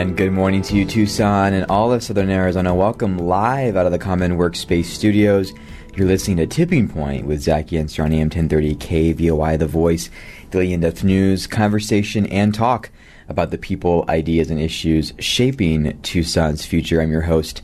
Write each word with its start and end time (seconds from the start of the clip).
And 0.00 0.16
good 0.16 0.32
morning 0.32 0.62
to 0.62 0.76
you, 0.76 0.86
Tucson 0.86 1.52
and 1.52 1.66
all 1.66 1.92
of 1.92 2.02
Southern 2.02 2.30
Arizona. 2.30 2.74
Welcome 2.74 3.18
live 3.18 3.76
out 3.76 3.84
of 3.84 3.92
the 3.92 3.98
Common 3.98 4.38
Workspace 4.38 4.86
Studios. 4.86 5.52
You're 5.94 6.06
listening 6.06 6.38
to 6.38 6.46
Tipping 6.46 6.88
Point 6.88 7.26
with 7.26 7.42
Zach 7.42 7.66
Yenser 7.66 8.02
on 8.02 8.10
AM 8.10 8.30
1030 8.30 8.76
KVOI, 8.76 9.58
The 9.58 9.66
Voice, 9.66 10.08
daily 10.50 10.72
in-depth 10.72 11.04
news, 11.04 11.46
conversation, 11.46 12.24
and 12.28 12.54
talk 12.54 12.88
about 13.28 13.50
the 13.50 13.58
people, 13.58 14.06
ideas, 14.08 14.50
and 14.50 14.58
issues 14.58 15.12
shaping 15.18 16.00
Tucson's 16.00 16.64
future. 16.64 17.02
I'm 17.02 17.12
your 17.12 17.20
host, 17.20 17.60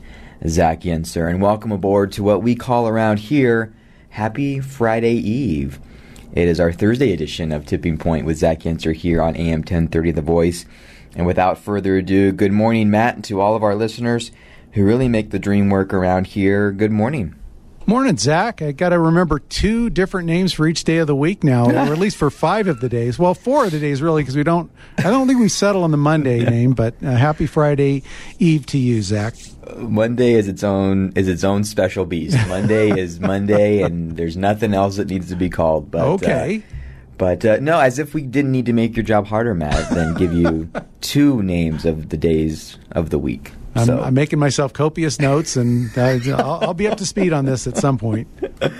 Zach 0.46 0.82
Yenser, 0.82 1.30
and 1.30 1.40
welcome 1.40 1.72
aboard 1.72 2.12
to 2.12 2.22
what 2.22 2.42
we 2.42 2.54
call 2.54 2.86
around 2.86 3.18
here 3.18 3.72
Happy 4.10 4.60
Friday 4.60 5.14
Eve. 5.14 5.80
It 6.34 6.48
is 6.48 6.60
our 6.60 6.70
Thursday 6.70 7.14
edition 7.14 7.50
of 7.50 7.64
Tipping 7.64 7.96
Point 7.96 8.26
with 8.26 8.36
Zach 8.36 8.60
Yenser 8.60 8.94
here 8.94 9.22
on 9.22 9.36
AM 9.36 9.60
1030 9.60 10.10
The 10.10 10.20
Voice. 10.20 10.66
And 11.16 11.26
without 11.26 11.58
further 11.58 11.96
ado, 11.96 12.30
good 12.30 12.52
morning, 12.52 12.90
Matt, 12.90 13.14
and 13.14 13.24
to 13.24 13.40
all 13.40 13.56
of 13.56 13.62
our 13.62 13.74
listeners 13.74 14.30
who 14.72 14.84
really 14.84 15.08
make 15.08 15.30
the 15.30 15.38
dream 15.38 15.70
work 15.70 15.94
around 15.94 16.26
here. 16.26 16.70
Good 16.70 16.92
morning. 16.92 17.34
Morning, 17.86 18.18
Zach. 18.18 18.60
I 18.60 18.72
got 18.72 18.90
to 18.90 18.98
remember 18.98 19.38
two 19.38 19.88
different 19.88 20.26
names 20.26 20.52
for 20.52 20.66
each 20.66 20.84
day 20.84 20.98
of 20.98 21.06
the 21.06 21.16
week 21.16 21.42
now, 21.42 21.70
or 21.70 21.72
at 21.72 21.98
least 21.98 22.16
for 22.16 22.30
five 22.30 22.66
of 22.66 22.80
the 22.80 22.88
days. 22.88 23.18
Well, 23.18 23.32
four 23.32 23.64
of 23.64 23.70
the 23.70 23.80
days 23.80 24.02
really, 24.02 24.22
because 24.22 24.36
we 24.36 24.42
don't. 24.42 24.70
I 24.98 25.04
don't 25.04 25.26
think 25.26 25.40
we 25.40 25.48
settle 25.48 25.84
on 25.84 25.90
the 25.92 25.96
Monday 25.96 26.44
name, 26.50 26.72
but 26.72 26.96
uh, 27.02 27.12
happy 27.12 27.46
Friday 27.46 28.02
Eve 28.38 28.66
to 28.66 28.78
you, 28.78 29.00
Zach. 29.02 29.34
Monday 29.76 30.34
is 30.34 30.48
its 30.48 30.64
own 30.64 31.12
is 31.14 31.28
its 31.28 31.44
own 31.44 31.64
special 31.64 32.04
beast. 32.04 32.36
Monday 32.48 32.90
is 32.90 33.20
Monday, 33.20 33.82
and 33.82 34.16
there's 34.16 34.36
nothing 34.36 34.74
else 34.74 34.96
that 34.96 35.08
needs 35.08 35.28
to 35.28 35.36
be 35.36 35.48
called. 35.48 35.90
But 35.90 36.02
okay. 36.02 36.64
Uh, 36.68 36.75
but 37.18 37.44
uh, 37.44 37.58
no, 37.60 37.78
as 37.80 37.98
if 37.98 38.14
we 38.14 38.22
didn't 38.22 38.52
need 38.52 38.66
to 38.66 38.72
make 38.72 38.96
your 38.96 39.04
job 39.04 39.26
harder, 39.26 39.54
Matt, 39.54 39.90
than 39.90 40.14
give 40.14 40.32
you 40.32 40.70
two 41.00 41.42
names 41.42 41.84
of 41.84 42.08
the 42.10 42.16
days 42.16 42.78
of 42.92 43.10
the 43.10 43.18
week. 43.18 43.52
I'm, 43.74 43.86
so. 43.86 44.00
I'm 44.00 44.14
making 44.14 44.38
myself 44.38 44.72
copious 44.72 45.20
notes, 45.20 45.56
and 45.56 45.96
uh, 45.98 46.18
I'll, 46.38 46.58
I'll 46.62 46.74
be 46.74 46.88
up 46.88 46.98
to 46.98 47.06
speed 47.06 47.32
on 47.32 47.44
this 47.44 47.66
at 47.66 47.76
some 47.76 47.98
point. 47.98 48.28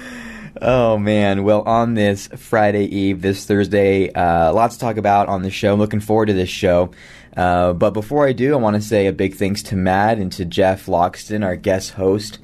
Oh 0.63 0.97
man! 0.97 1.45
Well, 1.45 1.61
on 1.63 1.95
this 1.95 2.29
Friday 2.29 2.85
Eve, 2.85 3.21
this 3.21 3.45
Thursday, 3.45 4.11
uh, 4.11 4.55
lots 4.55 4.77
to 4.77 4.81
talk 4.81 4.97
about 4.97 5.29
on 5.29 5.43
the 5.43 5.51
show. 5.51 5.75
I'm 5.75 5.79
looking 5.79 6.01
forward 6.01 6.27
to 6.27 6.33
this 6.33 6.49
show. 6.49 6.93
Uh, 7.37 7.75
but 7.75 7.91
before 7.91 8.27
I 8.27 8.33
do, 8.33 8.55
I 8.55 8.57
want 8.57 8.75
to 8.77 8.81
say 8.81 9.07
a 9.07 9.13
big 9.13 9.35
thanks 9.35 9.63
to 9.65 9.77
Matt 9.77 10.17
and 10.17 10.33
to 10.33 10.47
Jeff 10.47 10.87
Loxton, 10.87 11.45
our 11.45 11.57
guest 11.57 11.91
host 11.93 12.39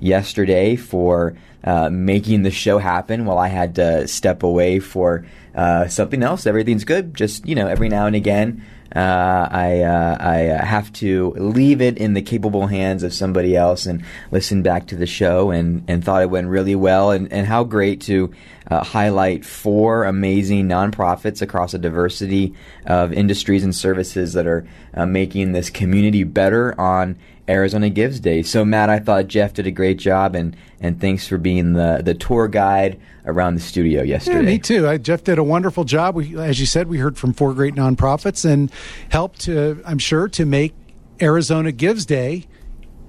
yesterday, 0.00 0.76
for 0.76 1.36
uh, 1.62 1.90
making 1.90 2.42
the 2.42 2.50
show 2.50 2.78
happen 2.78 3.26
while 3.26 3.38
I 3.38 3.48
had 3.48 3.74
to 3.74 4.08
step 4.08 4.42
away 4.42 4.78
for 4.78 5.26
uh, 5.58 5.88
something 5.88 6.22
else. 6.22 6.46
Everything's 6.46 6.84
good. 6.84 7.14
Just 7.14 7.44
you 7.44 7.56
know, 7.56 7.66
every 7.66 7.88
now 7.88 8.06
and 8.06 8.14
again, 8.14 8.64
uh, 8.94 9.48
I 9.50 9.80
uh, 9.80 10.16
I 10.20 10.46
uh, 10.50 10.64
have 10.64 10.92
to 10.94 11.32
leave 11.36 11.80
it 11.82 11.98
in 11.98 12.14
the 12.14 12.22
capable 12.22 12.68
hands 12.68 13.02
of 13.02 13.12
somebody 13.12 13.56
else 13.56 13.84
and 13.84 14.04
listen 14.30 14.62
back 14.62 14.86
to 14.86 14.96
the 14.96 15.04
show 15.04 15.50
and, 15.50 15.82
and 15.88 16.04
thought 16.04 16.22
it 16.22 16.30
went 16.30 16.46
really 16.46 16.76
well 16.76 17.10
and, 17.10 17.32
and 17.32 17.44
how 17.44 17.64
great 17.64 18.00
to 18.02 18.32
uh, 18.70 18.84
highlight 18.84 19.44
four 19.44 20.04
amazing 20.04 20.68
nonprofits 20.68 21.42
across 21.42 21.74
a 21.74 21.78
diversity 21.78 22.54
of 22.86 23.12
industries 23.12 23.64
and 23.64 23.74
services 23.74 24.34
that 24.34 24.46
are 24.46 24.64
uh, 24.94 25.06
making 25.06 25.52
this 25.52 25.70
community 25.70 26.22
better 26.22 26.80
on 26.80 27.18
Arizona 27.48 27.90
Gives 27.90 28.20
Day. 28.20 28.42
So 28.42 28.64
Matt, 28.64 28.90
I 28.90 28.98
thought 28.98 29.26
Jeff 29.28 29.54
did 29.54 29.66
a 29.66 29.70
great 29.70 29.98
job 29.98 30.34
and 30.34 30.56
and 30.80 31.00
thanks 31.00 31.26
for 31.26 31.38
being 31.38 31.72
the 31.72 32.02
the 32.04 32.14
tour 32.14 32.48
guide 32.48 33.00
around 33.28 33.54
the 33.54 33.60
studio 33.60 34.02
yesterday. 34.02 34.38
Yeah, 34.38 34.42
me 34.42 34.58
too. 34.58 34.88
I, 34.88 34.98
Jeff 34.98 35.22
did 35.22 35.38
a 35.38 35.44
wonderful 35.44 35.84
job. 35.84 36.16
We, 36.16 36.36
as 36.38 36.58
you 36.58 36.66
said, 36.66 36.88
we 36.88 36.98
heard 36.98 37.16
from 37.16 37.32
four 37.32 37.54
great 37.54 37.74
nonprofits 37.74 38.44
and 38.44 38.72
helped, 39.10 39.40
to, 39.42 39.80
I'm 39.84 39.98
sure, 39.98 40.28
to 40.30 40.46
make 40.46 40.74
Arizona 41.20 41.70
Gives 41.70 42.06
Day 42.06 42.46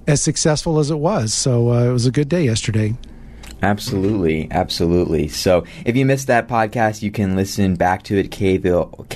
as 0.06 0.20
successful 0.20 0.78
as 0.78 0.90
it 0.90 0.98
was. 0.98 1.32
So 1.32 1.72
uh, 1.72 1.84
it 1.84 1.92
was 1.92 2.06
a 2.06 2.10
good 2.10 2.28
day 2.28 2.44
yesterday. 2.44 2.96
Absolutely, 3.62 4.48
absolutely. 4.50 5.28
So 5.28 5.64
if 5.84 5.96
you 5.96 6.06
missed 6.06 6.28
that 6.28 6.48
podcast, 6.48 7.02
you 7.02 7.10
can 7.10 7.36
listen 7.36 7.74
back 7.74 8.02
to 8.04 8.16
it 8.16 8.30
KVO, 8.30 9.06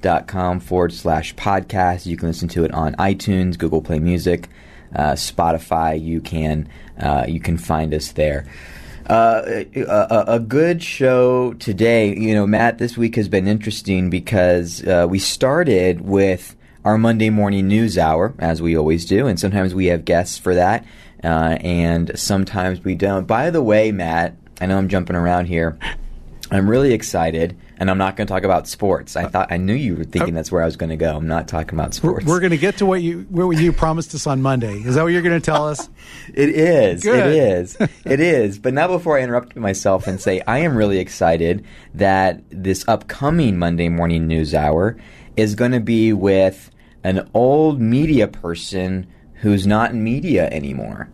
kvoi.com 0.00 0.60
forward 0.60 0.92
slash 0.92 1.34
podcast. 1.34 2.06
You 2.06 2.16
can 2.16 2.28
listen 2.28 2.48
to 2.48 2.64
it 2.64 2.72
on 2.72 2.94
iTunes, 2.94 3.58
Google 3.58 3.82
Play 3.82 3.98
Music, 3.98 4.48
uh, 4.94 5.12
Spotify. 5.12 6.00
You 6.02 6.20
can 6.20 6.68
uh, 7.00 7.24
you 7.28 7.40
can 7.40 7.58
find 7.58 7.94
us 7.94 8.12
there. 8.12 8.46
Uh, 9.06 9.64
a, 9.74 10.24
a, 10.28 10.38
good 10.38 10.82
show 10.82 11.54
today. 11.54 12.14
You 12.14 12.34
know, 12.34 12.46
Matt, 12.46 12.76
this 12.76 12.98
week 12.98 13.16
has 13.16 13.26
been 13.26 13.48
interesting 13.48 14.10
because 14.10 14.86
uh, 14.86 15.06
we 15.08 15.18
started 15.18 16.02
with 16.02 16.54
our 16.84 16.98
Monday 16.98 17.30
morning 17.30 17.68
news 17.68 17.96
hour, 17.96 18.34
as 18.38 18.60
we 18.60 18.76
always 18.76 19.06
do, 19.06 19.26
and 19.26 19.40
sometimes 19.40 19.74
we 19.74 19.86
have 19.86 20.04
guests 20.04 20.36
for 20.36 20.54
that, 20.54 20.84
uh, 21.24 21.56
and 21.60 22.10
sometimes 22.18 22.84
we 22.84 22.94
don't. 22.94 23.26
By 23.26 23.48
the 23.48 23.62
way, 23.62 23.92
Matt, 23.92 24.36
I 24.60 24.66
know 24.66 24.76
I'm 24.76 24.88
jumping 24.88 25.16
around 25.16 25.46
here. 25.46 25.78
I'm 26.50 26.68
really 26.68 26.92
excited, 26.92 27.56
and 27.78 27.90
I'm 27.90 27.98
not 27.98 28.16
going 28.16 28.26
to 28.26 28.32
talk 28.32 28.42
about 28.42 28.66
sports. 28.66 29.16
I 29.16 29.24
uh, 29.24 29.28
thought 29.28 29.52
I 29.52 29.56
knew 29.56 29.74
you 29.74 29.96
were 29.96 30.04
thinking 30.04 30.34
uh, 30.34 30.38
that's 30.38 30.50
where 30.50 30.62
I 30.62 30.64
was 30.64 30.76
going 30.76 30.90
to 30.90 30.96
go. 30.96 31.16
I'm 31.16 31.28
not 31.28 31.46
talking 31.46 31.78
about 31.78 31.94
sports. 31.94 32.26
We're, 32.26 32.34
we're 32.34 32.40
going 32.40 32.50
to 32.50 32.58
get 32.58 32.78
to 32.78 32.86
what 32.86 33.00
you 33.02 33.26
what 33.30 33.50
you 33.56 33.72
promised 33.84 34.14
us 34.14 34.26
on 34.26 34.42
Monday. 34.42 34.80
Is 34.80 34.96
that 34.96 35.02
what 35.02 35.12
you're 35.12 35.22
going 35.22 35.40
to 35.40 35.44
tell 35.44 35.68
us? 35.68 35.88
it 36.34 36.50
is. 36.50 37.02
Good. 37.02 37.26
It 37.26 37.32
is. 37.32 37.76
it 37.80 37.88
is. 38.20 38.58
But 38.58 38.74
now, 38.74 38.88
before 38.88 39.16
I 39.16 39.22
interrupt 39.22 39.54
myself 39.56 40.06
and 40.06 40.20
say 40.20 40.42
I 40.46 40.58
am 40.58 40.76
really 40.76 40.98
excited 40.98 41.64
that 41.94 42.42
this 42.50 42.86
upcoming 42.88 43.58
Monday 43.58 43.88
morning 43.88 44.26
news 44.26 44.54
hour 44.54 44.96
is 45.36 45.54
going 45.54 45.72
to 45.72 45.80
be 45.80 46.12
with 46.12 46.70
an 47.04 47.30
old 47.32 47.80
media 47.80 48.26
person 48.26 49.06
who's 49.34 49.66
not 49.66 49.92
in 49.92 50.02
media 50.02 50.48
anymore. 50.50 51.08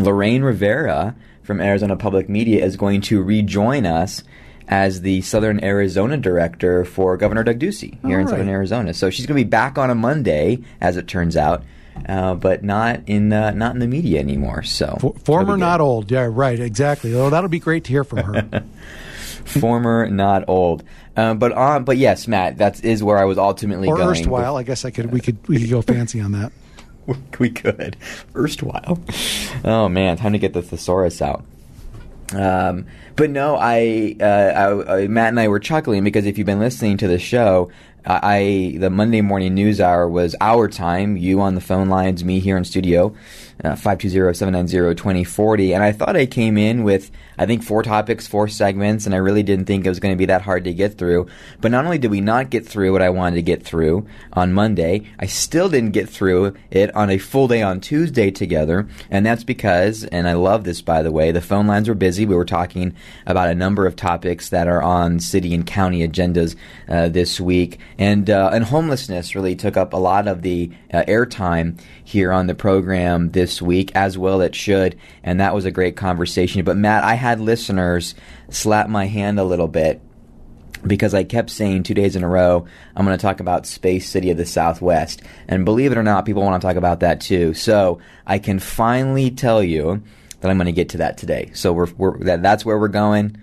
Lorraine 0.00 0.42
Rivera 0.42 1.14
from 1.42 1.60
Arizona 1.60 1.96
Public 1.96 2.28
Media 2.28 2.64
is 2.64 2.76
going 2.76 3.00
to 3.02 3.22
rejoin 3.22 3.86
us 3.86 4.24
as 4.68 5.00
the 5.00 5.20
Southern 5.22 5.62
Arizona 5.64 6.16
director 6.16 6.84
for 6.84 7.16
Governor 7.16 7.44
Doug 7.44 7.58
Ducey 7.58 7.98
here 8.06 8.16
All 8.18 8.22
in 8.22 8.28
Southern. 8.28 8.48
Arizona. 8.48 8.94
So 8.94 9.10
she's 9.10 9.26
going 9.26 9.36
to 9.38 9.44
be 9.44 9.48
back 9.48 9.78
on 9.78 9.90
a 9.90 9.94
Monday, 9.94 10.58
as 10.80 10.96
it 10.96 11.08
turns 11.08 11.36
out, 11.36 11.64
uh, 12.08 12.34
but 12.34 12.62
not 12.62 13.00
in 13.06 13.32
uh, 13.32 13.50
not 13.52 13.74
in 13.74 13.80
the 13.80 13.86
media 13.86 14.20
anymore. 14.20 14.62
So 14.62 14.96
For, 15.00 15.14
former, 15.24 15.56
not 15.56 15.80
old. 15.80 16.10
Yeah, 16.10 16.28
right. 16.30 16.58
Exactly. 16.58 17.14
Oh, 17.14 17.30
that'll 17.30 17.50
be 17.50 17.58
great 17.58 17.84
to 17.84 17.90
hear 17.90 18.04
from 18.04 18.18
her. 18.18 18.64
former, 19.44 20.08
not 20.08 20.48
old. 20.48 20.84
Um, 21.16 21.38
but 21.38 21.52
on, 21.52 21.84
but 21.84 21.96
yes, 21.96 22.28
Matt, 22.28 22.58
that 22.58 22.84
is 22.84 23.02
where 23.02 23.18
I 23.18 23.24
was 23.24 23.38
ultimately 23.38 23.88
or 23.88 23.96
going. 23.96 24.10
erstwhile. 24.10 24.56
I 24.56 24.62
guess 24.62 24.84
I 24.84 24.90
could. 24.90 25.12
We 25.12 25.20
could. 25.20 25.46
We 25.48 25.60
could 25.60 25.70
go 25.70 25.82
fancy 25.82 26.20
on 26.20 26.32
that. 26.32 26.52
we 27.38 27.50
could. 27.50 27.96
Erstwhile. 28.36 29.00
Oh 29.64 29.88
man, 29.88 30.16
time 30.16 30.32
to 30.32 30.38
get 30.38 30.52
the 30.52 30.62
thesaurus 30.62 31.20
out. 31.20 31.44
Um, 32.34 32.86
but 33.16 33.30
no, 33.30 33.56
I, 33.56 34.16
uh, 34.20 34.24
I, 34.24 35.02
I, 35.02 35.08
Matt 35.08 35.28
and 35.28 35.40
I 35.40 35.48
were 35.48 35.60
chuckling 35.60 36.04
because 36.04 36.26
if 36.26 36.38
you've 36.38 36.46
been 36.46 36.60
listening 36.60 36.96
to 36.98 37.08
the 37.08 37.18
show, 37.18 37.70
I, 38.04 38.76
the 38.78 38.88
Monday 38.88 39.20
morning 39.20 39.54
news 39.54 39.80
hour 39.80 40.08
was 40.08 40.34
our 40.40 40.68
time. 40.68 41.16
You 41.16 41.40
on 41.40 41.54
the 41.54 41.60
phone 41.60 41.88
lines, 41.88 42.24
me 42.24 42.40
here 42.40 42.56
in 42.56 42.64
studio, 42.64 43.14
uh, 43.62 43.76
five 43.76 43.98
two 43.98 44.08
zero 44.08 44.32
seven 44.32 44.52
nine 44.54 44.68
zero 44.68 44.94
twenty 44.94 45.24
forty. 45.24 45.74
And 45.74 45.82
I 45.82 45.92
thought 45.92 46.16
I 46.16 46.24
came 46.26 46.56
in 46.56 46.82
with 46.82 47.10
I 47.40 47.46
think 47.46 47.62
four 47.62 47.82
topics, 47.82 48.26
four 48.26 48.48
segments, 48.48 49.06
and 49.06 49.14
I 49.14 49.18
really 49.18 49.42
didn't 49.42 49.64
think 49.64 49.86
it 49.86 49.88
was 49.88 49.98
going 49.98 50.12
to 50.12 50.18
be 50.18 50.26
that 50.26 50.42
hard 50.42 50.64
to 50.64 50.74
get 50.74 50.98
through. 50.98 51.26
But 51.62 51.70
not 51.70 51.86
only 51.86 51.96
did 51.96 52.10
we 52.10 52.20
not 52.20 52.50
get 52.50 52.66
through 52.66 52.92
what 52.92 53.00
I 53.00 53.08
wanted 53.08 53.36
to 53.36 53.42
get 53.42 53.64
through 53.64 54.06
on 54.34 54.52
Monday, 54.52 55.06
I 55.18 55.24
still 55.24 55.70
didn't 55.70 55.92
get 55.92 56.06
through 56.06 56.54
it 56.70 56.94
on 56.94 57.08
a 57.08 57.16
full 57.16 57.48
day 57.48 57.62
on 57.62 57.80
Tuesday 57.80 58.30
together. 58.30 58.86
And 59.08 59.24
that's 59.24 59.42
because, 59.42 60.04
and 60.04 60.28
I 60.28 60.34
love 60.34 60.64
this 60.64 60.82
by 60.82 61.02
the 61.02 61.10
way, 61.10 61.32
the 61.32 61.40
phone 61.40 61.66
lines 61.66 61.88
were 61.88 61.94
busy. 61.94 62.26
We 62.26 62.36
were 62.36 62.44
talking 62.44 62.94
about 63.26 63.48
a 63.48 63.54
number 63.54 63.86
of 63.86 63.96
topics 63.96 64.50
that 64.50 64.68
are 64.68 64.82
on 64.82 65.18
city 65.18 65.54
and 65.54 65.66
county 65.66 66.06
agendas 66.06 66.56
uh, 66.90 67.08
this 67.08 67.40
week. 67.40 67.78
And, 67.96 68.28
uh, 68.28 68.50
and 68.52 68.64
homelessness 68.64 69.34
really 69.34 69.56
took 69.56 69.78
up 69.78 69.94
a 69.94 69.96
lot 69.96 70.28
of 70.28 70.42
the 70.42 70.70
uh, 70.92 71.04
airtime 71.08 71.80
here 72.04 72.32
on 72.32 72.48
the 72.48 72.54
program 72.54 73.30
this 73.30 73.62
week, 73.62 73.92
as 73.94 74.18
well 74.18 74.42
it 74.42 74.54
should. 74.54 74.98
And 75.22 75.40
that 75.40 75.54
was 75.54 75.64
a 75.64 75.70
great 75.70 75.96
conversation. 75.96 76.64
But 76.64 76.76
Matt, 76.76 77.02
I 77.02 77.14
had 77.14 77.29
listeners 77.38 78.14
slap 78.48 78.88
my 78.88 79.06
hand 79.06 79.38
a 79.38 79.44
little 79.44 79.68
bit 79.68 80.00
because 80.86 81.14
I 81.14 81.24
kept 81.24 81.50
saying 81.50 81.82
two 81.82 81.94
days 81.94 82.16
in 82.16 82.24
a 82.24 82.28
row, 82.28 82.66
I'm 82.96 83.04
going 83.04 83.16
to 83.16 83.22
talk 83.22 83.40
about 83.40 83.66
Space 83.66 84.08
City 84.08 84.30
of 84.30 84.36
the 84.36 84.46
Southwest. 84.46 85.22
And 85.48 85.64
believe 85.64 85.92
it 85.92 85.98
or 85.98 86.02
not, 86.02 86.24
people 86.24 86.42
want 86.42 86.60
to 86.60 86.66
talk 86.66 86.76
about 86.76 87.00
that 87.00 87.20
too. 87.20 87.54
So 87.54 88.00
I 88.26 88.38
can 88.38 88.58
finally 88.58 89.30
tell 89.30 89.62
you 89.62 90.02
that 90.40 90.50
I'm 90.50 90.56
going 90.56 90.66
to 90.66 90.72
get 90.72 90.90
to 90.90 90.98
that 90.98 91.18
today. 91.18 91.50
So 91.54 91.72
we're, 91.72 91.92
we're 91.96 92.18
that, 92.24 92.42
that's 92.42 92.64
where 92.64 92.78
we're 92.78 92.88
going. 92.88 93.36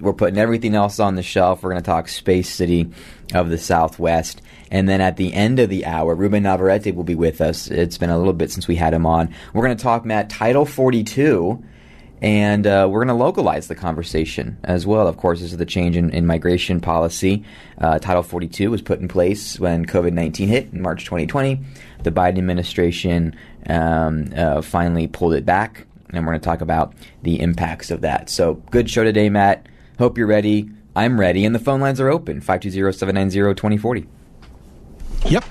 We're 0.00 0.14
putting 0.14 0.38
everything 0.38 0.74
else 0.74 0.98
on 0.98 1.16
the 1.16 1.22
shelf. 1.22 1.62
We're 1.62 1.70
going 1.70 1.82
to 1.82 1.86
talk 1.86 2.08
Space 2.08 2.48
City 2.48 2.90
of 3.34 3.50
the 3.50 3.58
Southwest. 3.58 4.40
And 4.70 4.88
then 4.88 5.00
at 5.00 5.16
the 5.16 5.34
end 5.34 5.58
of 5.58 5.68
the 5.68 5.84
hour, 5.84 6.14
Ruben 6.14 6.44
Navarrete 6.44 6.94
will 6.94 7.04
be 7.04 7.16
with 7.16 7.40
us. 7.40 7.68
It's 7.68 7.98
been 7.98 8.08
a 8.08 8.16
little 8.16 8.32
bit 8.32 8.50
since 8.50 8.68
we 8.68 8.76
had 8.76 8.94
him 8.94 9.04
on. 9.04 9.34
We're 9.52 9.64
going 9.64 9.76
to 9.76 9.82
talk, 9.82 10.04
Matt, 10.04 10.30
Title 10.30 10.64
42 10.64 11.62
And 12.22 12.66
uh, 12.66 12.86
we're 12.90 12.98
going 13.04 13.08
to 13.16 13.24
localize 13.24 13.68
the 13.68 13.74
conversation 13.74 14.58
as 14.64 14.86
well. 14.86 15.08
Of 15.08 15.16
course, 15.16 15.40
this 15.40 15.52
is 15.52 15.58
the 15.58 15.64
change 15.64 15.96
in, 15.96 16.10
in 16.10 16.26
migration 16.26 16.80
policy. 16.80 17.44
Uh, 17.78 17.98
Title 17.98 18.22
42 18.22 18.70
was 18.70 18.82
put 18.82 19.00
in 19.00 19.08
place 19.08 19.58
when 19.58 19.86
COVID 19.86 20.12
19 20.12 20.48
hit 20.48 20.68
in 20.72 20.82
March 20.82 21.04
2020. 21.04 21.60
The 22.02 22.10
Biden 22.10 22.38
administration 22.38 23.34
um, 23.66 24.32
uh, 24.36 24.60
finally 24.60 25.06
pulled 25.06 25.32
it 25.32 25.46
back, 25.46 25.86
and 26.10 26.26
we're 26.26 26.32
going 26.32 26.40
to 26.40 26.44
talk 26.44 26.60
about 26.60 26.92
the 27.22 27.40
impacts 27.40 27.90
of 27.90 28.02
that. 28.02 28.28
So, 28.28 28.54
good 28.70 28.90
show 28.90 29.02
today, 29.04 29.30
Matt. 29.30 29.66
Hope 29.98 30.18
you're 30.18 30.26
ready. 30.26 30.68
I'm 30.94 31.18
ready, 31.18 31.46
and 31.46 31.54
the 31.54 31.58
phone 31.58 31.80
lines 31.80 32.00
are 32.00 32.08
open 32.08 32.40
520 32.40 32.92
790 32.92 33.54
2040. 33.54 34.06
Yep. 35.26 35.44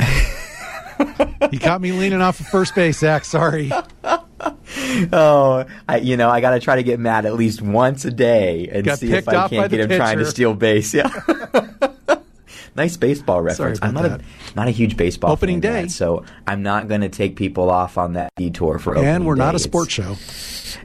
you 1.52 1.60
caught 1.60 1.80
me 1.80 1.92
leaning 1.92 2.22
off 2.22 2.40
of 2.40 2.46
first 2.46 2.74
base, 2.74 2.98
Zach. 2.98 3.24
Sorry. 3.24 3.70
oh, 5.12 5.64
I, 5.88 5.98
you 5.98 6.16
know, 6.16 6.28
I 6.28 6.40
got 6.40 6.50
to 6.50 6.60
try 6.60 6.76
to 6.76 6.82
get 6.82 6.98
Matt 7.00 7.24
at 7.26 7.34
least 7.34 7.62
once 7.62 8.04
a 8.04 8.10
day 8.10 8.68
and 8.72 8.84
Got 8.84 8.98
see 8.98 9.12
if 9.12 9.28
I 9.28 9.48
can't 9.48 9.70
get 9.70 9.80
him 9.80 9.96
trying 9.96 10.18
to 10.18 10.26
steal 10.26 10.54
base. 10.54 10.94
Yeah. 10.94 11.08
nice 12.76 12.96
baseball 12.96 13.42
reference. 13.42 13.80
I'm 13.82 13.94
not 13.94 14.02
that. 14.04 14.20
a 14.20 14.24
not 14.54 14.68
a 14.68 14.70
huge 14.70 14.96
baseball 14.96 15.32
Opening 15.32 15.60
fan, 15.60 15.72
day. 15.72 15.82
Matt, 15.82 15.90
so 15.90 16.24
I'm 16.46 16.62
not 16.62 16.88
going 16.88 17.00
to 17.02 17.08
take 17.08 17.36
people 17.36 17.70
off 17.70 17.98
on 17.98 18.14
that 18.14 18.32
detour 18.36 18.78
for 18.78 18.92
opening 18.92 19.08
And 19.14 19.26
we're 19.26 19.34
not 19.34 19.52
day. 19.52 19.56
a 19.56 19.60
sports 19.60 19.92
show. 19.92 20.16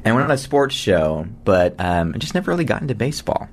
and 0.03 0.15
we're 0.15 0.21
not 0.21 0.31
a 0.31 0.37
sports 0.37 0.75
show, 0.75 1.27
but 1.45 1.75
um, 1.79 2.13
I 2.15 2.17
just 2.17 2.33
never 2.33 2.51
really 2.51 2.65
got 2.65 2.81
into 2.81 2.95
baseball. 2.95 3.47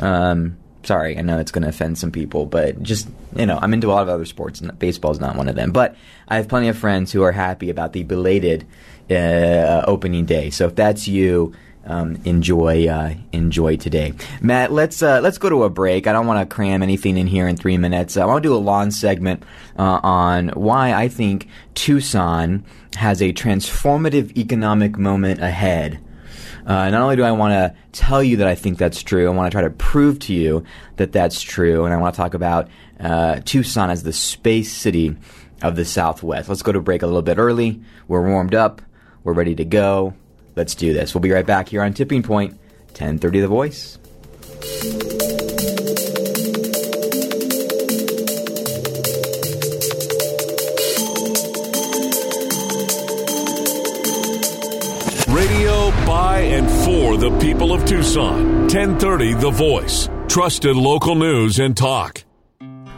Um, 0.00 0.56
sorry, 0.84 1.18
I 1.18 1.22
know 1.22 1.38
it's 1.38 1.50
going 1.50 1.62
to 1.62 1.68
offend 1.68 1.98
some 1.98 2.10
people, 2.10 2.46
but 2.46 2.82
just 2.82 3.08
you 3.36 3.46
know, 3.46 3.58
I'm 3.60 3.74
into 3.74 3.88
a 3.88 3.92
lot 3.92 4.02
of 4.02 4.08
other 4.08 4.24
sports, 4.24 4.60
and 4.60 4.76
baseball 4.78 5.12
is 5.12 5.20
not 5.20 5.36
one 5.36 5.48
of 5.48 5.56
them. 5.56 5.72
But 5.72 5.96
I 6.28 6.36
have 6.36 6.48
plenty 6.48 6.68
of 6.68 6.78
friends 6.78 7.12
who 7.12 7.22
are 7.22 7.32
happy 7.32 7.70
about 7.70 7.92
the 7.92 8.04
belated 8.04 8.66
uh, 9.10 9.82
opening 9.86 10.24
day. 10.24 10.50
So 10.50 10.66
if 10.66 10.74
that's 10.74 11.08
you. 11.08 11.54
Um, 11.86 12.18
enjoy, 12.24 12.88
uh, 12.88 13.12
enjoy 13.32 13.76
today, 13.76 14.14
Matt. 14.40 14.72
Let's 14.72 15.02
uh, 15.02 15.20
let's 15.20 15.36
go 15.36 15.50
to 15.50 15.64
a 15.64 15.68
break. 15.68 16.06
I 16.06 16.14
don't 16.14 16.26
want 16.26 16.40
to 16.40 16.54
cram 16.54 16.82
anything 16.82 17.18
in 17.18 17.26
here 17.26 17.46
in 17.46 17.58
three 17.58 17.76
minutes. 17.76 18.16
I 18.16 18.24
want 18.24 18.42
to 18.42 18.48
do 18.48 18.54
a 18.54 18.56
long 18.56 18.90
segment 18.90 19.42
uh, 19.78 20.00
on 20.02 20.48
why 20.54 20.94
I 20.94 21.08
think 21.08 21.46
Tucson 21.74 22.64
has 22.96 23.20
a 23.20 23.34
transformative 23.34 24.34
economic 24.34 24.96
moment 24.96 25.42
ahead. 25.42 26.00
Uh, 26.66 26.88
not 26.90 27.02
only 27.02 27.16
do 27.16 27.22
I 27.22 27.32
want 27.32 27.52
to 27.52 27.74
tell 27.92 28.22
you 28.22 28.38
that 28.38 28.46
I 28.46 28.54
think 28.54 28.78
that's 28.78 29.02
true, 29.02 29.26
I 29.26 29.34
want 29.34 29.50
to 29.50 29.54
try 29.54 29.62
to 29.62 29.70
prove 29.70 30.18
to 30.20 30.34
you 30.34 30.64
that 30.96 31.12
that's 31.12 31.40
true, 31.40 31.84
and 31.84 31.92
I 31.92 31.98
want 31.98 32.14
to 32.14 32.16
talk 32.16 32.34
about 32.34 32.68
uh, 32.98 33.40
Tucson 33.44 33.90
as 33.90 34.02
the 34.02 34.12
space 34.12 34.72
city 34.72 35.16
of 35.62 35.76
the 35.76 35.84
Southwest. 35.84 36.48
Let's 36.48 36.62
go 36.62 36.72
to 36.72 36.80
break 36.80 37.02
a 37.02 37.06
little 37.06 37.22
bit 37.22 37.38
early. 37.38 37.80
We're 38.08 38.26
warmed 38.26 38.54
up. 38.54 38.82
We're 39.24 39.32
ready 39.32 39.54
to 39.56 39.64
go. 39.64 40.14
Let's 40.56 40.74
do 40.74 40.92
this. 40.92 41.14
We'll 41.14 41.22
be 41.22 41.32
right 41.32 41.46
back 41.46 41.68
here 41.68 41.82
on 41.82 41.92
Tipping 41.94 42.22
Point, 42.22 42.52
1030 42.92 43.40
The 43.40 43.48
Voice. 43.48 43.98
Radio 55.28 55.63
by 56.06 56.40
and 56.40 56.68
for 56.84 57.16
the 57.16 57.36
people 57.38 57.72
of 57.72 57.84
Tucson. 57.84 58.60
1030 58.62 59.34
The 59.34 59.50
Voice. 59.50 60.08
Trusted 60.28 60.76
local 60.76 61.14
news 61.14 61.58
and 61.58 61.76
talk. 61.76 62.24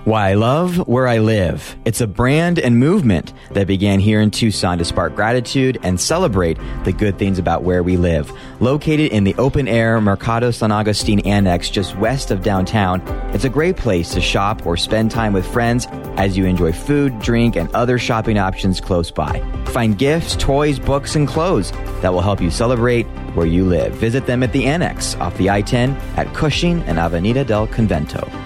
Why 0.07 0.31
I 0.31 0.35
love 0.35 0.87
where 0.87 1.09
I 1.09 1.19
live. 1.19 1.77
It's 1.85 2.01
a 2.01 2.07
brand 2.07 2.61
and 2.61 2.79
movement 2.79 3.33
that 3.51 3.67
began 3.67 3.99
here 3.99 4.21
in 4.21 4.31
Tucson 4.31 4.79
to 4.79 4.85
spark 4.85 5.17
gratitude 5.17 5.81
and 5.83 6.01
celebrate 6.01 6.59
the 6.85 6.93
good 6.93 7.19
things 7.19 7.41
about 7.41 7.65
where 7.65 7.83
we 7.83 7.97
live. 7.97 8.31
Located 8.61 9.11
in 9.11 9.25
the 9.25 9.35
open 9.35 9.67
air 9.67 10.01
Mercado 10.01 10.53
San 10.53 10.71
Agustin 10.71 11.19
Annex 11.27 11.69
just 11.69 11.97
west 11.97 12.31
of 12.31 12.45
downtown, 12.45 13.01
it's 13.35 13.43
a 13.43 13.49
great 13.49 13.77
place 13.77 14.11
to 14.11 14.21
shop 14.21 14.65
or 14.65 14.77
spend 14.77 15.11
time 15.11 15.33
with 15.33 15.45
friends 15.45 15.87
as 16.17 16.37
you 16.37 16.45
enjoy 16.47 16.73
food, 16.73 17.19
drink, 17.21 17.57
and 17.57 17.75
other 17.75 17.99
shopping 17.99 18.39
options 18.39 18.81
close 18.81 19.11
by. 19.11 19.41
Find 19.67 19.97
gifts, 19.99 20.37
toys, 20.37 20.79
books, 20.79 21.17
and 21.17 21.27
clothes 21.27 21.73
that 22.01 22.13
will 22.13 22.21
help 22.21 22.41
you 22.41 22.51
celebrate 22.51 23.07
where 23.35 23.47
you 23.47 23.65
live. 23.65 23.95
Visit 23.95 24.27
them 24.27 24.43
at 24.43 24.53
the 24.53 24.67
Annex 24.67 25.15
off 25.17 25.37
the 25.37 25.51
I 25.51 25.63
10 25.63 25.91
at 26.17 26.33
Cushing 26.35 26.83
and 26.83 26.99
Avenida 26.99 27.45
del 27.45 27.67
Convento. 27.67 28.46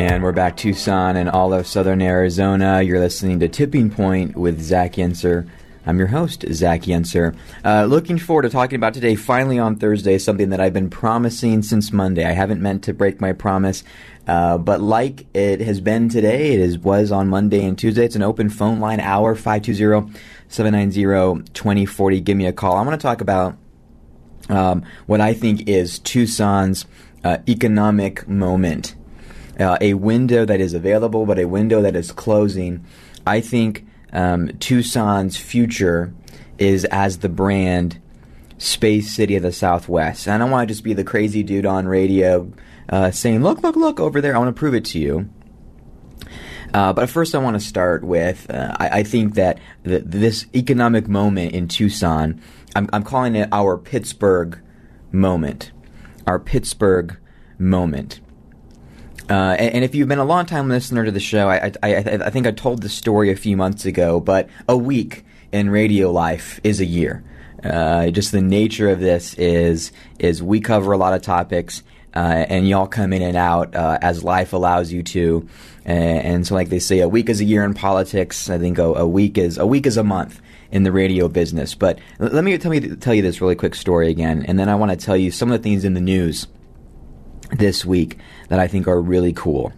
And 0.00 0.22
we're 0.22 0.32
back 0.32 0.56
Tucson 0.56 1.16
and 1.16 1.28
all 1.28 1.52
of 1.52 1.66
southern 1.66 2.00
Arizona. 2.00 2.80
You're 2.80 3.00
listening 3.00 3.38
to 3.40 3.48
Tipping 3.48 3.90
Point 3.90 4.34
with 4.34 4.58
Zach 4.58 4.94
Yenser. 4.94 5.46
I'm 5.84 5.98
your 5.98 6.08
host, 6.08 6.42
Zach 6.52 6.84
Yenser. 6.84 7.36
Uh, 7.62 7.84
looking 7.84 8.18
forward 8.18 8.44
to 8.44 8.48
talking 8.48 8.76
about 8.76 8.94
today, 8.94 9.14
finally 9.14 9.58
on 9.58 9.76
Thursday, 9.76 10.16
something 10.16 10.48
that 10.48 10.58
I've 10.58 10.72
been 10.72 10.88
promising 10.88 11.62
since 11.62 11.92
Monday. 11.92 12.24
I 12.24 12.32
haven't 12.32 12.62
meant 12.62 12.82
to 12.84 12.94
break 12.94 13.20
my 13.20 13.34
promise, 13.34 13.84
uh, 14.26 14.56
but 14.56 14.80
like 14.80 15.26
it 15.34 15.60
has 15.60 15.82
been 15.82 16.08
today, 16.08 16.54
it 16.54 16.60
is, 16.60 16.78
was 16.78 17.12
on 17.12 17.28
Monday 17.28 17.62
and 17.62 17.78
Tuesday. 17.78 18.06
It's 18.06 18.16
an 18.16 18.22
open 18.22 18.48
phone 18.48 18.80
line 18.80 19.00
hour, 19.00 19.36
520-790-2040. 19.36 22.24
Give 22.24 22.38
me 22.38 22.46
a 22.46 22.54
call. 22.54 22.76
I 22.76 22.82
want 22.82 22.98
to 22.98 23.06
talk 23.06 23.20
about 23.20 23.58
um, 24.48 24.82
what 25.04 25.20
I 25.20 25.34
think 25.34 25.68
is 25.68 25.98
Tucson's 25.98 26.86
uh, 27.22 27.36
economic 27.46 28.26
moment 28.26 28.94
uh, 29.60 29.76
a 29.80 29.94
window 29.94 30.44
that 30.44 30.60
is 30.60 30.74
available, 30.74 31.26
but 31.26 31.38
a 31.38 31.44
window 31.44 31.82
that 31.82 31.94
is 31.94 32.10
closing. 32.10 32.84
I 33.26 33.40
think 33.40 33.86
um, 34.12 34.48
Tucson's 34.58 35.36
future 35.36 36.12
is 36.58 36.84
as 36.86 37.18
the 37.18 37.28
brand 37.28 38.00
Space 38.58 39.14
City 39.14 39.36
of 39.36 39.42
the 39.42 39.52
Southwest. 39.52 40.26
And 40.26 40.34
I 40.34 40.38
don't 40.38 40.50
want 40.50 40.68
to 40.68 40.74
just 40.74 40.84
be 40.84 40.92
the 40.92 41.04
crazy 41.04 41.42
dude 41.42 41.66
on 41.66 41.86
radio 41.86 42.52
uh, 42.88 43.10
saying, 43.10 43.42
look, 43.42 43.62
look, 43.62 43.76
look 43.76 44.00
over 44.00 44.20
there. 44.20 44.34
I 44.34 44.38
want 44.38 44.54
to 44.54 44.58
prove 44.58 44.74
it 44.74 44.84
to 44.86 44.98
you. 44.98 45.30
Uh, 46.72 46.92
but 46.92 47.08
first, 47.08 47.34
I 47.34 47.38
want 47.38 47.54
to 47.54 47.66
start 47.66 48.04
with 48.04 48.48
uh, 48.50 48.76
I, 48.78 49.00
I, 49.00 49.02
think 49.02 49.34
that 49.34 49.58
the, 49.82 49.98
this 49.98 50.46
economic 50.54 51.08
moment 51.08 51.52
in 51.52 51.66
Tucson, 51.66 52.40
I'm, 52.76 52.88
I'm 52.92 53.02
calling 53.02 53.34
it 53.34 53.48
our 53.50 53.76
Pittsburgh 53.76 54.60
moment. 55.10 55.72
Our 56.28 56.38
Pittsburgh 56.38 57.16
moment. 57.58 58.20
Uh, 59.30 59.54
and, 59.60 59.74
and, 59.76 59.84
if 59.84 59.94
you've 59.94 60.08
been 60.08 60.18
a 60.18 60.24
long 60.24 60.44
time 60.44 60.68
listener 60.68 61.04
to 61.04 61.12
the 61.12 61.20
show, 61.20 61.48
I, 61.48 61.70
I, 61.84 61.94
I, 61.94 62.30
think 62.30 62.48
I 62.48 62.50
told 62.50 62.82
the 62.82 62.88
story 62.88 63.30
a 63.30 63.36
few 63.36 63.56
months 63.56 63.84
ago, 63.84 64.18
but 64.18 64.48
a 64.68 64.76
week 64.76 65.24
in 65.52 65.70
radio 65.70 66.10
life 66.10 66.58
is 66.64 66.80
a 66.80 66.84
year. 66.84 67.22
Uh, 67.62 68.10
just 68.10 68.32
the 68.32 68.40
nature 68.40 68.88
of 68.88 68.98
this 68.98 69.34
is 69.34 69.92
is 70.18 70.42
we 70.42 70.60
cover 70.60 70.90
a 70.90 70.98
lot 70.98 71.14
of 71.14 71.22
topics, 71.22 71.84
uh, 72.14 72.44
and 72.48 72.68
y'all 72.68 72.88
come 72.88 73.12
in 73.12 73.22
and 73.22 73.36
out 73.36 73.76
uh, 73.76 73.98
as 74.02 74.24
life 74.24 74.52
allows 74.52 74.92
you 74.92 75.04
to. 75.04 75.46
And, 75.84 76.24
and, 76.24 76.46
so, 76.46 76.54
like 76.54 76.68
they 76.68 76.80
say, 76.80 76.98
a 76.98 77.08
week 77.08 77.28
is 77.28 77.40
a 77.40 77.44
year 77.44 77.64
in 77.64 77.72
politics. 77.74 78.50
I 78.50 78.58
think 78.58 78.78
a, 78.78 78.84
a 78.84 79.06
week 79.06 79.38
is 79.38 79.58
a 79.58 79.66
week 79.66 79.86
is 79.86 79.96
a 79.96 80.04
month 80.04 80.40
in 80.72 80.82
the 80.82 80.90
radio 80.90 81.28
business. 81.28 81.76
But 81.76 82.00
let 82.18 82.42
me 82.42 82.58
tell 82.58 82.70
me 82.72 82.80
tell 82.96 83.14
you 83.14 83.22
this 83.22 83.40
really 83.40 83.56
quick 83.56 83.76
story 83.76 84.10
again, 84.10 84.44
and 84.48 84.58
then 84.58 84.68
I 84.68 84.74
want 84.74 84.90
to 84.90 84.96
tell 84.96 85.16
you 85.16 85.30
some 85.30 85.52
of 85.52 85.58
the 85.58 85.62
things 85.62 85.84
in 85.84 85.94
the 85.94 86.00
news 86.00 86.48
this 87.52 87.84
week 87.84 88.18
that 88.50 88.60
I 88.60 88.68
think 88.68 88.86
are 88.86 89.00
really 89.00 89.32
cool. 89.32 89.72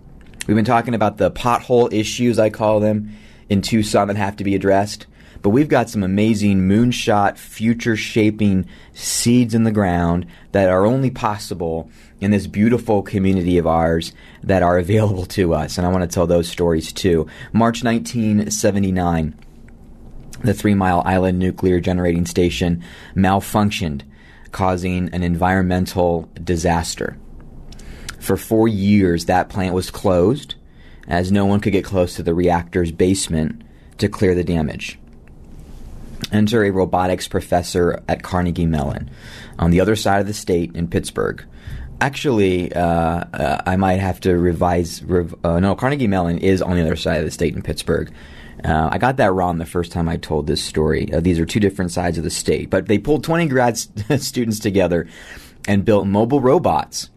We've 0.48 0.56
been 0.56 0.64
talking 0.64 0.94
about 0.94 1.18
the 1.18 1.30
pothole 1.30 1.92
issues, 1.92 2.38
I 2.38 2.50
call 2.50 2.80
them, 2.80 3.14
in 3.48 3.62
Tucson 3.62 4.08
that 4.08 4.16
have 4.16 4.36
to 4.36 4.44
be 4.44 4.56
addressed. 4.56 5.06
But 5.42 5.50
we've 5.50 5.68
got 5.68 5.90
some 5.90 6.02
amazing 6.02 6.68
moonshot, 6.68 7.36
future 7.36 7.96
shaping 7.96 8.66
seeds 8.94 9.54
in 9.54 9.64
the 9.64 9.72
ground 9.72 10.26
that 10.52 10.68
are 10.68 10.86
only 10.86 11.10
possible 11.10 11.90
in 12.20 12.30
this 12.30 12.46
beautiful 12.46 13.02
community 13.02 13.58
of 13.58 13.66
ours 13.66 14.12
that 14.42 14.62
are 14.62 14.78
available 14.78 15.26
to 15.26 15.52
us. 15.52 15.76
And 15.76 15.86
I 15.86 15.90
want 15.90 16.08
to 16.08 16.12
tell 16.12 16.26
those 16.26 16.48
stories 16.48 16.92
too. 16.92 17.26
March 17.52 17.84
1979, 17.84 19.36
the 20.42 20.54
Three 20.54 20.74
Mile 20.74 21.02
Island 21.04 21.38
nuclear 21.38 21.78
generating 21.80 22.24
station 22.24 22.82
malfunctioned, 23.14 24.02
causing 24.52 25.08
an 25.12 25.22
environmental 25.22 26.28
disaster. 26.42 27.18
For 28.22 28.36
four 28.36 28.68
years, 28.68 29.24
that 29.24 29.48
plant 29.48 29.74
was 29.74 29.90
closed 29.90 30.54
as 31.08 31.32
no 31.32 31.44
one 31.44 31.58
could 31.58 31.72
get 31.72 31.84
close 31.84 32.14
to 32.14 32.22
the 32.22 32.32
reactor's 32.32 32.92
basement 32.92 33.62
to 33.98 34.08
clear 34.08 34.36
the 34.36 34.44
damage. 34.44 34.96
Enter 36.30 36.62
a 36.62 36.70
robotics 36.70 37.26
professor 37.26 38.00
at 38.06 38.22
Carnegie 38.22 38.64
Mellon 38.64 39.10
on 39.58 39.72
the 39.72 39.80
other 39.80 39.96
side 39.96 40.20
of 40.20 40.28
the 40.28 40.34
state 40.34 40.76
in 40.76 40.86
Pittsburgh. 40.86 41.44
Actually, 42.00 42.72
uh, 42.72 42.80
uh, 42.80 43.62
I 43.66 43.74
might 43.74 43.98
have 43.98 44.20
to 44.20 44.38
revise. 44.38 45.02
Rev- 45.02 45.34
uh, 45.42 45.58
no, 45.58 45.74
Carnegie 45.74 46.06
Mellon 46.06 46.38
is 46.38 46.62
on 46.62 46.76
the 46.76 46.82
other 46.82 46.94
side 46.94 47.18
of 47.18 47.24
the 47.24 47.32
state 47.32 47.56
in 47.56 47.62
Pittsburgh. 47.62 48.12
Uh, 48.64 48.88
I 48.92 48.98
got 48.98 49.16
that 49.16 49.32
wrong 49.32 49.58
the 49.58 49.66
first 49.66 49.90
time 49.90 50.08
I 50.08 50.16
told 50.16 50.46
this 50.46 50.62
story. 50.62 51.12
Uh, 51.12 51.18
these 51.18 51.40
are 51.40 51.44
two 51.44 51.58
different 51.58 51.90
sides 51.90 52.18
of 52.18 52.24
the 52.24 52.30
state, 52.30 52.70
but 52.70 52.86
they 52.86 52.98
pulled 52.98 53.24
20 53.24 53.48
grad 53.48 53.76
students 54.18 54.60
together 54.60 55.08
and 55.66 55.84
built 55.84 56.06
mobile 56.06 56.40
robots 56.40 57.10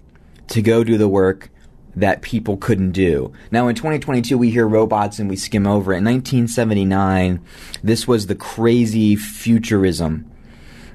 to 0.48 0.62
go 0.62 0.84
do 0.84 0.98
the 0.98 1.08
work 1.08 1.50
that 1.96 2.22
people 2.22 2.58
couldn't 2.58 2.92
do. 2.92 3.32
Now, 3.52 3.68
in 3.68 3.76
2022, 3.76 4.38
we 4.38 4.52
hear 4.52 4.68
robots 4.68 5.18
and 5.20 5.30
we 5.30 5.36
skim 5.36 5.66
over 5.66 5.94
it. 5.94 5.98
In 5.98 6.06
1979, 6.06 7.40
this 7.84 8.08
was 8.08 8.28
the 8.28 8.36
crazy 8.36 9.16
futurism. 9.16 10.30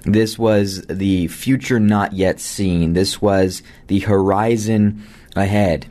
This 0.02 0.38
was 0.38 0.83
the 0.87 1.28
future 1.28 1.80
not 1.80 2.12
yet 2.12 2.40
seen. 2.40 2.92
This 2.92 3.21
was 3.21 3.62
the 3.87 4.00
horizon 4.00 5.02
ahead. 5.37 5.87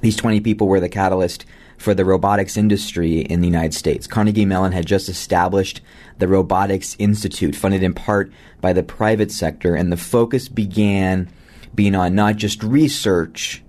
These 0.00 0.16
20 0.16 0.40
people 0.40 0.66
were 0.66 0.80
the 0.80 0.88
catalyst 0.88 1.44
for 1.76 1.94
the 1.94 2.04
robotics 2.04 2.56
industry 2.56 3.20
in 3.20 3.40
the 3.40 3.46
United 3.46 3.74
States. 3.74 4.06
Carnegie 4.06 4.44
Mellon 4.44 4.72
had 4.72 4.86
just 4.86 5.08
established 5.08 5.80
the 6.18 6.28
Robotics 6.28 6.94
Institute, 6.98 7.56
funded 7.56 7.82
in 7.82 7.94
part 7.94 8.30
by 8.60 8.74
the 8.74 8.82
private 8.82 9.32
sector, 9.32 9.74
and 9.74 9.90
the 9.90 9.96
focus 9.96 10.48
began 10.48 11.30
being 11.74 11.94
on 11.94 12.14
not 12.14 12.36
just 12.36 12.62
research, 12.62 13.62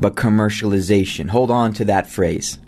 but 0.00 0.14
commercialization. 0.14 1.28
Hold 1.28 1.50
on 1.50 1.72
to 1.74 1.84
that 1.84 2.08
phrase. 2.08 2.58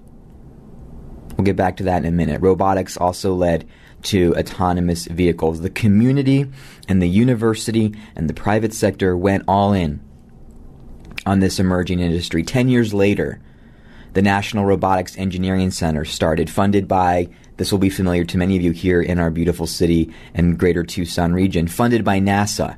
We'll 1.36 1.44
get 1.44 1.56
back 1.56 1.78
to 1.78 1.84
that 1.84 1.98
in 1.98 2.04
a 2.04 2.12
minute. 2.12 2.42
Robotics 2.42 2.96
also 2.96 3.34
led 3.34 3.66
to 4.02 4.34
autonomous 4.36 5.06
vehicles. 5.06 5.60
The 5.60 5.70
community 5.70 6.50
and 6.88 7.00
the 7.00 7.08
university 7.08 7.94
and 8.14 8.28
the 8.28 8.34
private 8.34 8.74
sector 8.74 9.16
went 9.16 9.44
all 9.48 9.72
in 9.72 10.00
on 11.24 11.40
this 11.40 11.58
emerging 11.58 12.00
industry. 12.00 12.42
Ten 12.42 12.68
years 12.68 12.92
later, 12.92 13.40
the 14.12 14.22
National 14.22 14.64
Robotics 14.64 15.16
Engineering 15.16 15.70
Center 15.70 16.04
started, 16.04 16.50
funded 16.50 16.86
by, 16.86 17.28
this 17.56 17.72
will 17.72 17.78
be 17.78 17.88
familiar 17.88 18.24
to 18.24 18.36
many 18.36 18.56
of 18.56 18.62
you 18.62 18.72
here 18.72 19.00
in 19.00 19.18
our 19.18 19.30
beautiful 19.30 19.66
city 19.66 20.12
and 20.34 20.58
greater 20.58 20.82
Tucson 20.82 21.32
region, 21.32 21.66
funded 21.66 22.04
by 22.04 22.20
NASA. 22.20 22.76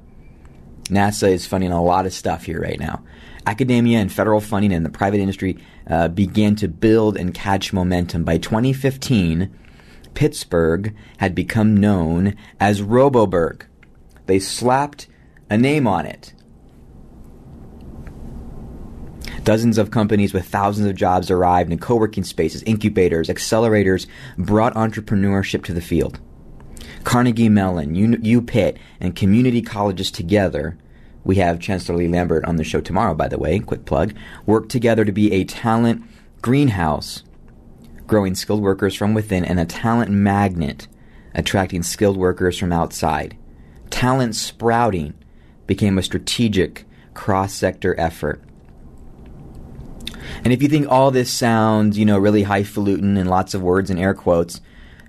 NASA 0.84 1.30
is 1.30 1.46
funding 1.46 1.72
a 1.72 1.82
lot 1.82 2.06
of 2.06 2.12
stuff 2.12 2.44
here 2.44 2.60
right 2.60 2.78
now. 2.78 3.02
Academia 3.46 3.98
and 3.98 4.12
federal 4.12 4.40
funding 4.40 4.72
and 4.72 4.84
the 4.84 4.90
private 4.90 5.20
industry 5.20 5.58
uh, 5.88 6.08
began 6.08 6.56
to 6.56 6.68
build 6.68 7.16
and 7.16 7.34
catch 7.34 7.72
momentum. 7.72 8.24
By 8.24 8.38
2015, 8.38 9.54
Pittsburgh 10.14 10.94
had 11.18 11.34
become 11.34 11.76
known 11.76 12.36
as 12.58 12.80
Roboburg. 12.80 13.66
They 14.26 14.38
slapped 14.38 15.08
a 15.50 15.58
name 15.58 15.86
on 15.86 16.06
it. 16.06 16.32
Dozens 19.42 19.76
of 19.76 19.90
companies 19.90 20.32
with 20.32 20.48
thousands 20.48 20.88
of 20.88 20.96
jobs 20.96 21.30
arrived 21.30 21.70
in 21.70 21.78
co 21.78 21.96
working 21.96 22.24
spaces, 22.24 22.62
incubators, 22.62 23.28
accelerators 23.28 24.06
brought 24.38 24.74
entrepreneurship 24.74 25.64
to 25.64 25.74
the 25.74 25.82
field. 25.82 26.18
Carnegie 27.04 27.48
Mellon, 27.48 27.94
U, 27.94 28.42
Pitt, 28.42 28.78
and 28.98 29.14
community 29.14 29.62
colleges 29.62 30.10
together. 30.10 30.76
We 31.22 31.36
have 31.36 31.60
Chancellor 31.60 31.96
Lee 31.96 32.08
Lambert 32.08 32.44
on 32.44 32.56
the 32.56 32.64
show 32.64 32.80
tomorrow, 32.80 33.14
by 33.14 33.28
the 33.28 33.38
way, 33.38 33.58
quick 33.60 33.84
plug, 33.84 34.14
work 34.46 34.68
together 34.68 35.04
to 35.04 35.12
be 35.12 35.32
a 35.32 35.44
talent 35.44 36.02
greenhouse 36.42 37.22
growing 38.06 38.34
skilled 38.34 38.62
workers 38.62 38.94
from 38.94 39.14
within, 39.14 39.44
and 39.44 39.58
a 39.58 39.64
talent 39.64 40.10
magnet 40.10 40.86
attracting 41.34 41.82
skilled 41.82 42.16
workers 42.16 42.58
from 42.58 42.72
outside. 42.72 43.36
Talent 43.90 44.34
sprouting 44.36 45.14
became 45.66 45.98
a 45.98 46.02
strategic 46.02 46.84
cross 47.14 47.54
sector 47.54 47.98
effort. 47.98 48.42
And 50.42 50.52
if 50.52 50.62
you 50.62 50.68
think 50.68 50.88
all 50.88 51.10
this 51.10 51.30
sounds, 51.30 51.98
you 51.98 52.04
know, 52.04 52.18
really 52.18 52.42
highfalutin 52.42 53.16
and 53.16 53.28
lots 53.28 53.54
of 53.54 53.62
words 53.62 53.90
and 53.90 53.98
air 53.98 54.14
quotes, 54.14 54.60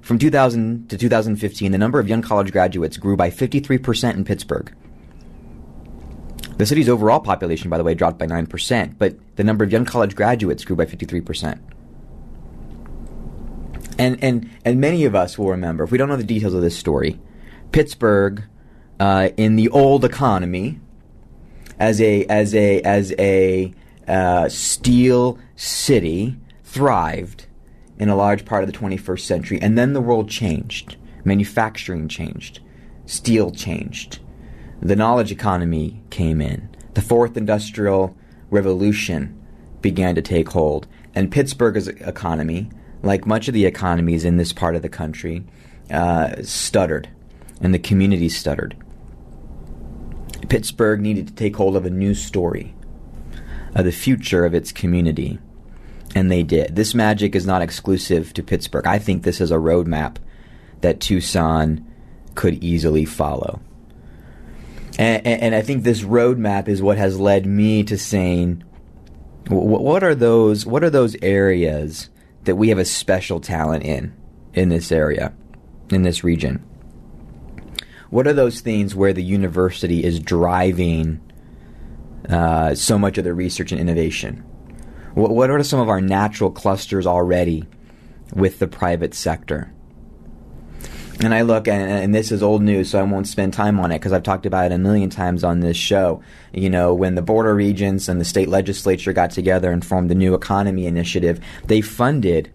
from 0.06 0.20
2000 0.20 0.88
to 0.92 1.00
2015, 1.00 1.72
the 1.72 1.80
number 1.80 2.00
of 2.00 2.08
young 2.08 2.22
college 2.22 2.52
graduates 2.52 2.96
grew 2.96 3.18
by 3.18 3.32
53% 3.32 4.14
in 4.14 4.24
Pittsburgh. 4.24 4.72
The 6.58 6.66
city's 6.68 6.88
overall 6.88 7.20
population, 7.20 7.72
by 7.72 7.80
the 7.80 7.84
way, 7.84 7.96
dropped 7.96 8.20
by 8.20 8.28
9%, 8.28 9.00
but 9.00 9.16
the 9.36 9.44
number 9.44 9.64
of 9.64 9.72
young 9.72 9.84
college 9.84 10.16
graduates 10.16 10.64
grew 10.64 10.76
by 10.76 10.86
53%. 10.86 11.60
And, 13.98 14.24
and, 14.24 14.48
and 14.64 14.80
many 14.80 15.06
of 15.06 15.16
us 15.16 15.40
will 15.40 15.50
remember, 15.50 15.84
if 15.84 15.92
we 15.92 15.98
don't 15.98 16.08
know 16.08 16.18
the 16.18 16.24
details 16.24 16.54
of 16.54 16.62
this 16.62 16.78
story, 16.78 17.20
Pittsburgh, 17.72 18.44
uh, 19.00 19.30
in 19.38 19.56
the 19.56 19.70
old 19.70 20.06
economy, 20.06 20.80
as 21.80 22.00
a, 22.00 22.26
as 22.26 22.54
a, 22.54 22.80
as 22.82 23.12
a 23.18 23.74
uh, 24.08 24.50
steel 24.50 25.40
city, 25.56 26.38
thrived 26.64 27.48
in 27.98 28.10
a 28.10 28.16
large 28.16 28.46
part 28.46 28.64
of 28.64 28.72
the 28.72 28.78
21st 28.78 29.22
century. 29.22 29.60
And 29.62 29.78
then 29.78 29.94
the 29.94 30.02
world 30.02 30.30
changed. 30.30 30.98
Manufacturing 31.24 32.08
changed. 32.08 32.60
Steel 33.06 33.52
changed. 33.52 34.20
The 34.82 34.96
knowledge 34.96 35.32
economy 35.32 36.04
came 36.10 36.42
in. 36.42 36.70
The 36.94 37.02
fourth 37.02 37.38
industrial 37.38 38.16
revolution 38.50 39.42
began 39.82 40.16
to 40.16 40.22
take 40.22 40.50
hold. 40.50 40.88
And 41.14 41.32
Pittsburgh's 41.32 41.88
economy, 41.88 42.70
like 43.02 43.26
much 43.26 43.48
of 43.48 43.54
the 43.54 43.66
economies 43.66 44.26
in 44.26 44.38
this 44.38 44.54
part 44.54 44.76
of 44.76 44.82
the 44.82 44.90
country, 44.90 45.46
uh, 45.90 46.42
stuttered. 46.42 47.10
And 47.62 47.74
the 47.74 47.80
community 47.80 48.30
stuttered. 48.30 48.76
Pittsburgh 50.50 51.02
needed 51.02 51.28
to 51.28 51.34
take 51.34 51.56
hold 51.56 51.76
of 51.76 51.86
a 51.86 51.90
new 51.90 52.14
story, 52.14 52.76
of 53.74 53.86
the 53.86 53.92
future 53.92 54.46
of 54.46 54.54
its 54.54 54.72
community 54.72 55.40
and 56.16 56.32
they 56.32 56.42
did. 56.42 56.76
This 56.76 56.96
magic 56.96 57.36
is 57.36 57.46
not 57.46 57.62
exclusive 57.62 58.34
to 58.34 58.42
Pittsburgh. 58.42 58.88
I 58.88 58.98
think 58.98 59.24
this 59.24 59.42
is 59.42 59.52
a 59.52 59.56
roadmap 59.56 60.16
that 60.80 61.02
Tucson 61.02 61.86
could 62.36 62.64
easily 62.64 63.04
follow. 63.04 63.60
And, 64.98 65.28
and, 65.28 65.54
I 65.56 65.62
think 65.62 65.84
this 65.84 66.02
roadmap 66.02 66.70
is 66.70 66.82
what 66.82 66.98
has 66.98 67.20
led 67.20 67.46
me 67.46 67.84
to 67.84 67.98
saying, 67.98 68.64
what 69.50 70.04
are 70.06 70.16
those? 70.16 70.66
What 70.66 70.86
are 70.86 70.90
those 70.90 71.18
areas 71.22 72.10
that 72.46 72.56
we 72.56 72.70
have 72.70 72.78
a 72.78 72.86
special 72.86 73.42
talent 73.42 73.84
in 73.84 74.16
in 74.54 74.70
this 74.70 74.94
area, 74.94 75.34
in 75.90 76.04
this 76.04 76.24
region? 76.24 76.66
What 78.10 78.26
are 78.26 78.34
those 78.34 78.62
things 78.62 78.96
where 78.96 79.12
the 79.12 79.22
university 79.22 80.02
is 80.02 80.18
driving 80.18 81.20
uh, 82.30 82.74
so 82.74 82.98
much 82.98 83.18
of 83.18 83.26
the 83.26 83.34
research 83.34 83.74
and 83.74 83.82
innovation? 83.82 84.45
What, 85.16 85.32
what 85.32 85.50
are 85.50 85.64
some 85.64 85.80
of 85.80 85.90
our 85.90 86.02
natural 86.02 86.52
clusters 86.52 87.08
already 87.08 87.66
with 88.34 88.60
the 88.60 88.68
private 88.68 89.14
sector? 89.14 89.72
And 91.22 91.34
I 91.34 91.44
look, 91.44 91.70
and, 91.70 91.90
and, 91.90 92.14
this 92.14 92.30
is 92.34 92.44
old 92.44 92.62
news, 92.62 92.90
so 92.90 93.00
I 93.00 93.04
won't 93.04 93.26
spend 93.26 93.54
time 93.54 93.80
on 93.80 93.92
it 93.92 94.00
because 94.00 94.12
I've 94.12 94.24
talked 94.24 94.46
about 94.46 94.66
it 94.66 94.76
a 94.76 94.78
million 94.78 95.10
times 95.10 95.46
on 95.46 95.62
this 95.62 95.78
show. 95.78 96.22
You 96.54 96.70
know, 96.70 96.94
when 96.94 97.16
the 97.16 97.22
border 97.22 97.56
regions 97.56 98.10
and 98.10 98.20
the 98.20 98.26
state 98.26 98.50
legislature 98.50 99.14
got 99.14 99.32
together 99.32 99.72
and 99.72 99.84
formed 99.84 100.10
the 100.10 100.16
New 100.16 100.34
Economy 100.34 100.86
Initiative, 100.86 101.40
they 101.68 101.80
funded 101.80 102.52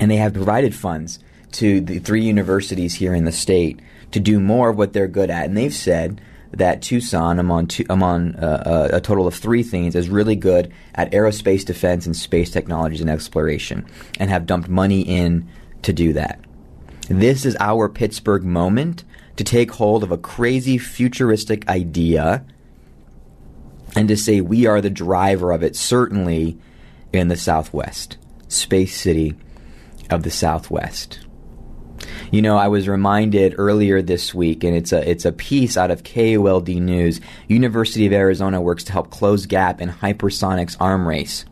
and 0.00 0.10
they 0.10 0.16
have 0.16 0.34
provided 0.34 0.74
funds 0.74 1.20
to 1.52 1.80
the 1.80 2.00
three 2.00 2.22
universities 2.22 2.94
here 2.94 3.14
in 3.14 3.24
the 3.24 3.32
state 3.32 3.80
to 4.10 4.18
do 4.18 4.40
more 4.40 4.70
of 4.70 4.76
what 4.76 4.92
they're 4.92 5.06
good 5.06 5.30
at. 5.30 5.44
And 5.44 5.56
they've 5.56 5.72
said 5.72 6.20
that 6.52 6.82
Tucson, 6.82 7.38
among, 7.38 7.66
two, 7.66 7.84
among 7.90 8.34
uh, 8.36 8.62
uh, 8.92 8.96
a 8.96 9.00
total 9.00 9.26
of 9.26 9.34
three 9.34 9.62
things, 9.62 9.94
is 9.94 10.08
really 10.08 10.36
good 10.36 10.72
at 10.94 11.12
aerospace 11.12 11.64
defense 11.64 12.06
and 12.06 12.16
space 12.16 12.50
technologies 12.50 13.00
and 13.00 13.10
exploration, 13.10 13.86
and 14.18 14.30
have 14.30 14.46
dumped 14.46 14.68
money 14.68 15.02
in 15.02 15.48
to 15.82 15.92
do 15.92 16.12
that. 16.14 16.40
This 17.08 17.44
is 17.44 17.56
our 17.60 17.88
Pittsburgh 17.88 18.44
moment 18.44 19.04
to 19.36 19.44
take 19.44 19.70
hold 19.72 20.02
of 20.02 20.10
a 20.10 20.18
crazy 20.18 20.78
futuristic 20.78 21.68
idea 21.68 22.44
and 23.94 24.08
to 24.08 24.16
say 24.16 24.40
we 24.40 24.66
are 24.66 24.80
the 24.80 24.90
driver 24.90 25.52
of 25.52 25.62
it, 25.62 25.76
certainly 25.76 26.58
in 27.12 27.28
the 27.28 27.36
Southwest, 27.36 28.18
Space 28.48 28.98
City 29.00 29.34
of 30.10 30.22
the 30.22 30.30
Southwest. 30.30 31.20
You 32.30 32.42
know, 32.42 32.56
I 32.56 32.68
was 32.68 32.88
reminded 32.88 33.54
earlier 33.58 34.02
this 34.02 34.34
week, 34.34 34.62
and 34.64 34.76
it's 34.76 34.92
a 34.92 35.08
it's 35.08 35.24
a 35.24 35.32
piece 35.32 35.76
out 35.76 35.90
of 35.90 36.02
KOLD 36.02 36.80
News. 36.80 37.20
University 37.48 38.06
of 38.06 38.12
Arizona 38.12 38.60
works 38.60 38.84
to 38.84 38.92
help 38.92 39.10
close 39.10 39.46
gap 39.46 39.80
in 39.80 39.88
hypersonics 39.88 40.76
arm 40.78 41.08
race. 41.08 41.44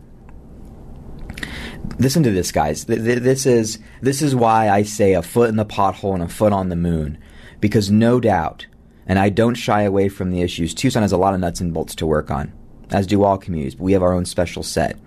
Listen 1.98 2.22
to 2.24 2.30
this, 2.30 2.52
guys. 2.52 2.84
This 2.84 3.46
is 3.46 3.78
this 4.02 4.20
is 4.20 4.34
why 4.34 4.68
I 4.68 4.82
say 4.82 5.14
a 5.14 5.22
foot 5.22 5.48
in 5.48 5.56
the 5.56 5.64
pothole 5.64 6.14
and 6.14 6.22
a 6.22 6.28
foot 6.28 6.52
on 6.52 6.68
the 6.68 6.76
moon, 6.76 7.18
because 7.60 7.90
no 7.90 8.20
doubt, 8.20 8.66
and 9.06 9.18
I 9.18 9.30
don't 9.30 9.54
shy 9.54 9.82
away 9.82 10.08
from 10.08 10.30
the 10.30 10.42
issues. 10.42 10.74
Tucson 10.74 11.02
has 11.02 11.12
a 11.12 11.16
lot 11.16 11.34
of 11.34 11.40
nuts 11.40 11.60
and 11.60 11.72
bolts 11.72 11.94
to 11.96 12.06
work 12.06 12.30
on, 12.30 12.52
as 12.90 13.06
do 13.06 13.24
all 13.24 13.38
communities. 13.38 13.74
But 13.74 13.84
we 13.84 13.92
have 13.94 14.02
our 14.02 14.12
own 14.12 14.26
special 14.26 14.62
set. 14.62 14.98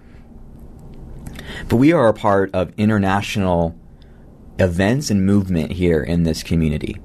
But 1.67 1.77
we 1.77 1.93
are 1.93 2.07
a 2.07 2.13
part 2.13 2.53
of 2.53 2.73
international 2.77 3.75
events 4.59 5.09
and 5.09 5.25
movement 5.25 5.71
here 5.71 6.03
in 6.03 6.23
this 6.23 6.43
community. 6.43 6.97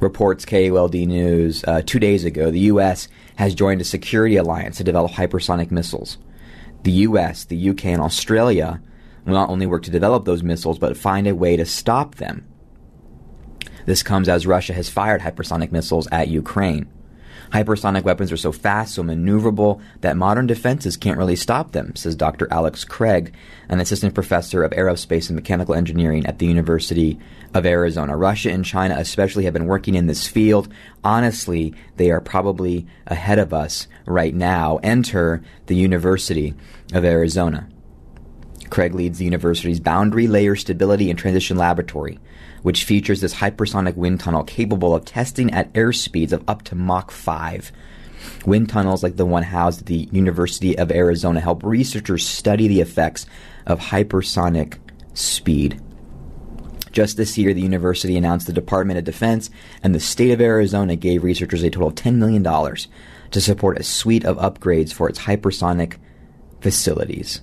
Reports 0.00 0.44
KOLD 0.44 1.06
News 1.06 1.64
uh, 1.64 1.82
two 1.84 1.98
days 1.98 2.24
ago, 2.24 2.50
the 2.50 2.60
U.S. 2.60 3.08
has 3.36 3.54
joined 3.54 3.80
a 3.80 3.84
security 3.84 4.36
alliance 4.36 4.78
to 4.78 4.84
develop 4.84 5.12
hypersonic 5.12 5.70
missiles. 5.70 6.18
The 6.82 6.92
U.S., 6.92 7.44
the 7.44 7.70
UK, 7.70 7.86
and 7.86 8.02
Australia 8.02 8.80
will 9.24 9.34
not 9.34 9.48
only 9.48 9.66
work 9.66 9.82
to 9.84 9.90
develop 9.90 10.24
those 10.24 10.42
missiles, 10.42 10.78
but 10.78 10.96
find 10.96 11.26
a 11.26 11.34
way 11.34 11.56
to 11.56 11.64
stop 11.64 12.16
them. 12.16 12.46
This 13.86 14.02
comes 14.02 14.28
as 14.28 14.46
Russia 14.46 14.72
has 14.72 14.88
fired 14.88 15.20
hypersonic 15.20 15.72
missiles 15.72 16.08
at 16.10 16.28
Ukraine. 16.28 16.90
Hypersonic 17.56 18.02
weapons 18.02 18.30
are 18.30 18.36
so 18.36 18.52
fast, 18.52 18.94
so 18.94 19.02
maneuverable, 19.02 19.80
that 20.02 20.18
modern 20.18 20.46
defenses 20.46 20.98
can't 20.98 21.16
really 21.16 21.36
stop 21.36 21.72
them, 21.72 21.96
says 21.96 22.14
Dr. 22.14 22.46
Alex 22.50 22.84
Craig, 22.84 23.34
an 23.70 23.80
assistant 23.80 24.12
professor 24.12 24.62
of 24.62 24.72
aerospace 24.72 25.30
and 25.30 25.36
mechanical 25.36 25.74
engineering 25.74 26.26
at 26.26 26.38
the 26.38 26.44
University 26.44 27.18
of 27.54 27.64
Arizona. 27.64 28.14
Russia 28.14 28.50
and 28.50 28.62
China, 28.62 28.96
especially, 28.98 29.44
have 29.44 29.54
been 29.54 29.64
working 29.64 29.94
in 29.94 30.06
this 30.06 30.28
field. 30.28 30.70
Honestly, 31.02 31.72
they 31.96 32.10
are 32.10 32.20
probably 32.20 32.86
ahead 33.06 33.38
of 33.38 33.54
us 33.54 33.88
right 34.04 34.34
now. 34.34 34.78
Enter 34.82 35.42
the 35.64 35.76
University 35.76 36.52
of 36.92 37.06
Arizona. 37.06 37.66
Craig 38.68 38.94
leads 38.94 39.16
the 39.16 39.24
university's 39.24 39.80
Boundary 39.80 40.26
Layer 40.26 40.56
Stability 40.56 41.08
and 41.08 41.18
Transition 41.18 41.56
Laboratory 41.56 42.18
which 42.66 42.82
features 42.82 43.20
this 43.20 43.36
hypersonic 43.36 43.94
wind 43.94 44.18
tunnel 44.18 44.42
capable 44.42 44.92
of 44.92 45.04
testing 45.04 45.52
at 45.52 45.72
airspeeds 45.74 46.32
of 46.32 46.42
up 46.48 46.62
to 46.62 46.74
Mach 46.74 47.12
5. 47.12 47.70
Wind 48.44 48.68
tunnels 48.68 49.04
like 49.04 49.14
the 49.14 49.24
one 49.24 49.44
housed 49.44 49.82
at 49.82 49.86
the 49.86 50.08
University 50.10 50.76
of 50.76 50.90
Arizona 50.90 51.38
help 51.38 51.62
researchers 51.62 52.26
study 52.26 52.66
the 52.66 52.80
effects 52.80 53.24
of 53.68 53.78
hypersonic 53.78 54.78
speed. 55.14 55.80
Just 56.90 57.16
this 57.16 57.38
year, 57.38 57.54
the 57.54 57.60
university 57.60 58.16
announced 58.16 58.48
the 58.48 58.52
Department 58.52 58.98
of 58.98 59.04
Defense 59.04 59.48
and 59.84 59.94
the 59.94 60.00
state 60.00 60.32
of 60.32 60.40
Arizona 60.40 60.96
gave 60.96 61.22
researchers 61.22 61.62
a 61.62 61.70
total 61.70 61.90
of 61.90 61.94
$10 61.94 62.16
million 62.16 62.42
to 62.42 63.40
support 63.40 63.78
a 63.78 63.84
suite 63.84 64.24
of 64.24 64.38
upgrades 64.38 64.92
for 64.92 65.08
its 65.08 65.20
hypersonic 65.20 65.98
facilities. 66.60 67.42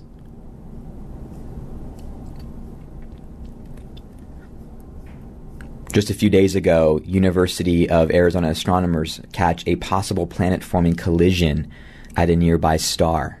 Just 5.94 6.10
a 6.10 6.14
few 6.14 6.28
days 6.28 6.56
ago, 6.56 7.00
University 7.04 7.88
of 7.88 8.10
Arizona 8.10 8.48
astronomers 8.48 9.20
catch 9.32 9.64
a 9.68 9.76
possible 9.76 10.26
planet-forming 10.26 10.96
collision 10.96 11.70
at 12.16 12.28
a 12.28 12.34
nearby 12.34 12.78
star. 12.78 13.40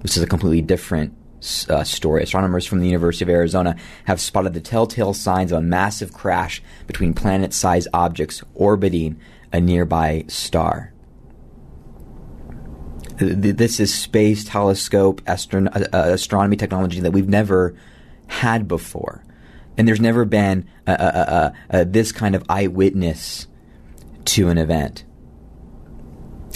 This 0.00 0.16
is 0.16 0.22
a 0.22 0.26
completely 0.26 0.62
different 0.62 1.14
uh, 1.68 1.84
story. 1.84 2.22
Astronomers 2.22 2.64
from 2.64 2.80
the 2.80 2.86
University 2.86 3.26
of 3.26 3.28
Arizona 3.28 3.76
have 4.06 4.22
spotted 4.22 4.54
the 4.54 4.60
telltale 4.62 5.12
signs 5.12 5.52
of 5.52 5.58
a 5.58 5.60
massive 5.60 6.14
crash 6.14 6.62
between 6.86 7.12
planet-sized 7.12 7.88
objects 7.92 8.42
orbiting 8.54 9.20
a 9.52 9.60
nearby 9.60 10.24
star. 10.28 10.94
This 13.18 13.80
is 13.80 13.92
space 13.92 14.44
telescope 14.44 15.20
astron- 15.24 15.76
uh, 15.92 16.12
astronomy 16.14 16.56
technology 16.56 17.00
that 17.00 17.10
we've 17.10 17.28
never 17.28 17.76
had 18.28 18.66
before 18.66 19.25
and 19.76 19.86
there's 19.86 20.00
never 20.00 20.24
been 20.24 20.68
a, 20.86 20.92
a, 20.92 21.52
a, 21.70 21.84
this 21.84 22.12
kind 22.12 22.34
of 22.34 22.44
eyewitness 22.48 23.46
to 24.24 24.48
an 24.48 24.58
event. 24.58 25.04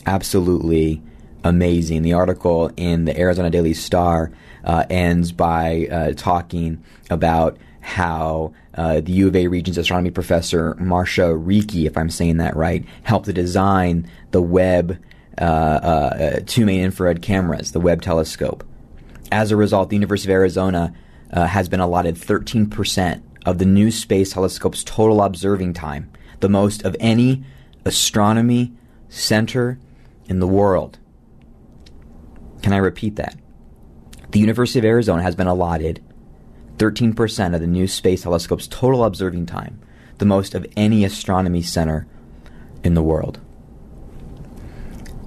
Absolutely 0.07 1.03
amazing. 1.45 2.03
The 2.03 2.15
article 2.15 2.71
in 2.77 3.05
the 3.05 3.19
Arizona 3.19 3.51
Daily 3.51 3.75
Star 3.75 4.33
uh, 4.65 4.85
ends 4.91 5.33
by 5.33 5.87
uh, 5.91 6.13
talking 6.13 6.83
about 7.11 7.59
how 7.81 8.53
uh, 8.75 9.01
the 9.01 9.13
U 9.13 9.29
of 9.29 9.37
A 9.37 9.47
Regents 9.49 9.79
astronomy 9.79 10.11
professor 10.11 10.75
Marcia 10.79 11.35
Rieke, 11.35 11.87
if 11.87 11.97
I'm 11.97 12.11
saying 12.11 12.37
that 12.39 12.57
right, 12.57 12.85
helped 13.03 13.27
to 13.27 13.33
design 13.33 14.11
the 14.31 14.43
Webb 14.43 14.99
uh, 15.39 15.45
uh, 15.45 16.41
two 16.47 16.67
main 16.67 16.83
infrared 16.83 17.23
cameras, 17.23 17.73
the 17.73 17.81
Webb 17.81 18.03
telescope. 18.03 18.65
As 19.33 19.51
a 19.51 19.57
result, 19.57 19.89
the 19.89 19.97
University 19.97 20.31
of 20.31 20.35
Arizona 20.35 20.93
uh, 21.33 21.47
has 21.47 21.69
been 21.69 21.81
allotted 21.81 22.17
13% 22.17 23.23
of 23.47 23.59
the 23.59 23.67
new 23.67 23.91
space 23.91 24.33
telescope's 24.33 24.85
total 24.85 25.23
observing 25.23 25.75
time, 25.75 26.11
the 26.41 26.49
most 26.49 26.85
of 26.85 26.97
any 27.01 27.45
astronomy 27.85 28.73
center 29.09 29.79
in 30.27 30.41
the 30.41 30.47
world. 30.47 30.99
Can 32.63 32.73
I 32.73 32.79
repeat 32.79 33.17
that? 33.17 33.37
The 34.31 34.39
University 34.39 34.79
of 34.79 34.85
Arizona 34.85 35.23
has 35.23 35.35
been 35.35 35.47
allotted 35.47 36.05
13% 36.77 37.55
of 37.55 37.61
the 37.61 37.67
new 37.67 37.89
space 37.89 38.23
telescope's 38.23 38.67
total 38.67 39.05
observing 39.05 39.47
time, 39.47 39.81
the 40.19 40.25
most 40.25 40.55
of 40.55 40.67
any 40.77 41.05
astronomy 41.05 41.63
center 41.63 42.07
in 42.85 42.95
the 42.95 43.03
world. 43.03 43.41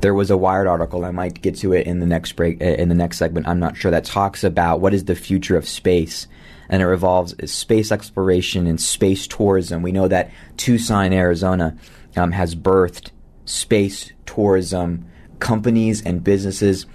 There 0.04 0.14
was 0.14 0.30
a 0.30 0.36
Wired 0.36 0.68
article. 0.68 1.06
I 1.06 1.12
might 1.12 1.42
get 1.42 1.56
to 1.60 1.72
it 1.72 1.88
in 1.88 2.02
the 2.02 2.06
next 2.06 2.34
break, 2.34 2.62
uh, 2.62 2.66
in 2.66 2.90
the 2.90 2.94
next 2.94 3.18
segment. 3.18 3.48
I'm 3.48 3.62
not 3.62 3.78
sure 3.78 3.90
that 3.90 4.04
talks 4.04 4.44
about 4.44 4.82
what 4.82 4.94
is 4.94 5.06
the 5.06 5.16
future 5.16 5.56
of 5.56 5.66
space, 5.66 6.28
and 6.68 6.82
it 6.82 6.88
revolves 6.88 7.34
space 7.50 7.90
exploration 7.90 8.68
and 8.68 8.82
space 8.82 9.28
tourism. 9.28 9.82
We 9.82 9.94
know 9.94 10.10
that 10.10 10.30
Tucson, 10.58 11.14
Arizona, 11.14 11.78
um, 12.18 12.34
has 12.34 12.54
birthed 12.54 13.12
space 13.46 14.12
tourism 14.26 15.06
companies 15.40 16.06
and 16.06 16.22
businesses 16.22 16.86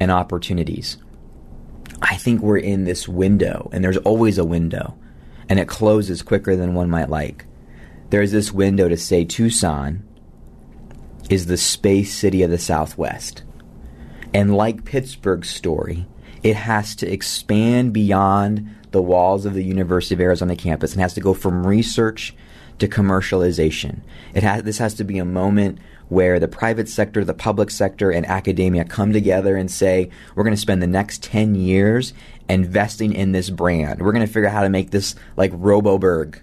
and 0.00 0.10
opportunities. 0.10 0.96
I 2.02 2.16
think 2.16 2.42
we're 2.42 2.58
in 2.58 2.82
this 2.82 3.06
window, 3.06 3.70
and 3.72 3.84
there's 3.84 3.96
always 3.98 4.38
a 4.38 4.44
window, 4.44 4.98
and 5.48 5.60
it 5.60 5.68
closes 5.68 6.20
quicker 6.20 6.56
than 6.56 6.74
one 6.74 6.90
might 6.90 7.10
like. 7.10 7.46
There's 8.10 8.32
this 8.32 8.50
window 8.50 8.88
to 8.88 8.96
say 8.96 9.24
Tucson 9.24 10.02
is 11.30 11.46
the 11.46 11.56
space 11.56 12.14
city 12.14 12.42
of 12.42 12.50
the 12.50 12.58
Southwest. 12.58 13.42
And 14.32 14.56
like 14.56 14.84
Pittsburgh's 14.84 15.50
story, 15.50 16.06
it 16.42 16.56
has 16.56 16.94
to 16.96 17.10
expand 17.10 17.92
beyond 17.92 18.74
the 18.90 19.02
walls 19.02 19.46
of 19.46 19.54
the 19.54 19.64
University 19.64 20.14
of 20.14 20.20
Arizona 20.20 20.56
campus 20.56 20.92
and 20.92 21.00
has 21.00 21.14
to 21.14 21.20
go 21.20 21.34
from 21.34 21.66
research 21.66 22.34
to 22.78 22.88
commercialization. 22.88 24.00
It 24.34 24.42
has, 24.42 24.62
this 24.62 24.78
has 24.78 24.94
to 24.94 25.04
be 25.04 25.18
a 25.18 25.24
moment 25.24 25.78
where 26.08 26.38
the 26.38 26.48
private 26.48 26.88
sector, 26.88 27.24
the 27.24 27.34
public 27.34 27.70
sector, 27.70 28.10
and 28.10 28.24
academia 28.26 28.84
come 28.84 29.12
together 29.12 29.56
and 29.56 29.70
say, 29.70 30.10
we're 30.34 30.44
going 30.44 30.54
to 30.54 30.60
spend 30.60 30.82
the 30.82 30.86
next 30.86 31.22
10 31.22 31.54
years 31.54 32.12
investing 32.48 33.12
in 33.12 33.32
this 33.32 33.50
brand. 33.50 34.00
We're 34.00 34.12
going 34.12 34.26
to 34.26 34.32
figure 34.32 34.48
out 34.48 34.54
how 34.54 34.62
to 34.62 34.68
make 34.68 34.90
this 34.90 35.14
like 35.36 35.50
Roboburg. 35.54 36.40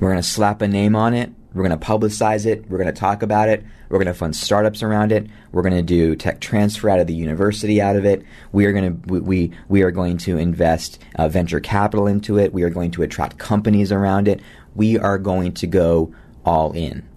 We're 0.00 0.10
going 0.10 0.22
to 0.22 0.28
slap 0.28 0.62
a 0.62 0.68
name 0.68 0.96
on 0.96 1.14
it. 1.14 1.30
We're 1.54 1.66
going 1.66 1.78
to 1.78 1.86
publicize 1.86 2.46
it. 2.46 2.68
We're 2.68 2.78
going 2.78 2.92
to 2.92 3.00
talk 3.00 3.22
about 3.22 3.48
it. 3.48 3.64
We're 3.88 3.98
going 3.98 4.08
to 4.08 4.14
fund 4.14 4.34
startups 4.34 4.82
around 4.82 5.12
it. 5.12 5.28
We're 5.52 5.62
going 5.62 5.76
to 5.76 5.82
do 5.82 6.16
tech 6.16 6.40
transfer 6.40 6.90
out 6.90 6.98
of 6.98 7.06
the 7.06 7.14
university 7.14 7.80
out 7.80 7.94
of 7.94 8.04
it. 8.04 8.24
We 8.50 8.66
are 8.66 8.72
going 8.72 9.00
to 9.02 9.20
we 9.20 9.52
we 9.68 9.82
are 9.82 9.92
going 9.92 10.18
to 10.18 10.36
invest 10.36 11.00
uh, 11.14 11.28
venture 11.28 11.60
capital 11.60 12.08
into 12.08 12.38
it. 12.38 12.52
We 12.52 12.64
are 12.64 12.70
going 12.70 12.90
to 12.92 13.02
attract 13.02 13.38
companies 13.38 13.92
around 13.92 14.26
it. 14.26 14.40
We 14.74 14.98
are 14.98 15.16
going 15.16 15.52
to 15.54 15.68
go 15.68 16.12
all 16.44 16.72
in 16.72 17.08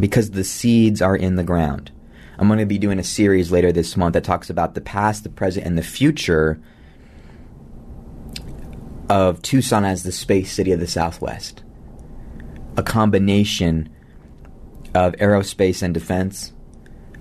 because 0.00 0.30
the 0.30 0.44
seeds 0.44 1.02
are 1.02 1.16
in 1.16 1.36
the 1.36 1.44
ground. 1.44 1.92
I'm 2.38 2.46
going 2.46 2.60
to 2.60 2.66
be 2.66 2.78
doing 2.78 2.98
a 2.98 3.04
series 3.04 3.52
later 3.52 3.72
this 3.72 3.96
month 3.96 4.14
that 4.14 4.24
talks 4.24 4.48
about 4.48 4.74
the 4.74 4.80
past, 4.80 5.24
the 5.24 5.28
present, 5.28 5.66
and 5.66 5.76
the 5.76 5.82
future 5.82 6.60
of 9.10 9.42
Tucson 9.42 9.84
as 9.84 10.02
the 10.02 10.12
space 10.12 10.52
city 10.52 10.72
of 10.72 10.80
the 10.80 10.86
Southwest. 10.86 11.62
A 12.78 12.82
combination 12.82 13.90
of 14.94 15.12
aerospace 15.14 15.82
and 15.82 15.92
defense, 15.92 16.52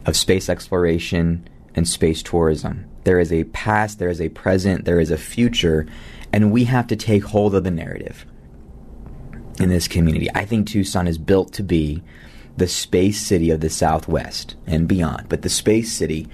of 0.06 0.16
space 0.16 0.48
exploration, 0.50 1.50
and 1.76 1.88
space 1.88 2.24
tourism. 2.24 2.86
There 3.04 3.20
is 3.20 3.34
a 3.34 3.44
past, 3.46 4.00
there 4.00 4.10
is 4.10 4.22
a 4.22 4.30
present, 4.30 4.86
there 4.86 5.00
is 5.00 5.12
a 5.12 5.18
future, 5.18 5.88
and 6.32 6.52
we 6.52 6.66
have 6.66 6.88
to 6.88 6.96
take 6.96 7.24
hold 7.24 7.56
of 7.56 7.64
the 7.64 7.72
narrative 7.72 8.26
in 9.60 9.70
this 9.70 9.88
community. 9.88 10.28
I 10.36 10.46
think 10.46 10.68
Tucson 10.68 11.08
is 11.08 11.18
built 11.18 11.54
to 11.54 11.64
be 11.64 12.04
the 12.56 12.68
space 12.68 13.20
city 13.20 13.50
of 13.50 13.62
the 13.62 13.70
Southwest 13.70 14.56
and 14.66 14.88
beyond, 14.88 15.28
but 15.30 15.42
the 15.42 15.50
space 15.50 15.92
city 15.92 16.28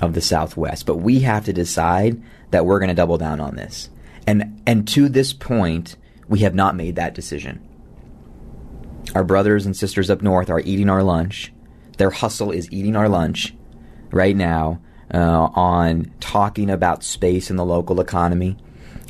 of 0.00 0.14
the 0.14 0.20
Southwest. 0.20 0.86
But 0.86 0.96
we 0.96 1.20
have 1.20 1.44
to 1.46 1.52
decide 1.52 2.22
that 2.50 2.66
we're 2.66 2.78
going 2.78 2.88
to 2.88 2.94
double 2.94 3.18
down 3.18 3.40
on 3.40 3.56
this. 3.56 3.88
And 4.26 4.60
and 4.66 4.86
to 4.88 5.08
this 5.08 5.32
point, 5.32 5.96
we 6.28 6.40
have 6.40 6.54
not 6.54 6.76
made 6.76 6.96
that 6.96 7.14
decision. 7.14 7.65
Our 9.14 9.24
brothers 9.24 9.66
and 9.66 9.76
sisters 9.76 10.10
up 10.10 10.22
north 10.22 10.50
are 10.50 10.60
eating 10.60 10.90
our 10.90 11.02
lunch. 11.02 11.52
Their 11.98 12.10
hustle 12.10 12.50
is 12.50 12.70
eating 12.70 12.96
our 12.96 13.08
lunch 13.08 13.54
right 14.10 14.36
now 14.36 14.80
uh, 15.12 15.48
on 15.54 16.12
talking 16.20 16.68
about 16.68 17.04
space 17.04 17.50
in 17.50 17.56
the 17.56 17.64
local 17.64 18.00
economy, 18.00 18.56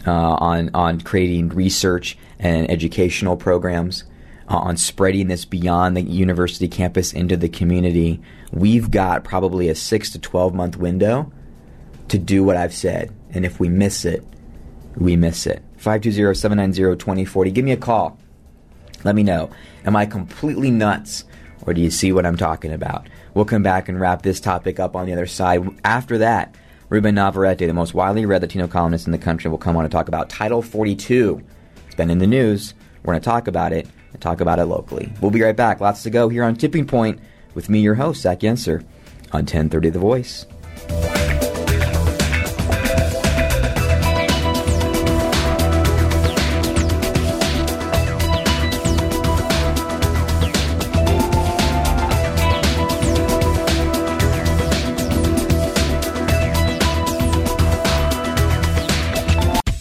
uh, 0.06 0.12
on 0.12 0.70
on 0.74 1.00
creating 1.00 1.48
research 1.48 2.16
and 2.38 2.70
educational 2.70 3.36
programs 3.36 4.04
uh, 4.48 4.56
on 4.56 4.76
spreading 4.76 5.28
this 5.28 5.44
beyond 5.44 5.96
the 5.96 6.02
university 6.02 6.68
campus 6.68 7.12
into 7.12 7.36
the 7.36 7.48
community, 7.48 8.20
we've 8.52 8.90
got 8.90 9.24
probably 9.24 9.68
a 9.68 9.74
six 9.74 10.10
to 10.10 10.18
12 10.18 10.54
month 10.54 10.76
window 10.76 11.32
to 12.08 12.18
do 12.18 12.44
what 12.44 12.56
I've 12.56 12.74
said. 12.74 13.12
And 13.32 13.44
if 13.44 13.58
we 13.58 13.68
miss 13.68 14.04
it, 14.04 14.24
we 14.96 15.16
miss 15.16 15.46
it. 15.46 15.62
520 15.78 16.34
790 16.34 16.96
2040. 16.96 17.50
Give 17.50 17.64
me 17.64 17.72
a 17.72 17.76
call. 17.76 18.18
Let 19.04 19.14
me 19.14 19.22
know. 19.22 19.50
Am 19.84 19.96
I 19.96 20.06
completely 20.06 20.70
nuts 20.70 21.24
or 21.62 21.74
do 21.74 21.80
you 21.80 21.90
see 21.90 22.12
what 22.12 22.26
I'm 22.26 22.36
talking 22.36 22.72
about? 22.72 23.08
We'll 23.34 23.44
come 23.44 23.62
back 23.62 23.88
and 23.88 24.00
wrap 24.00 24.22
this 24.22 24.40
topic 24.40 24.80
up 24.80 24.96
on 24.96 25.06
the 25.06 25.12
other 25.12 25.26
side. 25.26 25.68
After 25.84 26.18
that, 26.18 26.54
Ruben 26.88 27.16
Navarrete, 27.16 27.58
the 27.58 27.72
most 27.72 27.94
widely 27.94 28.24
read 28.26 28.42
Latino 28.42 28.68
columnist 28.68 29.06
in 29.06 29.12
the 29.12 29.18
country, 29.18 29.50
will 29.50 29.58
come 29.58 29.76
on 29.76 29.82
to 29.82 29.88
talk 29.88 30.08
about 30.08 30.30
Title 30.30 30.62
42. 30.62 31.42
It's 31.86 31.94
been 31.96 32.10
in 32.10 32.18
the 32.18 32.26
news. 32.26 32.74
We're 33.02 33.12
going 33.12 33.20
to 33.20 33.24
talk 33.24 33.48
about 33.48 33.72
it 33.72 33.88
and 34.12 34.22
talk 34.22 34.40
about 34.40 34.58
it 34.58 34.66
locally. 34.66 35.12
We'll 35.20 35.30
be 35.30 35.42
right 35.42 35.56
back. 35.56 35.80
Lots 35.80 36.02
to 36.04 36.10
go 36.10 36.28
here 36.28 36.44
on 36.44 36.54
Tipping 36.54 36.86
Point 36.86 37.20
with 37.54 37.68
me, 37.68 37.80
your 37.80 37.96
host, 37.96 38.22
Zach 38.22 38.40
Yenser, 38.40 38.80
on 39.32 39.40
1030 39.40 39.90
The 39.90 39.98
Voice. 39.98 40.46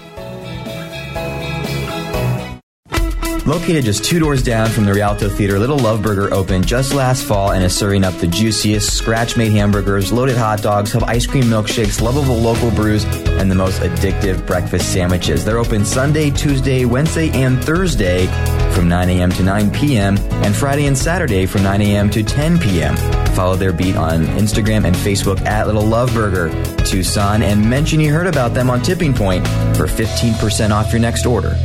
Located 3.51 3.83
just 3.83 4.05
two 4.05 4.17
doors 4.17 4.41
down 4.41 4.69
from 4.69 4.85
the 4.85 4.93
Rialto 4.93 5.27
Theater, 5.27 5.59
Little 5.59 5.77
Love 5.77 6.01
Burger 6.01 6.33
opened 6.33 6.65
just 6.65 6.93
last 6.93 7.25
fall 7.25 7.51
and 7.51 7.61
is 7.65 7.75
serving 7.75 8.05
up 8.05 8.13
the 8.13 8.27
juiciest 8.27 8.95
scratch 8.95 9.35
made 9.35 9.51
hamburgers, 9.51 10.09
loaded 10.09 10.37
hot 10.37 10.61
dogs, 10.61 10.93
have 10.93 11.03
ice 11.03 11.27
cream 11.27 11.43
milkshakes, 11.43 11.99
lovable 11.99 12.37
local 12.37 12.71
brews, 12.71 13.03
and 13.03 13.51
the 13.51 13.55
most 13.55 13.81
addictive 13.81 14.47
breakfast 14.47 14.93
sandwiches. 14.93 15.43
They're 15.43 15.57
open 15.57 15.83
Sunday, 15.83 16.29
Tuesday, 16.29 16.85
Wednesday, 16.85 17.29
and 17.31 17.61
Thursday 17.61 18.27
from 18.73 18.87
9 18.87 19.09
a.m. 19.09 19.31
to 19.33 19.43
9 19.43 19.71
p.m., 19.71 20.17
and 20.17 20.55
Friday 20.55 20.85
and 20.85 20.97
Saturday 20.97 21.45
from 21.45 21.63
9 21.63 21.81
a.m. 21.81 22.09
to 22.09 22.23
10 22.23 22.57
p.m. 22.57 22.95
Follow 23.35 23.57
their 23.57 23.73
beat 23.73 23.97
on 23.97 24.27
Instagram 24.27 24.85
and 24.85 24.95
Facebook 24.95 25.41
at 25.41 25.67
Little 25.67 25.85
Love 25.85 26.13
Burger 26.13 26.49
Tucson 26.85 27.43
and 27.43 27.69
mention 27.69 27.99
you 27.99 28.13
heard 28.13 28.27
about 28.27 28.53
them 28.53 28.69
on 28.69 28.81
Tipping 28.81 29.13
Point 29.13 29.45
for 29.75 29.87
15% 29.87 30.71
off 30.71 30.93
your 30.93 31.01
next 31.01 31.25
order. 31.25 31.57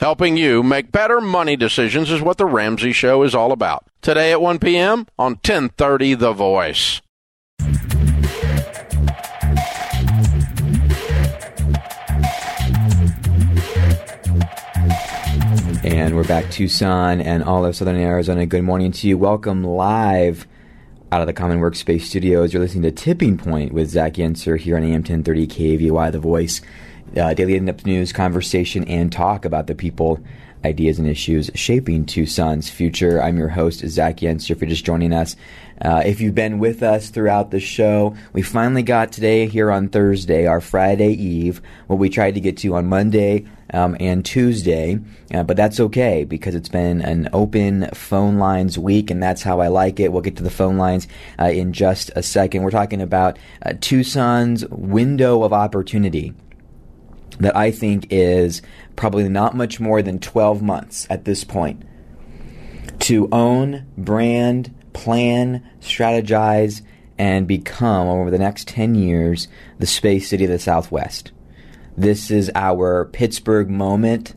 Helping 0.00 0.36
you 0.36 0.62
make 0.62 0.92
better 0.92 1.20
money 1.20 1.56
decisions 1.56 2.08
is 2.08 2.22
what 2.22 2.38
the 2.38 2.46
Ramsey 2.46 2.92
Show 2.92 3.24
is 3.24 3.34
all 3.34 3.50
about. 3.50 3.84
Today 4.00 4.30
at 4.30 4.40
1 4.40 4.60
p.m. 4.60 5.08
on 5.18 5.32
1030 5.32 6.14
The 6.14 6.32
Voice. 6.32 7.00
And 15.82 16.14
we're 16.14 16.22
back 16.22 16.48
Tucson 16.52 17.20
and 17.20 17.42
all 17.42 17.64
of 17.64 17.74
Southern 17.74 17.96
Arizona. 17.96 18.46
Good 18.46 18.62
morning 18.62 18.92
to 18.92 19.08
you. 19.08 19.18
Welcome 19.18 19.64
live 19.64 20.46
out 21.10 21.22
of 21.22 21.26
the 21.26 21.32
Common 21.32 21.58
Workspace 21.58 22.02
Studios. 22.02 22.52
You're 22.52 22.62
listening 22.62 22.84
to 22.84 22.92
Tipping 22.92 23.36
Point 23.36 23.72
with 23.72 23.90
Zach 23.90 24.12
Yenser 24.12 24.60
here 24.60 24.76
on 24.76 24.84
AM 24.84 25.02
1030 25.02 25.48
KVOI 25.48 26.12
The 26.12 26.20
Voice 26.20 26.60
uh, 27.16 27.34
daily 27.34 27.56
in-depth 27.56 27.86
news, 27.86 28.12
conversation, 28.12 28.84
and 28.84 29.12
talk 29.12 29.44
about 29.44 29.66
the 29.66 29.74
people, 29.74 30.20
ideas, 30.64 30.98
and 30.98 31.08
issues 31.08 31.50
shaping 31.54 32.04
Tucson's 32.04 32.68
future. 32.68 33.22
I'm 33.22 33.38
your 33.38 33.48
host, 33.48 33.86
Zach 33.88 34.18
Yenser. 34.18 34.50
If 34.50 34.60
you're 34.60 34.70
just 34.70 34.84
joining 34.84 35.12
us, 35.12 35.36
uh, 35.80 36.02
if 36.04 36.20
you've 36.20 36.34
been 36.34 36.58
with 36.58 36.82
us 36.82 37.10
throughout 37.10 37.50
the 37.50 37.60
show, 37.60 38.16
we 38.32 38.42
finally 38.42 38.82
got 38.82 39.12
today 39.12 39.46
here 39.46 39.70
on 39.70 39.88
Thursday, 39.88 40.46
our 40.46 40.60
Friday 40.60 41.12
Eve, 41.12 41.62
what 41.86 41.98
we 41.98 42.08
tried 42.08 42.34
to 42.34 42.40
get 42.40 42.56
to 42.58 42.74
on 42.74 42.86
Monday 42.86 43.46
um, 43.72 43.96
and 44.00 44.24
Tuesday, 44.24 44.98
uh, 45.32 45.42
but 45.42 45.56
that's 45.56 45.78
okay 45.78 46.24
because 46.24 46.54
it's 46.54 46.68
been 46.68 47.02
an 47.02 47.28
open 47.32 47.88
phone 47.94 48.38
lines 48.38 48.78
week, 48.78 49.10
and 49.10 49.22
that's 49.22 49.42
how 49.42 49.60
I 49.60 49.68
like 49.68 50.00
it. 50.00 50.12
We'll 50.12 50.22
get 50.22 50.36
to 50.36 50.42
the 50.42 50.50
phone 50.50 50.78
lines 50.78 51.06
uh, 51.38 51.44
in 51.44 51.72
just 51.72 52.10
a 52.16 52.22
second. 52.22 52.62
We're 52.62 52.70
talking 52.70 53.02
about 53.02 53.38
uh, 53.64 53.74
Tucson's 53.80 54.66
window 54.68 55.42
of 55.44 55.52
opportunity 55.52 56.34
that 57.38 57.56
I 57.56 57.70
think 57.70 58.06
is 58.10 58.62
probably 58.96 59.28
not 59.28 59.56
much 59.56 59.80
more 59.80 60.02
than 60.02 60.18
12 60.18 60.62
months 60.62 61.06
at 61.08 61.24
this 61.24 61.44
point 61.44 61.82
to 63.00 63.28
own, 63.30 63.86
brand, 63.96 64.74
plan, 64.92 65.66
strategize, 65.80 66.82
and 67.16 67.46
become 67.46 68.06
over 68.08 68.30
the 68.30 68.38
next 68.38 68.68
10 68.68 68.94
years 68.94 69.48
the 69.78 69.86
space 69.86 70.28
city 70.28 70.44
of 70.44 70.50
the 70.50 70.58
Southwest. 70.58 71.32
This 71.96 72.30
is 72.30 72.50
our 72.54 73.06
Pittsburgh 73.06 73.70
moment. 73.70 74.34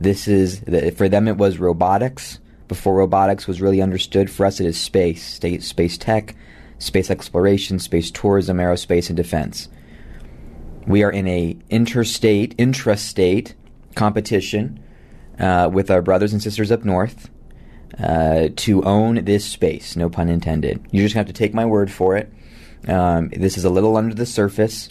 This 0.00 0.26
is, 0.26 0.60
for 0.96 1.08
them, 1.08 1.28
it 1.28 1.36
was 1.36 1.58
robotics. 1.58 2.40
Before 2.66 2.94
robotics 2.94 3.46
was 3.46 3.60
really 3.60 3.80
understood, 3.80 4.30
for 4.30 4.46
us, 4.46 4.58
it 4.58 4.66
is 4.66 4.78
space, 4.78 5.38
space 5.60 5.98
tech, 5.98 6.34
space 6.78 7.10
exploration, 7.10 7.78
space 7.78 8.10
tourism, 8.10 8.56
aerospace, 8.56 9.08
and 9.08 9.16
defense. 9.16 9.68
We 10.86 11.02
are 11.02 11.10
in 11.10 11.26
a 11.26 11.56
interstate, 11.70 12.56
intrastate 12.56 13.54
competition 13.94 14.82
uh, 15.38 15.70
with 15.72 15.90
our 15.90 16.02
brothers 16.02 16.32
and 16.32 16.42
sisters 16.42 16.70
up 16.70 16.84
north 16.84 17.30
uh, 17.98 18.48
to 18.56 18.82
own 18.84 19.24
this 19.24 19.44
space. 19.44 19.96
No 19.96 20.10
pun 20.10 20.28
intended. 20.28 20.84
You 20.90 21.02
just 21.02 21.14
have 21.14 21.26
to 21.26 21.32
take 21.32 21.54
my 21.54 21.64
word 21.64 21.90
for 21.90 22.16
it. 22.16 22.32
Um, 22.88 23.30
this 23.30 23.56
is 23.56 23.64
a 23.64 23.70
little 23.70 23.96
under 23.96 24.14
the 24.14 24.26
surface, 24.26 24.90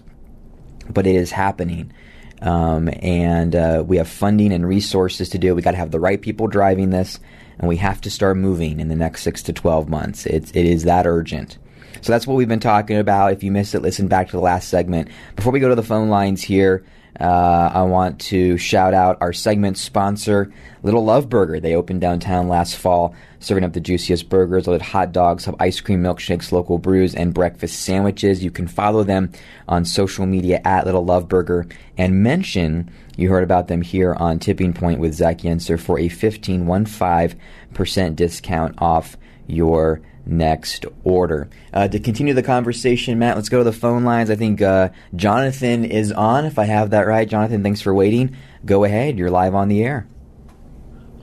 but 0.89 1.05
it 1.05 1.15
is 1.15 1.31
happening. 1.31 1.93
Um, 2.41 2.89
and 3.01 3.55
uh, 3.55 3.83
we 3.85 3.97
have 3.97 4.09
funding 4.09 4.51
and 4.51 4.67
resources 4.67 5.29
to 5.29 5.37
do 5.37 5.49
it. 5.49 5.55
We 5.55 5.61
got 5.61 5.71
to 5.71 5.77
have 5.77 5.91
the 5.91 5.99
right 5.99 6.21
people 6.21 6.47
driving 6.47 6.89
this, 6.89 7.19
and 7.59 7.69
we 7.69 7.77
have 7.77 8.01
to 8.01 8.09
start 8.09 8.35
moving 8.35 8.79
in 8.79 8.89
the 8.89 8.95
next 8.95 9.21
six 9.21 9.43
to 9.43 9.53
twelve 9.53 9.87
months. 9.87 10.25
It's 10.25 10.51
it 10.51 10.65
is 10.65 10.83
that 10.83 11.05
urgent. 11.05 11.57
So 12.01 12.11
that's 12.11 12.27
what 12.27 12.35
we've 12.35 12.47
been 12.47 12.59
talking 12.59 12.97
about. 12.97 13.33
If 13.33 13.43
you 13.43 13.51
missed 13.51 13.75
it, 13.75 13.81
listen 13.81 14.07
back 14.07 14.27
to 14.27 14.33
the 14.33 14.41
last 14.41 14.69
segment. 14.69 15.09
Before 15.35 15.53
we 15.53 15.59
go 15.59 15.69
to 15.69 15.75
the 15.75 15.83
phone 15.83 16.09
lines 16.09 16.41
here, 16.41 16.83
uh, 17.19 17.69
I 17.73 17.83
want 17.83 18.19
to 18.21 18.57
shout 18.57 18.95
out 18.95 19.19
our 19.21 19.33
segment 19.33 19.77
sponsor, 19.77 20.51
Little 20.81 21.05
Love 21.05 21.29
Burger. 21.29 21.59
They 21.59 21.75
opened 21.75 22.01
downtown 22.01 22.47
last 22.47 22.75
fall, 22.75 23.13
serving 23.39 23.63
up 23.63 23.73
the 23.73 23.79
juiciest 23.79 24.29
burgers, 24.29 24.65
loaded 24.65 24.81
hot 24.81 25.11
dogs, 25.11 25.45
have 25.45 25.55
ice 25.59 25.79
cream 25.79 26.01
milkshakes, 26.01 26.51
local 26.51 26.79
brews, 26.79 27.13
and 27.13 27.31
breakfast 27.33 27.81
sandwiches. 27.81 28.43
You 28.43 28.49
can 28.49 28.67
follow 28.67 29.03
them 29.03 29.31
on 29.67 29.85
social 29.85 30.25
media 30.25 30.59
at 30.65 30.85
Little 30.85 31.05
Love 31.05 31.29
Burger 31.29 31.67
and 31.97 32.23
mention 32.23 32.89
you 33.15 33.29
heard 33.29 33.43
about 33.43 33.67
them 33.67 33.83
here 33.83 34.15
on 34.15 34.39
Tipping 34.39 34.73
Point 34.73 34.99
with 34.99 35.13
Zach 35.13 35.37
Yenser 35.39 35.79
for 35.79 35.99
a 35.99 36.09
15.15% 36.09 38.15
discount 38.15 38.81
off 38.81 39.17
your 39.45 40.01
next 40.25 40.85
order. 41.03 41.49
Uh, 41.73 41.87
to 41.87 41.99
continue 41.99 42.33
the 42.33 42.43
conversation, 42.43 43.19
Matt, 43.19 43.35
let's 43.35 43.49
go 43.49 43.59
to 43.59 43.63
the 43.63 43.73
phone 43.73 44.03
lines. 44.03 44.29
I 44.29 44.35
think 44.35 44.61
uh, 44.61 44.89
Jonathan 45.15 45.85
is 45.85 46.11
on, 46.11 46.45
if 46.45 46.57
I 46.57 46.65
have 46.65 46.91
that 46.91 47.07
right. 47.07 47.27
Jonathan, 47.27 47.63
thanks 47.63 47.81
for 47.81 47.93
waiting. 47.93 48.35
Go 48.65 48.83
ahead. 48.83 49.17
You're 49.17 49.31
live 49.31 49.55
on 49.55 49.67
the 49.67 49.83
air. 49.83 50.07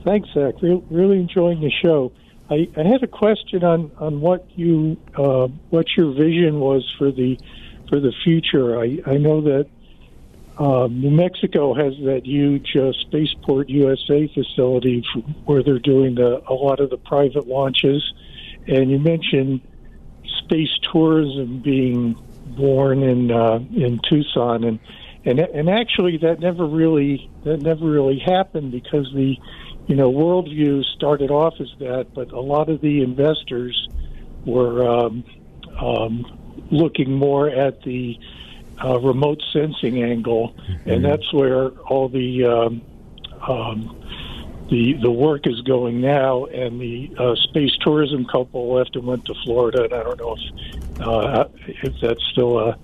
Thanks, 0.03 0.29
Zach. 0.33 0.55
Re- 0.61 0.83
really 0.89 1.19
enjoying 1.19 1.61
the 1.61 1.71
show. 1.71 2.11
I, 2.49 2.67
I, 2.75 2.83
had 2.83 3.01
a 3.01 3.07
question 3.07 3.63
on, 3.63 3.91
on 3.97 4.19
what 4.19 4.45
you 4.57 4.97
uh, 5.15 5.47
what 5.69 5.87
your 5.95 6.11
vision 6.11 6.59
was 6.59 6.93
for 6.97 7.11
the 7.11 7.39
for 7.87 7.99
the 7.99 8.11
future. 8.23 8.79
I, 8.79 8.99
I 9.05 9.17
know 9.17 9.41
that 9.41 9.67
um, 10.57 10.99
New 10.99 11.11
Mexico 11.11 11.73
has 11.73 11.93
that 12.05 12.25
huge 12.25 12.75
uh, 12.75 12.91
Spaceport 12.93 13.69
USA 13.69 14.27
facility 14.27 15.03
where 15.45 15.63
they're 15.63 15.79
doing 15.79 16.15
the, 16.15 16.43
a 16.47 16.53
lot 16.53 16.79
of 16.79 16.89
the 16.89 16.97
private 16.97 17.47
launches 17.47 18.13
and 18.67 18.91
you 18.91 18.99
mentioned 18.99 19.61
space 20.45 20.69
tourism 20.91 21.61
being 21.61 22.15
born 22.57 23.03
in 23.03 23.31
uh, 23.31 23.59
in 23.75 23.99
Tucson, 24.09 24.63
and 24.63 24.79
and 25.25 25.39
and 25.39 25.69
actually 25.69 26.17
that 26.17 26.39
never 26.39 26.65
really 26.65 27.29
that 27.43 27.61
never 27.61 27.85
really 27.85 28.19
happened 28.19 28.71
because 28.71 29.11
the 29.13 29.37
you 29.87 29.95
know 29.95 30.09
World 30.09 30.45
View 30.49 30.83
started 30.83 31.31
off 31.31 31.55
as 31.59 31.69
that, 31.79 32.13
but 32.13 32.31
a 32.31 32.41
lot 32.41 32.69
of 32.69 32.81
the 32.81 33.01
investors 33.01 33.87
were 34.45 34.87
um, 34.87 35.23
um, 35.79 36.25
looking 36.71 37.13
more 37.13 37.49
at 37.49 37.81
the 37.83 38.17
uh, 38.83 38.99
remote 38.99 39.41
sensing 39.53 40.03
angle, 40.03 40.53
mm-hmm. 40.53 40.89
and 40.89 41.05
that's 41.05 41.31
where 41.33 41.69
all 41.81 42.09
the 42.09 42.45
um, 42.45 42.81
um, 43.47 43.97
the 44.71 44.93
the 44.93 45.11
work 45.11 45.45
is 45.45 45.61
going 45.61 45.99
now, 45.99 46.45
and 46.45 46.79
the 46.79 47.11
uh, 47.19 47.35
space 47.35 47.75
tourism 47.81 48.25
couple 48.25 48.73
left 48.73 48.95
and 48.95 49.05
went 49.05 49.25
to 49.25 49.35
Florida. 49.43 49.83
And 49.83 49.93
I 49.93 50.01
don't 50.01 50.17
know 50.17 50.37
if 50.37 51.01
uh, 51.01 51.45
if 51.67 51.93
that's 52.01 52.23
still 52.31 52.57
a, 52.57 52.77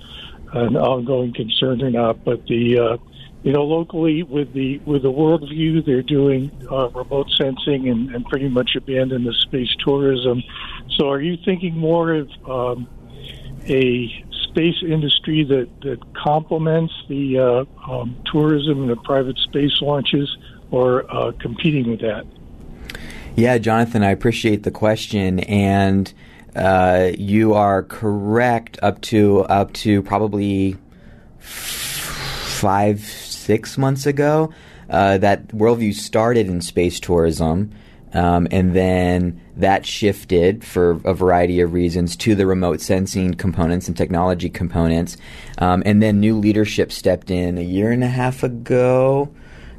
an 0.54 0.76
ongoing 0.76 1.34
concern 1.34 1.82
or 1.82 1.90
not. 1.90 2.26
But 2.26 2.46
the 2.46 2.78
uh, 2.78 2.98
you 3.44 3.54
know 3.54 3.64
locally 3.64 4.22
with 4.22 4.54
the 4.54 4.80
with 4.80 5.04
the 5.04 5.12
World 5.12 5.48
View, 5.50 5.82
they're 5.82 6.02
doing 6.02 6.52
uh, 6.70 6.90
remote 6.90 7.30
sensing 7.38 7.88
and, 7.88 8.14
and 8.14 8.26
pretty 8.26 8.50
much 8.50 8.72
abandoned 8.76 9.26
the 9.26 9.34
space 9.34 9.74
tourism. 9.80 10.44
So, 10.98 11.10
are 11.10 11.22
you 11.22 11.38
thinking 11.46 11.78
more 11.78 12.14
of 12.14 12.30
um, 12.46 12.90
a 13.66 14.26
space 14.50 14.84
industry 14.84 15.46
that 15.46 15.70
that 15.84 16.00
complements 16.14 16.94
the 17.08 17.40
uh, 17.40 17.90
um, 17.90 18.18
tourism 18.30 18.82
and 18.82 18.90
the 18.90 18.98
private 18.98 19.38
space 19.38 19.80
launches? 19.80 20.38
Or 20.72 21.10
uh, 21.14 21.32
competing 21.40 21.90
with 21.90 22.02
that? 22.02 22.26
Yeah, 23.36 23.58
Jonathan, 23.58 24.04
I 24.04 24.12
appreciate 24.12 24.64
the 24.64 24.72
question, 24.72 25.40
and 25.42 26.12
uh, 26.56 27.12
you 27.18 27.54
are 27.54 27.84
correct 27.84 28.80
up 28.82 29.00
to 29.02 29.42
up 29.42 29.74
to 29.74 30.02
probably 30.02 30.76
five 31.40 33.02
six 33.02 33.78
months 33.78 34.06
ago. 34.06 34.52
uh, 34.90 35.18
that 35.18 35.54
World 35.54 35.80
View 35.80 35.94
started 35.94 36.48
in 36.48 36.62
space 36.62 37.00
tourism. 37.00 37.72
Um, 38.14 38.48
and 38.52 38.74
then 38.74 39.42
that 39.58 39.86
shifted 39.86 40.64
for 40.64 40.92
a 41.04 41.14
variety 41.14 41.60
of 41.60 41.74
reasons 41.74 42.16
to 42.18 42.36
the 42.36 42.48
remote 42.48 42.80
sensing 42.80 43.34
components 43.34 43.88
and 43.88 43.98
technology 43.98 44.50
components. 44.50 45.18
Um, 45.58 45.84
and 45.86 46.02
then 46.02 46.20
new 46.20 46.38
leadership 46.38 46.92
stepped 46.92 47.30
in 47.30 47.58
a 47.58 47.62
year 47.62 47.92
and 47.92 48.04
a 48.04 48.08
half 48.08 48.44
ago. 48.44 49.30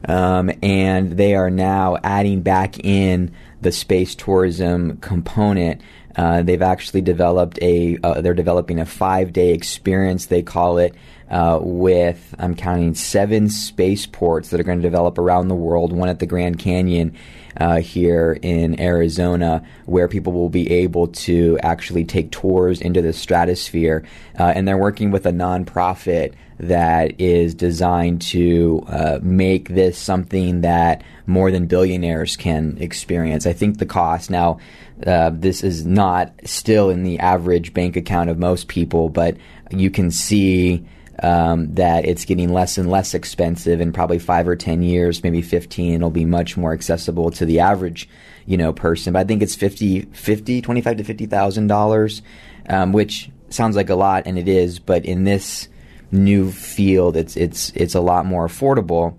Um, 0.04 0.50
and 0.62 1.12
they 1.12 1.34
are 1.34 1.50
now 1.50 1.98
adding 2.02 2.42
back 2.42 2.78
in 2.78 3.32
the 3.60 3.72
space 3.72 4.14
tourism 4.14 4.98
component. 4.98 5.80
Uh, 6.14 6.42
they've 6.42 6.62
actually 6.62 7.00
developed 7.00 7.58
a. 7.62 7.98
Uh, 8.02 8.20
they're 8.20 8.34
developing 8.34 8.80
a 8.80 8.86
five-day 8.86 9.52
experience. 9.52 10.26
They 10.26 10.42
call 10.42 10.78
it 10.78 10.94
uh, 11.30 11.58
with 11.62 12.34
I'm 12.38 12.54
counting 12.54 12.94
seven 12.94 13.48
spaceports 13.48 14.50
that 14.50 14.60
are 14.60 14.64
going 14.64 14.78
to 14.78 14.82
develop 14.82 15.18
around 15.18 15.48
the 15.48 15.54
world. 15.54 15.92
One 15.92 16.08
at 16.08 16.18
the 16.18 16.26
Grand 16.26 16.58
Canyon 16.58 17.16
uh, 17.58 17.80
here 17.80 18.38
in 18.42 18.80
Arizona, 18.80 19.64
where 19.86 20.08
people 20.08 20.32
will 20.32 20.48
be 20.48 20.70
able 20.70 21.08
to 21.08 21.58
actually 21.62 22.04
take 22.04 22.30
tours 22.30 22.80
into 22.80 23.02
the 23.02 23.12
stratosphere. 23.12 24.04
Uh, 24.38 24.52
and 24.54 24.66
they're 24.66 24.78
working 24.78 25.10
with 25.10 25.26
a 25.26 25.32
nonprofit 25.32 26.34
that 26.60 27.20
is 27.20 27.54
designed 27.54 28.20
to 28.20 28.84
uh, 28.88 29.18
make 29.22 29.68
this 29.68 29.96
something 29.96 30.62
that 30.62 31.02
more 31.26 31.50
than 31.50 31.66
billionaires 31.66 32.36
can 32.36 32.76
experience. 32.80 33.46
I 33.46 33.52
think 33.52 33.78
the 33.78 33.86
cost 33.86 34.30
now. 34.30 34.58
Uh, 35.06 35.30
this 35.32 35.62
is 35.62 35.86
not 35.86 36.32
still 36.44 36.90
in 36.90 37.04
the 37.04 37.20
average 37.20 37.72
bank 37.72 37.94
account 37.94 38.30
of 38.30 38.36
most 38.36 38.66
people, 38.66 39.08
but 39.08 39.36
you 39.70 39.90
can 39.90 40.10
see 40.10 40.84
um, 41.22 41.74
that 41.74 42.04
it's 42.04 42.24
getting 42.24 42.52
less 42.52 42.78
and 42.78 42.90
less 42.90 43.14
expensive 43.14 43.80
in 43.80 43.92
probably 43.92 44.18
five 44.18 44.46
or 44.46 44.56
ten 44.56 44.82
years, 44.82 45.22
maybe 45.22 45.42
15, 45.42 45.94
it'll 45.94 46.10
be 46.10 46.24
much 46.24 46.56
more 46.56 46.72
accessible 46.72 47.30
to 47.32 47.44
the 47.44 47.60
average, 47.60 48.08
you 48.46 48.56
know, 48.56 48.72
person. 48.72 49.12
But 49.12 49.20
I 49.20 49.24
think 49.24 49.42
it's 49.42 49.54
50, 49.54 50.02
50 50.12 50.62
25 50.62 50.96
to 50.98 51.04
$50,000, 51.04 52.22
um, 52.68 52.92
which 52.92 53.30
sounds 53.50 53.76
like 53.76 53.90
a 53.90 53.94
lot, 53.94 54.26
and 54.26 54.38
it 54.38 54.48
is, 54.48 54.78
but 54.78 55.04
in 55.04 55.24
this 55.24 55.68
new 56.10 56.50
field, 56.50 57.16
it's, 57.16 57.36
it's, 57.36 57.70
it's 57.74 57.94
a 57.94 58.00
lot 58.00 58.24
more 58.24 58.46
affordable. 58.46 59.16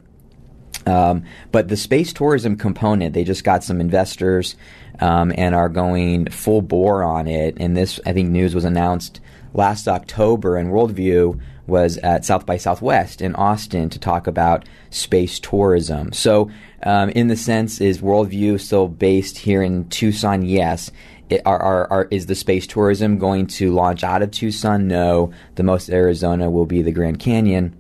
Um, 0.86 1.24
but 1.52 1.68
the 1.68 1.78
space 1.78 2.14
tourism 2.14 2.56
component, 2.56 3.14
they 3.14 3.24
just 3.24 3.44
got 3.44 3.64
some 3.64 3.82
investors 3.82 4.56
um, 5.00 5.32
and 5.36 5.54
are 5.54 5.70
going 5.70 6.30
full 6.30 6.62
bore 6.62 7.04
on 7.04 7.28
it. 7.28 7.58
And 7.60 7.76
this, 7.76 8.00
I 8.06 8.14
think, 8.14 8.30
news 8.30 8.56
was 8.56 8.66
announced 8.66 9.20
last 9.54 9.88
October, 9.88 10.58
and 10.58 10.72
World 10.72 10.92
View 10.92 11.40
was 11.70 11.98
at 12.00 12.26
South 12.26 12.46
by 12.46 12.58
Southwest 12.58 13.22
in 13.22 13.36
Austin 13.36 13.90
to 13.90 14.00
talk 14.00 14.28
about 14.28 14.66
space 14.90 15.40
tourism. 15.40 16.12
So, 16.12 16.50
um, 16.84 17.10
in 17.10 17.28
the 17.28 17.36
sense, 17.36 17.82
is 17.82 18.02
World 18.02 18.30
View 18.30 18.58
still 18.58 18.88
based 18.88 19.38
here 19.38 19.62
in 19.62 19.88
Tucson? 19.90 20.44
Yes. 20.44 20.92
It, 21.30 21.42
are, 21.46 21.60
are, 21.60 21.92
are, 21.92 22.08
is 22.10 22.26
the 22.26 22.36
space 22.36 22.66
tourism 22.66 23.20
going 23.20 23.48
to 23.48 23.72
launch 23.72 24.04
out 24.04 24.22
of 24.22 24.32
Tucson? 24.32 24.88
No. 24.88 25.32
The 25.56 25.64
most 25.64 25.90
Arizona 25.90 26.50
will 26.50 26.66
be 26.66 26.82
the 26.82 26.92
Grand 26.92 27.20
Canyon. 27.20 27.76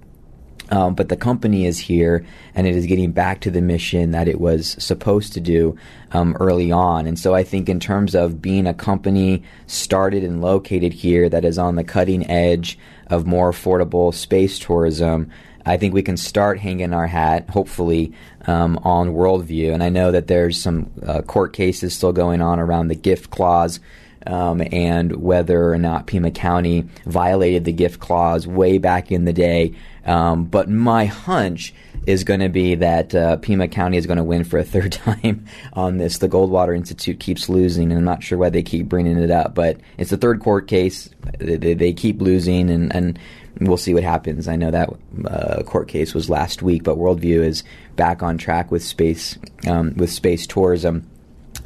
Um, 0.71 0.93
but 0.93 1.09
the 1.09 1.17
company 1.17 1.65
is 1.65 1.79
here 1.79 2.25
and 2.53 2.67
it 2.67 2.75
is 2.75 2.85
getting 2.85 3.11
back 3.11 3.41
to 3.41 3.51
the 3.51 3.61
mission 3.61 4.11
that 4.11 4.27
it 4.27 4.39
was 4.39 4.75
supposed 4.77 5.33
to 5.33 5.39
do 5.39 5.77
um, 6.11 6.35
early 6.39 6.71
on. 6.71 7.07
And 7.07 7.17
so 7.17 7.33
I 7.33 7.43
think, 7.43 7.69
in 7.69 7.79
terms 7.79 8.15
of 8.15 8.41
being 8.41 8.67
a 8.67 8.73
company 8.73 9.43
started 9.67 10.23
and 10.23 10.41
located 10.41 10.93
here 10.93 11.27
that 11.29 11.45
is 11.45 11.57
on 11.57 11.75
the 11.75 11.83
cutting 11.83 12.29
edge 12.29 12.77
of 13.09 13.25
more 13.25 13.51
affordable 13.51 14.13
space 14.13 14.59
tourism, 14.59 15.31
I 15.65 15.77
think 15.77 15.93
we 15.93 16.01
can 16.01 16.17
start 16.17 16.59
hanging 16.59 16.93
our 16.93 17.07
hat, 17.07 17.49
hopefully, 17.49 18.13
um, 18.47 18.79
on 18.83 19.13
World 19.13 19.45
View. 19.45 19.73
And 19.73 19.83
I 19.83 19.89
know 19.89 20.11
that 20.11 20.27
there's 20.27 20.59
some 20.59 20.91
uh, 21.05 21.21
court 21.21 21.53
cases 21.53 21.93
still 21.93 22.13
going 22.13 22.41
on 22.41 22.59
around 22.59 22.87
the 22.87 22.95
gift 22.95 23.29
clause. 23.29 23.79
Um, 24.27 24.61
and 24.73 25.15
whether 25.15 25.71
or 25.71 25.77
not 25.77 26.05
Pima 26.05 26.29
County 26.29 26.85
violated 27.05 27.63
the 27.63 27.71
gift 27.71 28.01
clause 28.01 28.45
way 28.45 28.77
back 28.77 29.13
in 29.13 29.23
the 29.23 29.31
day. 29.31 29.75
Um, 30.05 30.43
but 30.43 30.69
my 30.69 31.05
hunch 31.05 31.73
is 32.05 32.23
going 32.23 32.39
to 32.39 32.49
be 32.49 32.75
that 32.75 33.13
uh, 33.13 33.37
Pima 33.37 33.67
County 33.67 33.97
is 33.97 34.05
going 34.05 34.17
to 34.17 34.23
win 34.23 34.43
for 34.43 34.57
a 34.57 34.63
third 34.63 34.91
time 34.93 35.45
on 35.73 35.97
this. 35.97 36.17
The 36.17 36.29
Goldwater 36.29 36.75
Institute 36.75 37.19
keeps 37.19 37.49
losing, 37.49 37.91
and 37.91 37.97
I'm 37.97 38.05
not 38.05 38.23
sure 38.23 38.37
why 38.37 38.49
they 38.49 38.63
keep 38.63 38.87
bringing 38.87 39.17
it 39.17 39.31
up, 39.31 39.55
but 39.55 39.79
it's 39.97 40.09
the 40.09 40.17
third 40.17 40.39
court 40.39 40.67
case. 40.67 41.09
They, 41.39 41.73
they 41.73 41.93
keep 41.93 42.21
losing, 42.21 42.69
and, 42.69 42.93
and 42.95 43.19
we'll 43.59 43.77
see 43.77 43.93
what 43.93 44.03
happens. 44.03 44.47
I 44.47 44.55
know 44.55 44.71
that 44.71 44.89
uh, 45.25 45.63
court 45.63 45.87
case 45.87 46.13
was 46.13 46.29
last 46.29 46.61
week, 46.61 46.83
but 46.83 46.97
World 46.97 47.19
View 47.19 47.43
is 47.43 47.63
back 47.95 48.23
on 48.23 48.37
track 48.37 48.71
with 48.71 48.83
space 48.83 49.37
um, 49.67 49.93
with 49.95 50.11
space 50.11 50.47
tourism. 50.47 51.09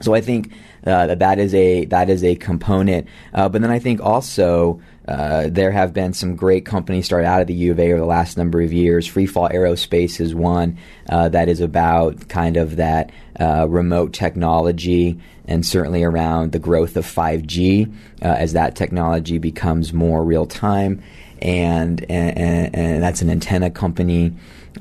So 0.04 0.14
I 0.14 0.22
think 0.22 0.52
uh, 0.86 1.08
that 1.08 1.20
that 1.20 1.40
is 1.40 1.54
a 1.56 1.86
that 1.86 2.10
is 2.10 2.24
a 2.24 2.36
component. 2.36 3.08
Uh, 3.34 3.50
but 3.50 3.62
then 3.62 3.72
I 3.72 3.80
think 3.80 4.02
also 4.02 4.82
uh, 5.08 5.48
there 5.50 5.72
have 5.72 5.94
been 5.94 6.14
some 6.14 6.36
great 6.36 6.66
companies 6.66 7.06
started 7.06 7.28
out 7.28 7.42
of 7.42 7.48
the 7.48 7.54
U 7.54 7.72
of 7.72 7.80
A 7.80 7.92
over 7.92 8.00
the 8.00 8.06
last 8.06 8.38
number 8.38 8.62
of 8.62 8.72
years. 8.72 9.10
Freefall 9.10 9.52
Aerospace 9.52 10.20
is 10.20 10.34
one 10.34 10.78
uh, 11.10 11.30
that 11.30 11.50
is 11.50 11.62
about 11.62 12.30
kind 12.30 12.58
of 12.58 12.78
that 12.78 13.12
uh, 13.40 13.68
remote 13.70 14.14
technology 14.14 15.20
and 15.46 15.66
certainly 15.66 16.04
around 16.04 16.52
the 16.52 16.60
growth 16.60 16.96
of 16.96 17.06
5G 17.06 17.94
uh, 18.22 18.26
as 18.26 18.54
that 18.54 18.76
technology 18.76 19.38
becomes 19.38 19.94
more 19.94 20.24
real 20.24 20.46
time. 20.46 21.02
And, 21.42 22.10
and, 22.10 22.74
and 22.74 23.04
that's 23.04 23.22
an 23.22 23.30
antenna 23.30 23.70
company. 23.70 24.34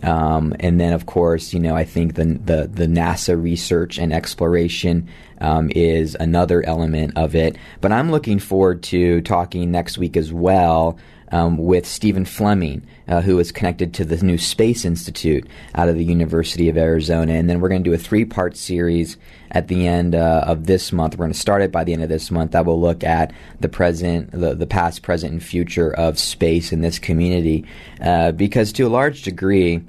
Um, 0.03 0.55
and 0.61 0.81
then, 0.81 0.93
of 0.93 1.07
course, 1.07 1.53
you 1.53 1.61
know, 1.61 1.77
I 1.77 1.85
think 1.85 2.15
the, 2.15 2.25
the, 2.25 2.69
the 2.73 2.87
NASA 2.87 3.41
research 3.41 3.99
and 3.99 4.13
exploration 4.13 5.09
um, 5.41 5.71
is 5.75 6.17
another 6.19 6.65
element 6.65 7.17
of 7.17 7.35
it. 7.35 7.57
But 7.81 7.93
I'm 7.93 8.11
looking 8.11 8.39
forward 8.39 8.83
to 8.85 9.21
talking 9.23 9.71
next 9.71 9.99
week 9.99 10.17
as 10.17 10.33
well 10.33 10.99
um, 11.33 11.57
with 11.57 11.87
Stephen 11.87 12.25
Fleming, 12.25 12.87
uh, 13.09 13.23
who 13.23 13.39
is 13.39 13.51
connected 13.51 13.95
to 13.95 14.05
the 14.05 14.17
new 14.19 14.39
Space 14.39 14.85
Institute 14.85 15.49
out 15.75 15.89
of 15.89 15.97
the 15.97 16.05
University 16.05 16.69
of 16.69 16.77
Arizona. 16.77 17.33
And 17.33 17.49
then 17.49 17.61
we're 17.61 17.71
going 17.71 17.83
to 17.83 17.91
do 17.91 17.95
a 17.95 17.99
three 17.99 18.27
part 18.27 18.57
series 18.57 19.17
at 19.51 19.69
the 19.69 19.89
end 19.89 20.15
uh, 20.15 20.45
of 20.47 20.67
this 20.67 20.93
month. 20.93 21.15
We're 21.15 21.25
going 21.25 21.33
to 21.33 21.39
start 21.39 21.63
it 21.63 21.73
by 21.73 21.85
the 21.85 21.95
end 21.95 22.03
of 22.03 22.11
this 22.11 22.31
month. 22.31 22.53
That 22.53 22.67
will 22.67 22.81
look 22.81 23.03
at 23.03 23.33
the 23.61 23.69
present, 23.69 24.31
the, 24.31 24.55
the 24.55 24.67
past, 24.67 25.03
present, 25.03 25.33
and 25.33 25.43
future 25.43 25.93
of 25.95 26.19
space 26.19 26.71
in 26.71 26.83
this 26.83 26.99
community. 26.99 27.65
Uh, 28.01 28.33
because 28.33 28.73
to 28.75 28.87
a 28.87 28.89
large 28.89 29.23
degree, 29.23 29.83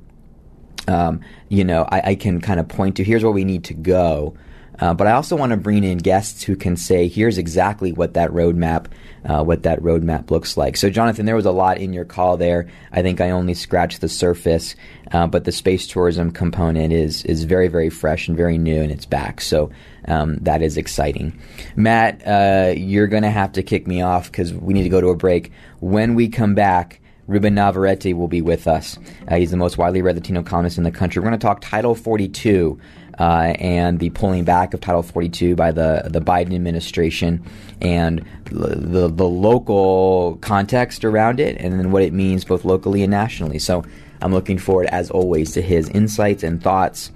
um, 0.87 1.21
you 1.49 1.63
know, 1.63 1.87
I, 1.89 2.11
I 2.11 2.15
can 2.15 2.41
kind 2.41 2.59
of 2.59 2.67
point 2.67 2.97
to 2.97 3.03
here's 3.03 3.23
where 3.23 3.31
we 3.31 3.45
need 3.45 3.65
to 3.65 3.73
go. 3.73 4.35
Uh, 4.79 4.93
but 4.93 5.05
I 5.05 5.11
also 5.11 5.35
want 5.35 5.51
to 5.51 5.57
bring 5.57 5.83
in 5.83 5.99
guests 5.99 6.41
who 6.41 6.55
can 6.55 6.75
say, 6.75 7.07
here's 7.07 7.37
exactly 7.37 7.91
what 7.91 8.15
that 8.15 8.31
roadmap, 8.31 8.87
uh, 9.23 9.43
what 9.43 9.63
that 9.63 9.79
roadmap 9.81 10.31
looks 10.31 10.57
like. 10.57 10.77
So, 10.77 10.89
Jonathan, 10.89 11.27
there 11.27 11.35
was 11.35 11.45
a 11.45 11.51
lot 11.51 11.77
in 11.77 11.93
your 11.93 12.05
call 12.05 12.37
there. 12.37 12.67
I 12.91 13.03
think 13.03 13.21
I 13.21 13.29
only 13.29 13.53
scratched 13.53 14.01
the 14.01 14.09
surface, 14.09 14.75
uh, 15.11 15.27
but 15.27 15.43
the 15.43 15.51
space 15.51 15.85
tourism 15.85 16.31
component 16.31 16.91
is 16.91 17.23
is 17.25 17.43
very, 17.43 17.67
very 17.67 17.91
fresh 17.91 18.27
and 18.27 18.35
very 18.35 18.57
new, 18.57 18.81
and 18.81 18.91
it's 18.91 19.05
back. 19.05 19.41
So 19.41 19.69
um, 20.07 20.37
that 20.41 20.63
is 20.63 20.75
exciting. 20.75 21.39
Matt, 21.75 22.27
uh, 22.27 22.73
you're 22.75 23.07
going 23.07 23.23
to 23.23 23.29
have 23.29 23.51
to 23.53 23.63
kick 23.63 23.85
me 23.85 24.01
off 24.01 24.31
because 24.31 24.53
we 24.53 24.73
need 24.73 24.83
to 24.83 24.89
go 24.89 25.01
to 25.01 25.09
a 25.09 25.15
break. 25.15 25.51
When 25.79 26.15
we 26.15 26.29
come 26.29 26.55
back. 26.55 26.99
Ruben 27.27 27.55
Navarrete 27.55 28.13
will 28.13 28.27
be 28.27 28.41
with 28.41 28.67
us. 28.67 28.97
Uh, 29.27 29.35
he's 29.35 29.51
the 29.51 29.57
most 29.57 29.77
widely 29.77 30.01
read 30.01 30.15
Latino 30.15 30.43
columnist 30.43 30.77
in 30.77 30.83
the 30.83 30.91
country. 30.91 31.19
We're 31.21 31.29
going 31.29 31.39
to 31.39 31.45
talk 31.45 31.61
Title 31.61 31.95
42 31.95 32.79
uh, 33.19 33.53
and 33.59 33.99
the 33.99 34.09
pulling 34.11 34.43
back 34.43 34.73
of 34.73 34.81
Title 34.81 35.03
42 35.03 35.55
by 35.55 35.71
the 35.71 36.03
the 36.05 36.19
Biden 36.19 36.53
administration 36.53 37.43
and 37.81 38.25
the 38.45 39.07
the 39.07 39.27
local 39.27 40.37
context 40.41 41.05
around 41.05 41.39
it, 41.39 41.57
and 41.59 41.79
then 41.79 41.91
what 41.91 42.01
it 42.01 42.13
means 42.13 42.43
both 42.43 42.65
locally 42.65 43.03
and 43.03 43.11
nationally. 43.11 43.59
So 43.59 43.83
I'm 44.21 44.33
looking 44.33 44.57
forward, 44.57 44.87
as 44.87 45.11
always, 45.11 45.51
to 45.53 45.61
his 45.61 45.89
insights 45.89 46.43
and 46.43 46.61
thoughts. 46.61 47.11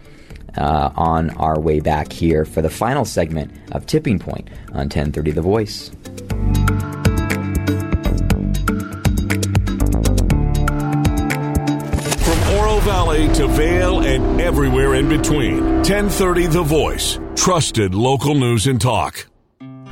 Uh, 0.56 0.92
on 0.96 1.30
our 1.32 1.60
way 1.60 1.80
back 1.80 2.12
here 2.12 2.44
for 2.44 2.64
the 2.64 2.70
final 2.70 3.06
segment 3.06 3.52
of 3.74 3.86
Tipping 3.86 4.18
Point 4.18 4.50
on 4.70 4.88
1030 4.90 5.30
The 5.30 5.42
Voice. 5.44 5.92
To 13.18 13.48
Vail 13.48 14.02
and 14.02 14.40
everywhere 14.40 14.94
in 14.94 15.10
between. 15.10 15.64
1030 15.78 16.48
The 16.48 16.62
Voice. 16.62 17.20
Trusted 17.36 17.96
local 17.96 18.36
news 18.36 18.68
and 18.68 18.80
talk. 18.80 19.28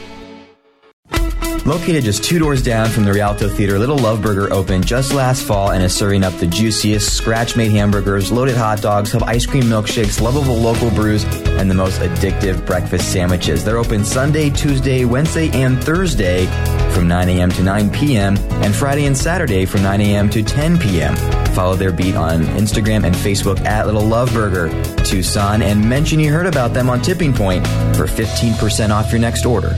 Located 1.66 2.04
just 2.04 2.26
two 2.26 2.40
doors 2.40 2.62
down 2.62 2.90
from 2.90 3.06
the 3.06 3.14
Rialto 3.14 3.48
Theater, 3.48 3.80
Little 3.80 3.98
Love 3.98 4.22
Burger 4.22 4.52
opened 4.52 4.86
just 4.86 5.14
last 5.14 5.46
fall 5.46 5.72
and 5.72 5.82
is 5.82 5.96
serving 5.96 6.22
up 6.26 6.34
the 6.34 6.46
juiciest 6.46 7.16
scratch 7.16 7.56
made 7.56 7.72
hamburgers, 7.72 8.34
loaded 8.34 8.58
hot 8.58 8.82
dogs, 8.82 9.14
have 9.14 9.24
ice 9.24 9.46
cream 9.46 9.64
milkshakes, 9.64 10.20
lovable 10.20 10.58
local 10.58 10.90
brews, 10.92 11.24
and 11.24 11.72
the 11.72 11.76
most 11.76 12.02
addictive 12.02 12.66
breakfast 12.66 13.14
sandwiches. 13.14 13.64
They're 13.64 13.78
open 13.78 14.04
Sunday, 14.04 14.50
Tuesday, 14.50 15.06
Wednesday, 15.06 15.50
and 15.52 15.82
Thursday 15.82 16.48
from 16.92 17.08
9 17.08 17.30
a.m. 17.30 17.50
to 17.52 17.64
9 17.64 17.90
p.m., 17.92 18.36
and 18.62 18.76
Friday 18.76 19.06
and 19.06 19.18
Saturday 19.18 19.66
from 19.66 19.84
9 19.84 20.02
a.m. 20.02 20.30
to 20.32 20.44
10 20.44 20.78
p.m. 20.80 21.16
Follow 21.54 21.78
their 21.78 21.94
beat 21.94 22.16
on 22.16 22.42
Instagram 22.58 23.06
and 23.06 23.16
Facebook 23.16 23.62
at 23.62 23.86
Little 23.86 24.06
Love 24.06 24.34
Burger 24.34 24.70
Tucson 25.06 25.62
and 25.62 25.88
mention 25.88 26.20
you 26.20 26.30
heard 26.30 26.46
about 26.46 26.74
them 26.74 26.90
on 26.90 27.02
Tipping 27.02 27.32
Point 27.34 27.66
for 27.96 28.06
15% 28.06 28.90
off 28.90 29.14
your 29.14 29.22
next 29.22 29.46
order. 29.46 29.78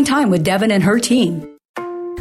time 0.00 0.30
with 0.30 0.42
Devin 0.42 0.70
and 0.70 0.82
her 0.82 0.98
team. 0.98 1.46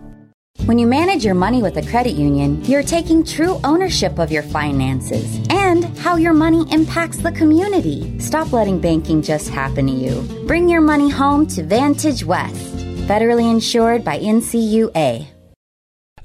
When 0.65 0.77
you 0.77 0.85
manage 0.85 1.25
your 1.25 1.33
money 1.33 1.63
with 1.63 1.75
a 1.77 1.89
credit 1.89 2.11
union, 2.11 2.63
you're 2.65 2.83
taking 2.83 3.23
true 3.23 3.59
ownership 3.63 4.19
of 4.19 4.31
your 4.31 4.43
finances 4.43 5.39
and 5.49 5.85
how 5.97 6.17
your 6.17 6.33
money 6.33 6.67
impacts 6.71 7.17
the 7.17 7.31
community. 7.31 8.19
Stop 8.19 8.53
letting 8.53 8.79
banking 8.79 9.23
just 9.23 9.49
happen 9.49 9.87
to 9.87 9.91
you. 9.91 10.21
Bring 10.45 10.69
your 10.69 10.81
money 10.81 11.09
home 11.09 11.47
to 11.47 11.63
Vantage 11.63 12.23
West, 12.23 12.77
federally 13.07 13.49
insured 13.49 14.05
by 14.05 14.19
NCUA. 14.19 15.25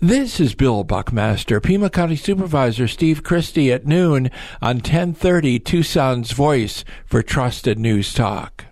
This 0.00 0.38
is 0.38 0.54
Bill 0.54 0.84
Buckmaster, 0.84 1.58
Pima 1.58 1.88
County 1.88 2.16
Supervisor 2.16 2.86
Steve 2.86 3.22
Christy 3.22 3.72
at 3.72 3.86
noon 3.86 4.30
on 4.60 4.76
1030 4.76 5.60
Tucson's 5.60 6.32
Voice 6.32 6.84
for 7.06 7.22
Trusted 7.22 7.78
News 7.78 8.12
Talk. 8.12 8.66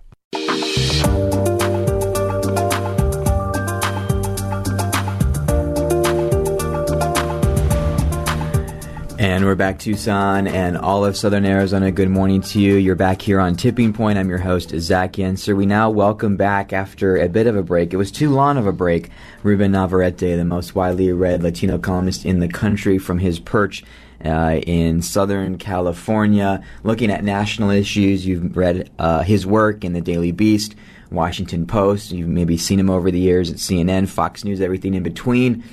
And 9.34 9.44
we're 9.44 9.56
back 9.56 9.80
Tucson 9.80 10.46
and 10.46 10.78
all 10.78 11.04
of 11.04 11.16
Southern 11.16 11.44
Arizona. 11.44 11.90
Good 11.90 12.08
morning 12.08 12.40
to 12.42 12.60
you. 12.60 12.76
You're 12.76 12.94
back 12.94 13.20
here 13.20 13.40
on 13.40 13.56
Tipping 13.56 13.92
Point. 13.92 14.16
I'm 14.16 14.28
your 14.28 14.38
host, 14.38 14.70
Zach 14.78 15.14
Yentzer. 15.14 15.56
We 15.56 15.66
now 15.66 15.90
welcome 15.90 16.36
back 16.36 16.72
after 16.72 17.16
a 17.16 17.28
bit 17.28 17.48
of 17.48 17.56
a 17.56 17.62
break. 17.64 17.92
It 17.92 17.96
was 17.96 18.12
too 18.12 18.30
long 18.30 18.58
of 18.58 18.68
a 18.68 18.72
break. 18.72 19.10
Ruben 19.42 19.72
Navarrete, 19.72 20.36
the 20.36 20.44
most 20.44 20.76
widely 20.76 21.12
read 21.12 21.42
Latino 21.42 21.78
columnist 21.78 22.24
in 22.24 22.38
the 22.38 22.46
country 22.46 22.96
from 22.96 23.18
his 23.18 23.40
perch 23.40 23.82
uh, 24.24 24.60
in 24.68 25.02
Southern 25.02 25.58
California, 25.58 26.62
looking 26.84 27.10
at 27.10 27.24
national 27.24 27.70
issues. 27.70 28.24
You've 28.24 28.56
read 28.56 28.88
uh, 29.00 29.24
his 29.24 29.44
work 29.44 29.82
in 29.82 29.94
the 29.94 30.00
Daily 30.00 30.30
Beast, 30.30 30.76
Washington 31.10 31.66
Post. 31.66 32.12
You've 32.12 32.28
maybe 32.28 32.56
seen 32.56 32.78
him 32.78 32.88
over 32.88 33.10
the 33.10 33.18
years 33.18 33.50
at 33.50 33.56
CNN, 33.56 34.08
Fox 34.08 34.44
News, 34.44 34.60
everything 34.60 34.94
in 34.94 35.02
between 35.02 35.64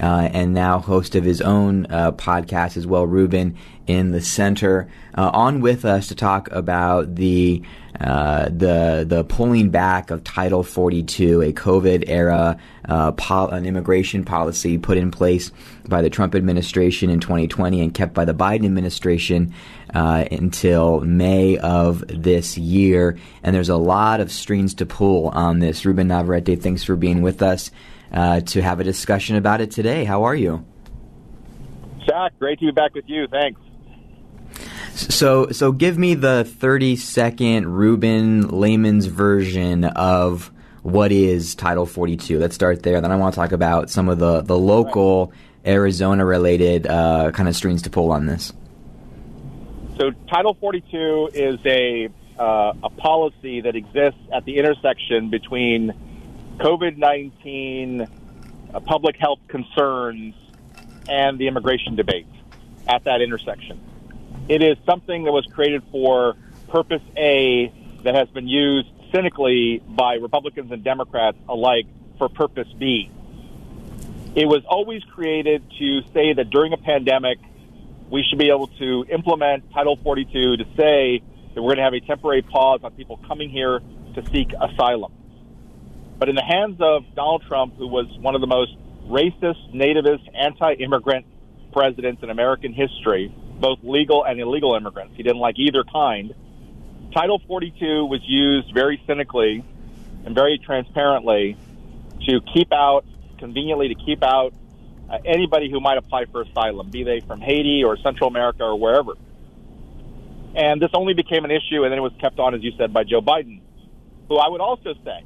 uh, 0.00 0.28
and 0.32 0.54
now 0.54 0.78
host 0.78 1.14
of 1.14 1.24
his 1.24 1.40
own 1.40 1.86
uh, 1.90 2.12
podcast 2.12 2.76
as 2.76 2.86
well, 2.86 3.06
Ruben 3.06 3.56
in 3.86 4.12
the 4.12 4.20
Center, 4.20 4.88
uh, 5.16 5.30
on 5.32 5.60
with 5.60 5.84
us 5.84 6.08
to 6.08 6.14
talk 6.14 6.50
about 6.50 7.14
the 7.14 7.62
uh, 8.00 8.46
the 8.46 9.04
the 9.06 9.24
pulling 9.28 9.70
back 9.70 10.10
of 10.10 10.24
Title 10.24 10.64
42, 10.64 11.42
a 11.42 11.52
COVID 11.52 12.04
era 12.08 12.58
uh, 12.88 13.12
pol- 13.12 13.50
an 13.50 13.66
immigration 13.66 14.24
policy 14.24 14.78
put 14.78 14.96
in 14.96 15.12
place 15.12 15.52
by 15.88 16.02
the 16.02 16.10
Trump 16.10 16.34
administration 16.34 17.08
in 17.08 17.20
2020 17.20 17.80
and 17.80 17.94
kept 17.94 18.12
by 18.12 18.24
the 18.24 18.34
Biden 18.34 18.64
administration 18.64 19.54
uh, 19.94 20.24
until 20.32 21.00
May 21.02 21.56
of 21.58 22.02
this 22.08 22.58
year. 22.58 23.16
And 23.44 23.54
there's 23.54 23.68
a 23.68 23.76
lot 23.76 24.20
of 24.20 24.32
strings 24.32 24.74
to 24.74 24.86
pull 24.86 25.28
on 25.28 25.60
this. 25.60 25.84
Ruben 25.84 26.08
Navarrete, 26.08 26.60
thanks 26.60 26.82
for 26.82 26.96
being 26.96 27.22
with 27.22 27.42
us 27.42 27.70
uh, 28.14 28.40
to 28.40 28.62
have 28.62 28.80
a 28.80 28.84
discussion 28.84 29.36
about 29.36 29.60
it 29.60 29.72
today. 29.72 30.04
How 30.04 30.22
are 30.22 30.34
you? 30.34 30.64
Zach, 32.06 32.32
great 32.38 32.60
to 32.60 32.66
be 32.66 32.70
back 32.70 32.94
with 32.94 33.04
you. 33.08 33.26
Thanks. 33.26 33.60
So, 34.94 35.50
so 35.50 35.72
give 35.72 35.98
me 35.98 36.14
the 36.14 36.44
30 36.44 36.94
second 36.96 37.66
Ruben 37.66 38.48
layman's 38.48 39.06
version 39.06 39.84
of 39.84 40.52
what 40.82 41.10
is 41.10 41.56
Title 41.56 41.86
42. 41.86 42.38
Let's 42.38 42.54
start 42.54 42.84
there. 42.84 43.00
Then 43.00 43.10
I 43.10 43.16
want 43.16 43.34
to 43.34 43.40
talk 43.40 43.50
about 43.50 43.90
some 43.90 44.08
of 44.08 44.20
the, 44.20 44.42
the 44.42 44.56
local 44.56 45.32
Arizona 45.66 46.24
related 46.24 46.86
uh, 46.86 47.32
kind 47.32 47.48
of 47.48 47.56
strings 47.56 47.82
to 47.82 47.90
pull 47.90 48.12
on 48.12 48.26
this. 48.26 48.52
So, 49.98 50.12
Title 50.28 50.56
42 50.60 51.30
is 51.34 51.58
a, 51.66 52.08
uh, 52.38 52.74
a 52.84 52.90
policy 52.90 53.60
that 53.62 53.74
exists 53.74 54.20
at 54.32 54.44
the 54.44 54.58
intersection 54.58 55.30
between 55.30 55.92
COVID 56.58 56.96
19 56.96 58.06
uh, 58.72 58.80
public 58.80 59.16
health 59.16 59.40
concerns 59.48 60.34
and 61.08 61.38
the 61.38 61.48
immigration 61.48 61.96
debate 61.96 62.26
at 62.86 63.04
that 63.04 63.20
intersection. 63.20 63.80
It 64.48 64.62
is 64.62 64.76
something 64.86 65.24
that 65.24 65.32
was 65.32 65.46
created 65.46 65.82
for 65.90 66.36
purpose 66.68 67.02
A 67.16 67.72
that 68.04 68.14
has 68.14 68.28
been 68.28 68.46
used 68.46 68.88
cynically 69.12 69.82
by 69.86 70.14
Republicans 70.14 70.70
and 70.70 70.84
Democrats 70.84 71.38
alike 71.48 71.86
for 72.18 72.28
purpose 72.28 72.68
B. 72.78 73.10
It 74.34 74.46
was 74.46 74.62
always 74.68 75.02
created 75.14 75.62
to 75.78 76.02
say 76.12 76.32
that 76.34 76.50
during 76.50 76.72
a 76.72 76.76
pandemic, 76.76 77.38
we 78.10 78.22
should 78.28 78.38
be 78.38 78.48
able 78.48 78.66
to 78.78 79.06
implement 79.10 79.72
Title 79.72 79.96
42 79.96 80.56
to 80.56 80.64
say 80.76 81.22
that 81.54 81.62
we're 81.62 81.74
going 81.74 81.78
to 81.78 81.82
have 81.84 81.94
a 81.94 82.00
temporary 82.00 82.42
pause 82.42 82.80
on 82.82 82.92
people 82.92 83.18
coming 83.26 83.48
here 83.48 83.80
to 84.14 84.30
seek 84.30 84.52
asylum. 84.60 85.12
But 86.18 86.28
in 86.28 86.36
the 86.36 86.44
hands 86.44 86.78
of 86.80 87.02
Donald 87.14 87.42
Trump, 87.48 87.76
who 87.76 87.88
was 87.88 88.06
one 88.20 88.34
of 88.34 88.40
the 88.40 88.46
most 88.46 88.76
racist, 89.06 89.74
nativist, 89.74 90.28
anti-immigrant 90.34 91.26
presidents 91.72 92.22
in 92.22 92.30
American 92.30 92.72
history, 92.72 93.34
both 93.60 93.78
legal 93.82 94.24
and 94.24 94.40
illegal 94.40 94.74
immigrants. 94.74 95.14
He 95.16 95.22
didn't 95.22 95.40
like 95.40 95.58
either 95.58 95.84
kind. 95.84 96.34
Title 97.12 97.40
42 97.46 98.06
was 98.06 98.20
used 98.24 98.72
very 98.72 99.02
cynically 99.06 99.64
and 100.24 100.34
very 100.34 100.58
transparently 100.58 101.56
to 102.28 102.40
keep 102.54 102.72
out, 102.72 103.04
conveniently 103.38 103.88
to 103.88 103.94
keep 103.94 104.22
out 104.22 104.54
uh, 105.10 105.18
anybody 105.24 105.70
who 105.70 105.80
might 105.80 105.98
apply 105.98 106.24
for 106.26 106.42
asylum, 106.42 106.90
be 106.90 107.04
they 107.04 107.20
from 107.20 107.40
Haiti 107.40 107.84
or 107.84 107.96
Central 107.98 108.28
America 108.28 108.62
or 108.64 108.78
wherever. 108.78 109.12
And 110.54 110.80
this 110.80 110.90
only 110.94 111.14
became 111.14 111.44
an 111.44 111.50
issue, 111.50 111.82
and 111.82 111.90
then 111.90 111.98
it 111.98 112.02
was 112.02 112.12
kept 112.20 112.38
on, 112.38 112.54
as 112.54 112.62
you 112.62 112.72
said, 112.78 112.92
by 112.92 113.04
Joe 113.04 113.20
Biden, 113.20 113.60
who 114.28 114.36
I 114.38 114.48
would 114.48 114.60
also 114.60 114.94
say 115.04 115.24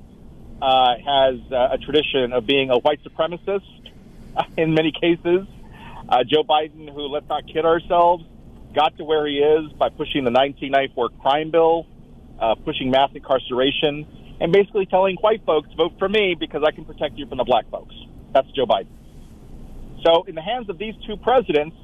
uh, 0.60 0.94
has 1.04 1.36
uh, 1.52 1.68
a 1.72 1.78
tradition 1.78 2.32
of 2.32 2.46
being 2.46 2.70
a 2.70 2.78
white 2.78 3.00
supremacist 3.04 3.66
in 4.56 4.74
many 4.74 4.92
cases 4.92 5.46
uh, 6.08 6.24
Joe 6.24 6.42
Biden, 6.42 6.92
who, 6.92 7.02
let's 7.08 7.28
not 7.28 7.46
kid 7.46 7.64
ourselves, 7.64 8.24
got 8.74 8.96
to 8.96 9.04
where 9.04 9.26
he 9.26 9.36
is 9.36 9.72
by 9.72 9.90
pushing 9.90 10.24
the 10.24 10.30
1994 10.30 11.10
crime 11.20 11.50
bill, 11.50 11.86
uh, 12.40 12.54
pushing 12.64 12.90
mass 12.90 13.10
incarceration, 13.14 14.06
and 14.40 14.52
basically 14.52 14.86
telling 14.86 15.16
white 15.16 15.44
folks, 15.44 15.68
vote 15.76 15.92
for 15.98 16.08
me 16.08 16.34
because 16.38 16.62
I 16.66 16.70
can 16.70 16.84
protect 16.84 17.18
you 17.18 17.26
from 17.26 17.38
the 17.38 17.44
black 17.44 17.68
folks. 17.70 17.94
That's 18.32 18.48
Joe 18.52 18.66
Biden. 18.66 18.88
So, 20.04 20.24
in 20.24 20.34
the 20.34 20.42
hands 20.42 20.70
of 20.70 20.78
these 20.78 20.94
two 21.06 21.16
presidents, 21.16 21.76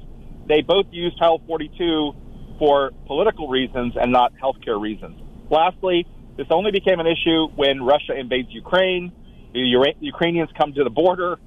they 0.47 0.61
both 0.61 0.85
used 0.91 1.19
Title 1.19 1.41
42 1.45 2.13
for 2.57 2.91
political 3.07 3.49
reasons 3.49 3.93
and 3.99 4.11
not 4.11 4.33
healthcare 4.41 4.79
reasons. 4.79 5.21
Lastly, 5.51 6.07
this 6.37 6.47
only 6.49 6.71
became 6.71 6.99
an 6.99 7.07
issue 7.07 7.47
when 7.55 7.83
Russia 7.83 8.13
invades 8.17 8.49
Ukraine. 8.51 9.11
The 9.53 9.93
Ukrainians 10.01 10.49
come 10.57 10.73
to 10.73 10.83
the 10.83 10.89
border 10.89 11.39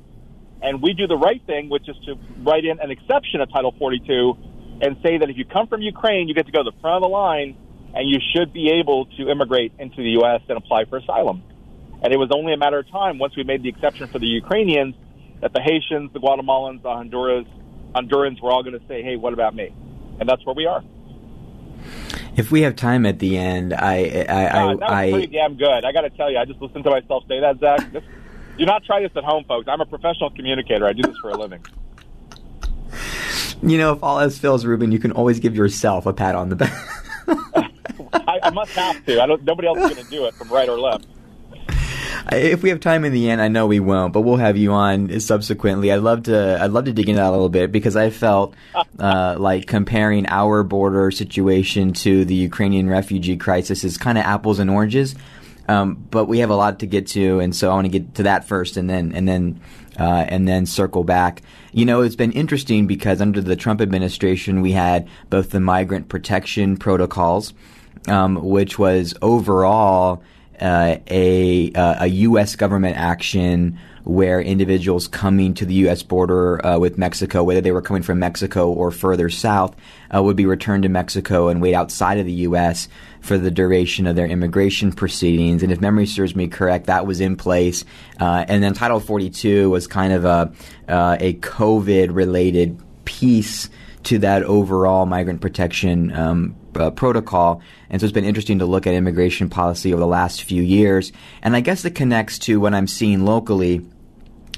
and 0.62 0.82
we 0.82 0.94
do 0.94 1.06
the 1.06 1.16
right 1.16 1.40
thing, 1.46 1.68
which 1.68 1.88
is 1.88 1.96
to 2.06 2.14
write 2.42 2.64
in 2.64 2.80
an 2.80 2.90
exception 2.90 3.40
of 3.40 3.52
Title 3.52 3.74
42 3.78 4.36
and 4.80 4.96
say 5.02 5.18
that 5.18 5.28
if 5.28 5.36
you 5.36 5.44
come 5.44 5.66
from 5.66 5.82
Ukraine, 5.82 6.28
you 6.28 6.34
get 6.34 6.46
to 6.46 6.52
go 6.52 6.62
to 6.62 6.70
the 6.70 6.80
front 6.80 6.96
of 6.96 7.02
the 7.02 7.08
line 7.08 7.56
and 7.94 8.08
you 8.08 8.18
should 8.34 8.52
be 8.52 8.70
able 8.80 9.06
to 9.06 9.28
immigrate 9.28 9.72
into 9.78 9.96
the 9.96 10.10
U.S. 10.20 10.40
and 10.48 10.56
apply 10.56 10.84
for 10.86 10.98
asylum. 10.98 11.42
And 12.02 12.12
it 12.12 12.16
was 12.16 12.30
only 12.34 12.52
a 12.52 12.56
matter 12.56 12.78
of 12.78 12.90
time 12.90 13.18
once 13.18 13.36
we 13.36 13.44
made 13.44 13.62
the 13.62 13.68
exception 13.68 14.06
for 14.08 14.18
the 14.18 14.26
Ukrainians 14.26 14.94
that 15.40 15.52
the 15.52 15.60
Haitians, 15.60 16.12
the 16.12 16.20
Guatemalans, 16.20 16.82
the 16.82 16.90
Honduras, 16.90 17.46
Hondurans 17.94 18.40
were 18.42 18.50
all 18.50 18.62
going 18.62 18.78
to 18.78 18.86
say, 18.86 19.02
hey, 19.02 19.16
what 19.16 19.32
about 19.32 19.54
me? 19.54 19.74
And 20.20 20.28
that's 20.28 20.44
where 20.46 20.54
we 20.54 20.66
are. 20.66 20.82
If 22.36 22.50
we 22.50 22.62
have 22.62 22.76
time 22.76 23.06
at 23.06 23.18
the 23.18 23.36
end, 23.36 23.74
I, 23.74 24.26
I, 24.28 24.44
I, 24.44 24.46
uh, 24.46 24.66
that 24.68 24.80
was 24.80 24.80
I, 24.82 25.10
pretty 25.10 25.26
damn 25.28 25.56
good. 25.56 25.84
I 25.84 25.92
got 25.92 26.02
to 26.02 26.10
tell 26.10 26.30
you, 26.30 26.38
I 26.38 26.44
just 26.44 26.60
listened 26.60 26.84
to 26.84 26.90
myself 26.90 27.24
say 27.28 27.40
that, 27.40 27.58
Zach. 27.58 27.92
This, 27.92 28.04
do 28.56 28.66
not 28.66 28.84
try 28.84 29.00
this 29.00 29.12
at 29.16 29.24
home, 29.24 29.44
folks. 29.44 29.68
I'm 29.68 29.80
a 29.80 29.86
professional 29.86 30.30
communicator. 30.30 30.86
I 30.86 30.92
do 30.92 31.02
this 31.02 31.16
for 31.18 31.30
a 31.30 31.36
living. 31.36 31.64
You 33.62 33.78
know, 33.78 33.92
if 33.92 34.02
all 34.02 34.20
else 34.20 34.38
fails, 34.38 34.64
Ruben, 34.64 34.92
you 34.92 34.98
can 34.98 35.12
always 35.12 35.40
give 35.40 35.56
yourself 35.56 36.06
a 36.06 36.12
pat 36.12 36.34
on 36.34 36.48
the 36.48 36.56
back. 36.56 36.72
I, 38.12 38.38
I, 38.44 38.50
must 38.50 38.72
have 38.72 39.04
to. 39.06 39.20
I 39.20 39.26
don't. 39.26 39.42
Nobody 39.42 39.68
else 39.68 39.78
is 39.78 39.94
going 39.94 40.04
to 40.04 40.10
do 40.10 40.24
it 40.26 40.34
from 40.34 40.48
right 40.48 40.68
or 40.68 40.78
left. 40.78 41.06
If 42.30 42.62
we 42.62 42.68
have 42.68 42.80
time 42.80 43.04
in 43.04 43.12
the 43.12 43.30
end, 43.30 43.40
I 43.40 43.48
know 43.48 43.66
we 43.66 43.80
won't, 43.80 44.12
but 44.12 44.20
we'll 44.20 44.36
have 44.36 44.58
you 44.58 44.72
on 44.72 45.18
subsequently. 45.20 45.90
I'd 45.90 46.00
love 46.00 46.24
to. 46.24 46.58
I'd 46.60 46.72
love 46.72 46.84
to 46.84 46.92
dig 46.92 47.08
into 47.08 47.22
that 47.22 47.28
a 47.28 47.30
little 47.30 47.48
bit 47.48 47.72
because 47.72 47.96
I 47.96 48.10
felt 48.10 48.54
uh, 48.98 49.36
like 49.38 49.66
comparing 49.66 50.26
our 50.28 50.62
border 50.62 51.10
situation 51.10 51.94
to 51.94 52.26
the 52.26 52.34
Ukrainian 52.34 52.88
refugee 52.90 53.38
crisis 53.38 53.82
is 53.82 53.96
kind 53.96 54.18
of 54.18 54.24
apples 54.24 54.58
and 54.58 54.68
oranges. 54.68 55.14
Um, 55.68 56.06
but 56.10 56.26
we 56.26 56.38
have 56.38 56.50
a 56.50 56.54
lot 56.54 56.78
to 56.80 56.86
get 56.86 57.06
to, 57.08 57.40
and 57.40 57.54
so 57.54 57.70
I 57.70 57.74
want 57.74 57.86
to 57.86 57.90
get 57.90 58.14
to 58.16 58.22
that 58.24 58.46
first, 58.46 58.76
and 58.76 58.88
then 58.88 59.12
and 59.12 59.26
then 59.26 59.60
uh, 59.98 60.24
and 60.28 60.46
then 60.46 60.66
circle 60.66 61.04
back. 61.04 61.42
You 61.72 61.86
know, 61.86 62.02
it's 62.02 62.16
been 62.16 62.32
interesting 62.32 62.86
because 62.86 63.22
under 63.22 63.40
the 63.40 63.56
Trump 63.56 63.80
administration, 63.80 64.60
we 64.60 64.72
had 64.72 65.08
both 65.30 65.50
the 65.50 65.60
migrant 65.60 66.08
protection 66.08 66.76
protocols, 66.76 67.54
um, 68.06 68.36
which 68.36 68.78
was 68.78 69.14
overall 69.22 70.22
uh, 70.60 70.96
a 71.08 71.72
uh, 71.72 72.04
a 72.04 72.06
U.S. 72.06 72.56
government 72.56 72.96
action 72.96 73.78
where 74.04 74.40
individuals 74.40 75.06
coming 75.06 75.52
to 75.52 75.66
the 75.66 75.74
U.S. 75.74 76.02
border 76.02 76.64
uh, 76.64 76.78
with 76.78 76.96
Mexico, 76.96 77.44
whether 77.44 77.60
they 77.60 77.72
were 77.72 77.82
coming 77.82 78.02
from 78.02 78.18
Mexico 78.18 78.70
or 78.70 78.90
further 78.90 79.28
south, 79.28 79.76
uh, 80.14 80.22
would 80.22 80.36
be 80.36 80.46
returned 80.46 80.82
to 80.84 80.88
Mexico 80.88 81.48
and 81.48 81.60
wait 81.60 81.74
outside 81.74 82.18
of 82.18 82.24
the 82.24 82.32
U.S. 82.32 82.88
for 83.20 83.36
the 83.36 83.50
duration 83.50 84.06
of 84.06 84.16
their 84.16 84.26
immigration 84.26 84.92
proceedings. 84.92 85.62
And 85.62 85.70
if 85.70 85.80
memory 85.82 86.06
serves 86.06 86.34
me 86.34 86.48
correct, 86.48 86.86
that 86.86 87.06
was 87.06 87.20
in 87.20 87.36
place. 87.36 87.84
Uh, 88.18 88.46
and 88.48 88.62
then 88.62 88.72
Title 88.72 88.98
42 88.98 89.68
was 89.68 89.86
kind 89.86 90.12
of 90.14 90.24
a 90.24 90.52
uh, 90.88 91.18
a 91.20 91.34
COVID 91.34 92.14
related 92.14 92.80
piece 93.04 93.68
to 94.04 94.18
that 94.20 94.42
overall 94.42 95.04
migrant 95.04 95.42
protection 95.42 96.12
um, 96.12 96.56
uh, 96.76 96.90
protocol. 96.90 97.62
And 97.90 98.00
so 98.00 98.04
it's 98.04 98.12
been 98.12 98.24
interesting 98.24 98.58
to 98.60 98.66
look 98.66 98.86
at 98.86 98.94
immigration 98.94 99.48
policy 99.48 99.92
over 99.92 100.00
the 100.00 100.06
last 100.06 100.42
few 100.42 100.62
years. 100.62 101.12
And 101.42 101.56
I 101.56 101.60
guess 101.60 101.84
it 101.84 101.94
connects 101.94 102.38
to 102.40 102.60
what 102.60 102.74
I'm 102.74 102.86
seeing 102.86 103.24
locally 103.24 103.86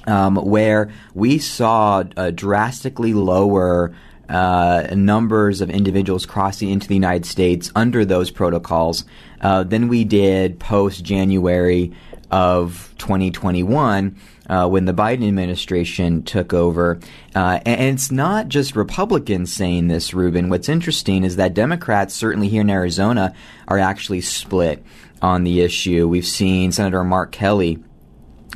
um, 0.07 0.37
where 0.37 0.91
we 1.15 1.39
saw 1.39 2.03
drastically 2.03 3.15
lower 3.15 3.95
uh, 4.31 4.87
numbers 4.95 5.61
of 5.61 5.71
individuals 5.71 6.25
crossing 6.25 6.71
into 6.71 6.87
the 6.87 6.95
United 6.95 7.27
States 7.27 7.73
under 7.75 8.05
those 8.05 8.31
protocols 8.31 9.05
uh, 9.41 9.65
than 9.65 9.89
we 9.89 10.05
did 10.05 10.61
post 10.61 11.05
January 11.05 11.93
of 12.31 12.95
2021. 12.99 14.17
Uh, 14.51 14.67
when 14.67 14.85
the 14.85 14.93
Biden 14.93 15.29
administration 15.29 16.25
took 16.25 16.53
over. 16.53 16.99
Uh, 17.37 17.61
and, 17.65 17.95
it's 17.95 18.11
not 18.11 18.49
just 18.49 18.75
Republicans 18.75 19.53
saying 19.53 19.87
this, 19.87 20.13
Ruben. 20.13 20.49
What's 20.49 20.69
interesting 20.69 21.23
is 21.23 21.37
that 21.37 21.55
Democrats, 21.55 22.15
certainly 22.15 22.49
here 22.49 22.63
in 22.63 22.69
Arizona, 22.69 23.33
are 23.69 23.79
actually 23.79 24.23
split 24.23 24.85
on 25.23 25.45
the 25.45 25.61
issue. 25.61 26.09
We've 26.09 26.27
seen 26.27 26.73
Senator 26.73 27.05
Mark 27.05 27.31
Kelly 27.31 27.79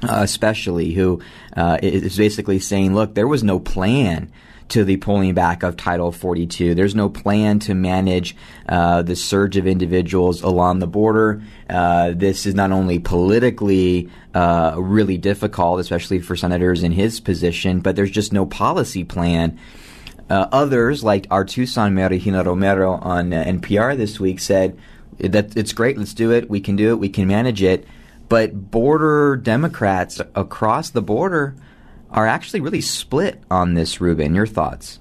uh, 0.03 0.21
especially, 0.23 0.93
who 0.93 1.21
uh, 1.57 1.79
is 1.83 2.17
basically 2.17 2.59
saying, 2.59 2.95
look, 2.95 3.15
there 3.15 3.29
was 3.29 3.45
no 3.45 3.59
plan 3.61 4.31
to 4.69 4.85
the 4.85 4.97
pulling 4.97 5.35
back 5.35 5.62
of 5.62 5.77
Title 5.77 6.11
42. 6.11 6.75
There's 6.75 6.95
no 6.95 7.09
plan 7.09 7.59
to 7.61 7.75
manage 7.75 8.35
uh, 8.69 9.03
the 9.03 9.17
surge 9.17 9.57
of 9.57 9.67
individuals 9.67 10.43
along 10.43 10.79
the 10.79 10.87
border. 10.87 11.43
Uh, 11.69 12.12
this 12.15 12.47
is 12.47 12.55
not 12.55 12.73
only 12.73 12.99
politically 12.99 14.11
uh, 14.35 14.75
really 14.77 15.19
difficult, 15.19 15.81
especially 15.81 16.21
for 16.21 16.37
senators 16.37 16.83
in 16.83 16.93
his 16.93 17.21
position, 17.21 17.81
but 17.81 17.97
there's 17.97 18.11
just 18.11 18.33
no 18.33 18.47
policy 18.47 19.05
plan. 19.05 19.59
Uh, 20.31 20.49
others, 20.53 21.05
like 21.05 21.27
our 21.31 21.45
Tucson 21.45 21.95
Mayor 21.95 22.09
Regina 22.09 22.43
Romero 22.43 22.93
on 22.93 23.31
NPR 23.31 23.97
this 23.97 24.19
week, 24.19 24.41
said, 24.41 24.79
that 25.19 25.57
it's 25.57 25.73
great. 25.73 25.99
Let's 25.99 26.15
do 26.15 26.33
it. 26.33 26.49
We 26.49 26.61
can 26.61 26.77
do 26.77 26.91
it. 26.91 26.99
We 26.99 27.09
can 27.09 27.29
manage 27.29 27.62
it. 27.62 27.87
But 28.29 28.71
border 28.71 29.37
Democrats 29.37 30.21
across 30.35 30.91
the 30.91 31.03
border 31.03 31.55
are 32.15 32.27
actually 32.27 32.61
really 32.61 32.81
split 32.81 33.43
on 33.51 33.75
this. 33.75 34.01
Ruben, 34.01 34.35
your 34.35 34.47
thoughts? 34.47 35.01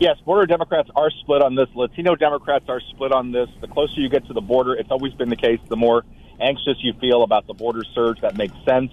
Yes, 0.00 0.18
border 0.24 0.46
Democrats 0.46 0.90
are 0.96 1.10
split 1.10 1.42
on 1.42 1.54
this. 1.54 1.68
Latino 1.74 2.16
Democrats 2.16 2.64
are 2.68 2.80
split 2.80 3.12
on 3.12 3.30
this. 3.30 3.48
The 3.60 3.68
closer 3.68 4.00
you 4.00 4.08
get 4.08 4.26
to 4.26 4.32
the 4.32 4.40
border, 4.40 4.74
it's 4.74 4.90
always 4.90 5.12
been 5.12 5.28
the 5.28 5.36
case. 5.36 5.60
The 5.68 5.76
more 5.76 6.04
anxious 6.40 6.78
you 6.82 6.94
feel 6.94 7.22
about 7.22 7.46
the 7.46 7.54
border 7.54 7.84
surge, 7.94 8.20
that 8.22 8.36
makes 8.36 8.54
sense. 8.64 8.92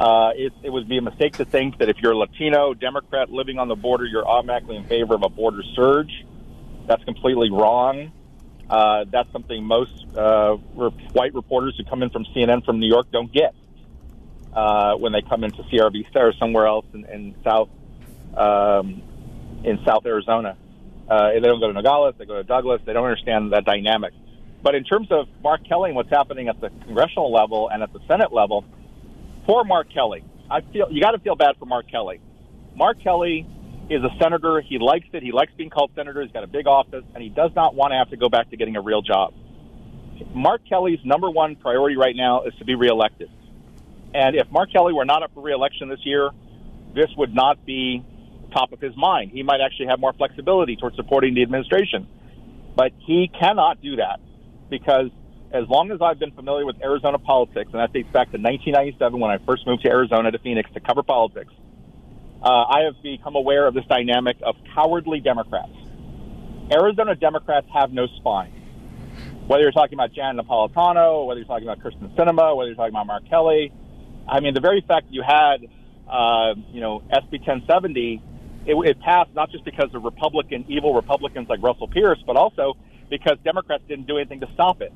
Uh, 0.00 0.32
it, 0.34 0.52
it 0.62 0.70
would 0.70 0.88
be 0.88 0.96
a 0.96 1.02
mistake 1.02 1.36
to 1.36 1.44
think 1.44 1.78
that 1.78 1.90
if 1.90 1.98
you're 1.98 2.12
a 2.12 2.16
Latino 2.16 2.72
Democrat 2.72 3.30
living 3.30 3.58
on 3.58 3.68
the 3.68 3.76
border, 3.76 4.06
you're 4.06 4.26
automatically 4.26 4.76
in 4.76 4.84
favor 4.84 5.14
of 5.14 5.22
a 5.22 5.28
border 5.28 5.62
surge. 5.76 6.24
That's 6.86 7.04
completely 7.04 7.50
wrong. 7.50 8.10
Uh, 8.68 9.04
that's 9.10 9.30
something 9.32 9.62
most 9.62 9.92
uh, 10.16 10.54
white 11.12 11.34
reporters 11.34 11.76
who 11.76 11.84
come 11.84 12.02
in 12.02 12.10
from 12.10 12.24
CNN 12.24 12.64
from 12.64 12.80
New 12.80 12.88
York 12.88 13.10
don't 13.12 13.30
get 13.30 13.54
uh, 14.54 14.94
when 14.94 15.12
they 15.12 15.22
come 15.22 15.44
into 15.44 15.62
CRB 15.64 16.04
or 16.14 16.32
somewhere 16.38 16.66
else 16.66 16.86
in, 16.92 17.04
in 17.06 17.34
South 17.44 17.68
um, 18.36 19.02
in 19.64 19.78
South 19.86 20.06
Arizona. 20.06 20.56
Uh, 21.08 21.32
they 21.34 21.40
don't 21.40 21.60
go 21.60 21.66
to 21.66 21.72
Nogales, 21.72 22.14
they 22.18 22.24
go 22.24 22.34
to 22.34 22.44
Douglas. 22.44 22.80
They 22.86 22.92
don't 22.92 23.04
understand 23.04 23.52
that 23.52 23.64
dynamic. 23.64 24.12
But 24.62 24.74
in 24.74 24.84
terms 24.84 25.08
of 25.10 25.26
Mark 25.42 25.66
Kelly 25.68 25.90
and 25.90 25.96
what's 25.96 26.10
happening 26.10 26.48
at 26.48 26.60
the 26.60 26.70
congressional 26.84 27.32
level 27.32 27.68
and 27.68 27.82
at 27.82 27.92
the 27.92 28.00
Senate 28.06 28.32
level, 28.32 28.64
poor 29.46 29.64
Mark 29.64 29.92
Kelly. 29.92 30.24
I 30.50 30.60
feel 30.60 30.88
you 30.90 31.00
got 31.00 31.12
to 31.12 31.18
feel 31.18 31.36
bad 31.36 31.56
for 31.58 31.66
Mark 31.66 31.90
Kelly. 31.90 32.20
Mark 32.76 33.02
Kelly 33.02 33.46
is 33.88 34.02
a 34.04 34.10
senator. 34.22 34.60
He 34.60 34.78
likes 34.78 35.06
it. 35.12 35.22
He 35.22 35.32
likes 35.32 35.52
being 35.56 35.70
called 35.70 35.90
senator. 35.96 36.22
He's 36.22 36.32
got 36.32 36.44
a 36.44 36.48
big 36.48 36.66
office, 36.66 37.04
and 37.14 37.22
he 37.22 37.28
does 37.28 37.50
not 37.56 37.74
want 37.74 37.92
to 37.92 37.96
have 37.96 38.10
to 38.10 38.16
go 38.16 38.28
back 38.28 38.50
to 38.50 38.56
getting 38.56 38.76
a 38.76 38.80
real 38.80 39.02
job. 39.02 39.34
Mark 40.34 40.62
Kelly's 40.68 41.00
number 41.04 41.30
one 41.30 41.56
priority 41.56 41.96
right 41.96 42.14
now 42.14 42.42
is 42.42 42.52
to 42.58 42.64
be 42.64 42.74
reelected. 42.74 43.30
And 44.14 44.36
if 44.36 44.50
Mark 44.50 44.72
Kelly 44.72 44.92
were 44.92 45.04
not 45.04 45.22
up 45.22 45.32
for 45.34 45.42
reelection 45.42 45.88
this 45.88 46.04
year, 46.04 46.30
this 46.94 47.08
would 47.16 47.34
not 47.34 47.64
be 47.64 48.04
top 48.52 48.72
of 48.72 48.80
his 48.80 48.96
mind. 48.96 49.30
He 49.32 49.42
might 49.42 49.60
actually 49.60 49.86
have 49.86 50.00
more 50.00 50.12
flexibility 50.12 50.76
towards 50.76 50.96
supporting 50.96 51.34
the 51.34 51.42
administration. 51.42 52.06
But 52.76 52.92
he 52.98 53.30
cannot 53.38 53.80
do 53.80 53.96
that 53.96 54.20
because 54.68 55.10
as 55.52 55.68
long 55.68 55.90
as 55.90 55.98
I've 56.00 56.18
been 56.18 56.32
familiar 56.32 56.64
with 56.64 56.76
Arizona 56.82 57.18
politics, 57.18 57.70
and 57.72 57.80
that 57.80 57.92
dates 57.92 58.08
back 58.12 58.30
to 58.30 58.38
1997 58.38 59.18
when 59.18 59.30
I 59.30 59.38
first 59.44 59.66
moved 59.66 59.82
to 59.82 59.88
Arizona 59.88 60.30
to 60.30 60.38
Phoenix 60.38 60.70
to 60.74 60.80
cover 60.80 61.02
politics, 61.02 61.52
uh, 62.42 62.48
I 62.48 62.82
have 62.84 63.02
become 63.02 63.34
aware 63.34 63.66
of 63.66 63.74
this 63.74 63.84
dynamic 63.86 64.36
of 64.42 64.56
cowardly 64.74 65.20
Democrats. 65.20 65.72
Arizona 66.72 67.14
Democrats 67.14 67.66
have 67.74 67.92
no 67.92 68.06
spine. 68.18 68.52
Whether 69.46 69.64
you're 69.64 69.72
talking 69.72 69.94
about 69.94 70.12
Jan 70.12 70.38
Napolitano, 70.38 71.26
whether 71.26 71.40
you're 71.40 71.48
talking 71.48 71.68
about 71.68 71.80
Kyrsten 71.80 72.14
Sinema, 72.14 72.56
whether 72.56 72.68
you're 72.68 72.76
talking 72.76 72.94
about 72.94 73.08
Mark 73.08 73.28
Kelly, 73.28 73.72
I 74.28 74.40
mean, 74.40 74.54
the 74.54 74.60
very 74.60 74.80
fact 74.86 75.06
that 75.06 75.14
you 75.14 75.22
had, 75.22 75.66
uh, 76.08 76.54
you 76.72 76.80
know, 76.80 77.00
SB 77.12 77.40
1070, 77.46 78.22
it, 78.66 78.74
it 78.74 79.00
passed 79.00 79.34
not 79.34 79.50
just 79.50 79.64
because 79.64 79.94
of 79.94 80.04
Republican, 80.04 80.64
evil 80.68 80.94
Republicans 80.94 81.48
like 81.48 81.62
Russell 81.62 81.88
Pearce, 81.88 82.22
but 82.26 82.36
also 82.36 82.76
because 83.08 83.38
Democrats 83.44 83.82
didn't 83.88 84.06
do 84.06 84.18
anything 84.18 84.40
to 84.40 84.48
stop 84.54 84.80
it. 84.80 84.92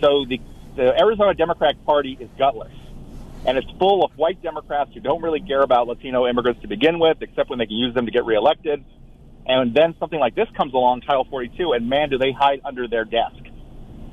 So 0.00 0.24
the, 0.28 0.40
the 0.76 0.98
Arizona 0.98 1.34
Democratic 1.34 1.84
Party 1.84 2.16
is 2.18 2.28
gutless. 2.38 2.72
And 3.46 3.56
it's 3.56 3.70
full 3.78 4.04
of 4.04 4.12
white 4.16 4.42
Democrats 4.42 4.90
who 4.92 5.00
don't 5.00 5.22
really 5.22 5.40
care 5.40 5.62
about 5.62 5.86
Latino 5.86 6.26
immigrants 6.26 6.60
to 6.62 6.68
begin 6.68 6.98
with, 6.98 7.18
except 7.22 7.48
when 7.48 7.58
they 7.58 7.66
can 7.66 7.76
use 7.76 7.94
them 7.94 8.04
to 8.04 8.12
get 8.12 8.26
reelected. 8.26 8.84
And 9.46 9.74
then 9.74 9.94
something 9.98 10.20
like 10.20 10.34
this 10.34 10.48
comes 10.56 10.74
along, 10.74 11.00
Title 11.02 11.24
42, 11.24 11.72
and 11.72 11.88
man, 11.88 12.10
do 12.10 12.18
they 12.18 12.32
hide 12.32 12.60
under 12.64 12.86
their 12.86 13.04
desk. 13.04 13.42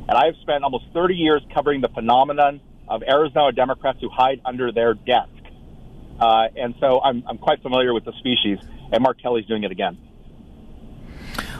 And 0.08 0.12
I 0.12 0.28
have 0.28 0.36
spent 0.42 0.64
almost 0.64 0.86
30 0.94 1.16
years 1.16 1.42
covering 1.54 1.82
the 1.82 1.90
phenomenon 1.90 2.62
of 2.88 3.04
Arizona 3.04 3.52
Democrats 3.52 4.00
who 4.02 4.10
hide 4.10 4.42
under 4.46 4.72
their 4.72 4.94
desk. 4.94 5.30
Uh, 6.20 6.48
and 6.56 6.76
so 6.80 7.00
I'm, 7.02 7.24
I'm 7.28 7.38
quite 7.38 7.62
familiar 7.62 7.94
with 7.94 8.06
the 8.06 8.14
species, 8.14 8.60
and 8.92 9.04
Mark 9.04 9.22
Kelly's 9.22 9.46
doing 9.46 9.64
it 9.64 9.72
again. 9.72 9.98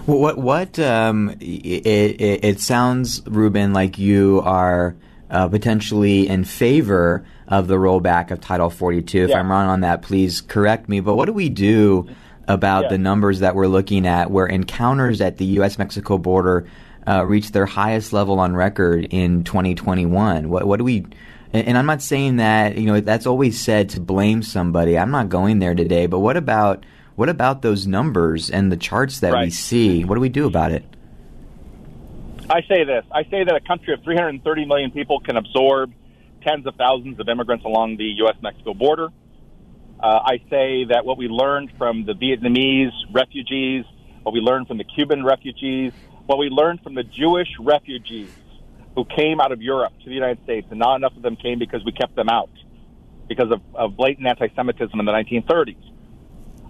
Well, 0.08 0.20
what 0.20 0.38
what 0.38 0.80
um, 0.80 1.36
it, 1.40 1.86
it, 1.86 2.46
it, 2.46 2.60
sounds, 2.62 3.22
Ruben, 3.28 3.74
like 3.74 3.98
you 3.98 4.42
are 4.44 4.96
uh, 5.30 5.50
potentially 5.50 6.28
in 6.28 6.46
favor 6.46 7.26
of 7.48 7.68
the 7.68 7.76
rollback 7.76 8.32
of 8.32 8.40
Title 8.40 8.70
42. 8.70 9.26
If 9.26 9.30
yeah. 9.30 9.40
I'm 9.40 9.52
wrong 9.52 9.68
on 9.68 9.82
that, 9.82 10.02
please 10.02 10.42
correct 10.42 10.90
me. 10.90 11.02
But 11.02 11.16
what 11.16 11.26
do 11.26 11.34
we 11.34 11.50
do 11.50 12.08
about 12.48 12.84
yeah. 12.84 12.90
the 12.92 12.98
numbers 12.98 13.40
that 13.40 13.54
we're 13.54 13.68
looking 13.68 14.08
at, 14.08 14.32
where 14.32 14.46
encounters 14.46 15.20
at 15.22 15.38
the 15.38 15.46
U.S. 15.46 15.78
Mexico 15.78 16.18
border 16.18 16.68
uh, 17.08 17.26
reached 17.26 17.54
their 17.54 17.66
highest 17.66 18.14
level 18.14 18.40
on 18.40 18.56
record 18.56 19.08
in 19.12 19.44
2021? 19.44 20.50
What 20.50 20.68
what 20.68 20.78
do 20.78 20.84
we 20.84 21.06
and, 21.54 21.78
I'm 21.78 21.86
not 21.86 22.02
saying 22.02 22.38
that 22.38 22.78
you 22.78 22.86
know 22.86 23.00
that's 23.00 23.26
always 23.26 23.60
said 23.60 23.90
to 23.90 24.00
blame 24.00 24.44
somebody. 24.44 24.98
I'm 24.98 25.12
not 25.12 25.30
going 25.30 25.60
there 25.60 25.76
today. 25.76 26.08
But 26.08 26.20
what 26.20 26.38
about 26.38 26.86
what 27.16 27.30
about 27.30 27.62
those 27.62 27.88
numbers 27.88 28.50
and 28.50 28.72
the 28.72 28.78
charts 28.78 29.22
that 29.22 29.34
right. 29.34 29.46
we 29.46 29.50
see? 29.50 30.04
What 30.04 30.16
do 30.16 30.22
we 30.22 30.30
do 30.30 30.46
about 30.46 30.72
it? 30.72 30.84
I 32.50 32.62
say 32.62 32.84
this. 32.84 33.04
I 33.12 33.24
say 33.24 33.44
that 33.44 33.56
a 33.56 33.60
country 33.60 33.94
of 33.94 34.04
330 34.04 34.66
million 34.66 34.92
people 34.92 35.20
can 35.20 35.36
absorb 35.36 35.92
tens 36.44 36.66
of 36.66 36.76
thousands 36.76 37.20
of 37.20 37.28
immigrants 37.28 37.66
along 37.66 37.98
the 37.98 38.06
U.S. 38.20 38.36
Mexico 38.42 38.74
border. 38.74 39.10
Uh, 40.00 40.06
I 40.06 40.38
say 40.50 40.86
that 40.86 41.04
what 41.04 41.18
we 41.18 41.28
learned 41.28 41.72
from 41.78 42.06
the 42.06 42.14
Vietnamese 42.14 42.94
refugees, 43.12 43.84
what 44.24 44.32
we 44.34 44.40
learned 44.40 44.68
from 44.68 44.78
the 44.78 44.84
Cuban 44.84 45.26
refugees, 45.26 45.92
what 46.28 46.38
we 46.38 46.50
learned 46.50 46.82
from 46.82 46.94
the 46.94 47.04
Jewish 47.04 47.48
refugees 47.60 48.30
who 48.96 49.06
came 49.06 49.40
out 49.40 49.52
of 49.52 49.62
Europe 49.62 49.94
to 50.04 50.10
the 50.10 50.14
United 50.14 50.44
States, 50.44 50.68
and 50.70 50.80
not 50.80 50.98
enough 50.98 51.16
of 51.16 51.22
them 51.22 51.38
came 51.38 51.58
because 51.58 51.84
we 51.86 51.92
kept 51.92 52.16
them 52.16 52.30
out 52.30 52.50
because 53.28 53.52
of, 53.52 53.62
of 53.74 53.96
blatant 53.96 54.28
anti-Semitism 54.28 55.00
in 55.00 55.06
the 55.06 55.12
1930s. 55.12 55.78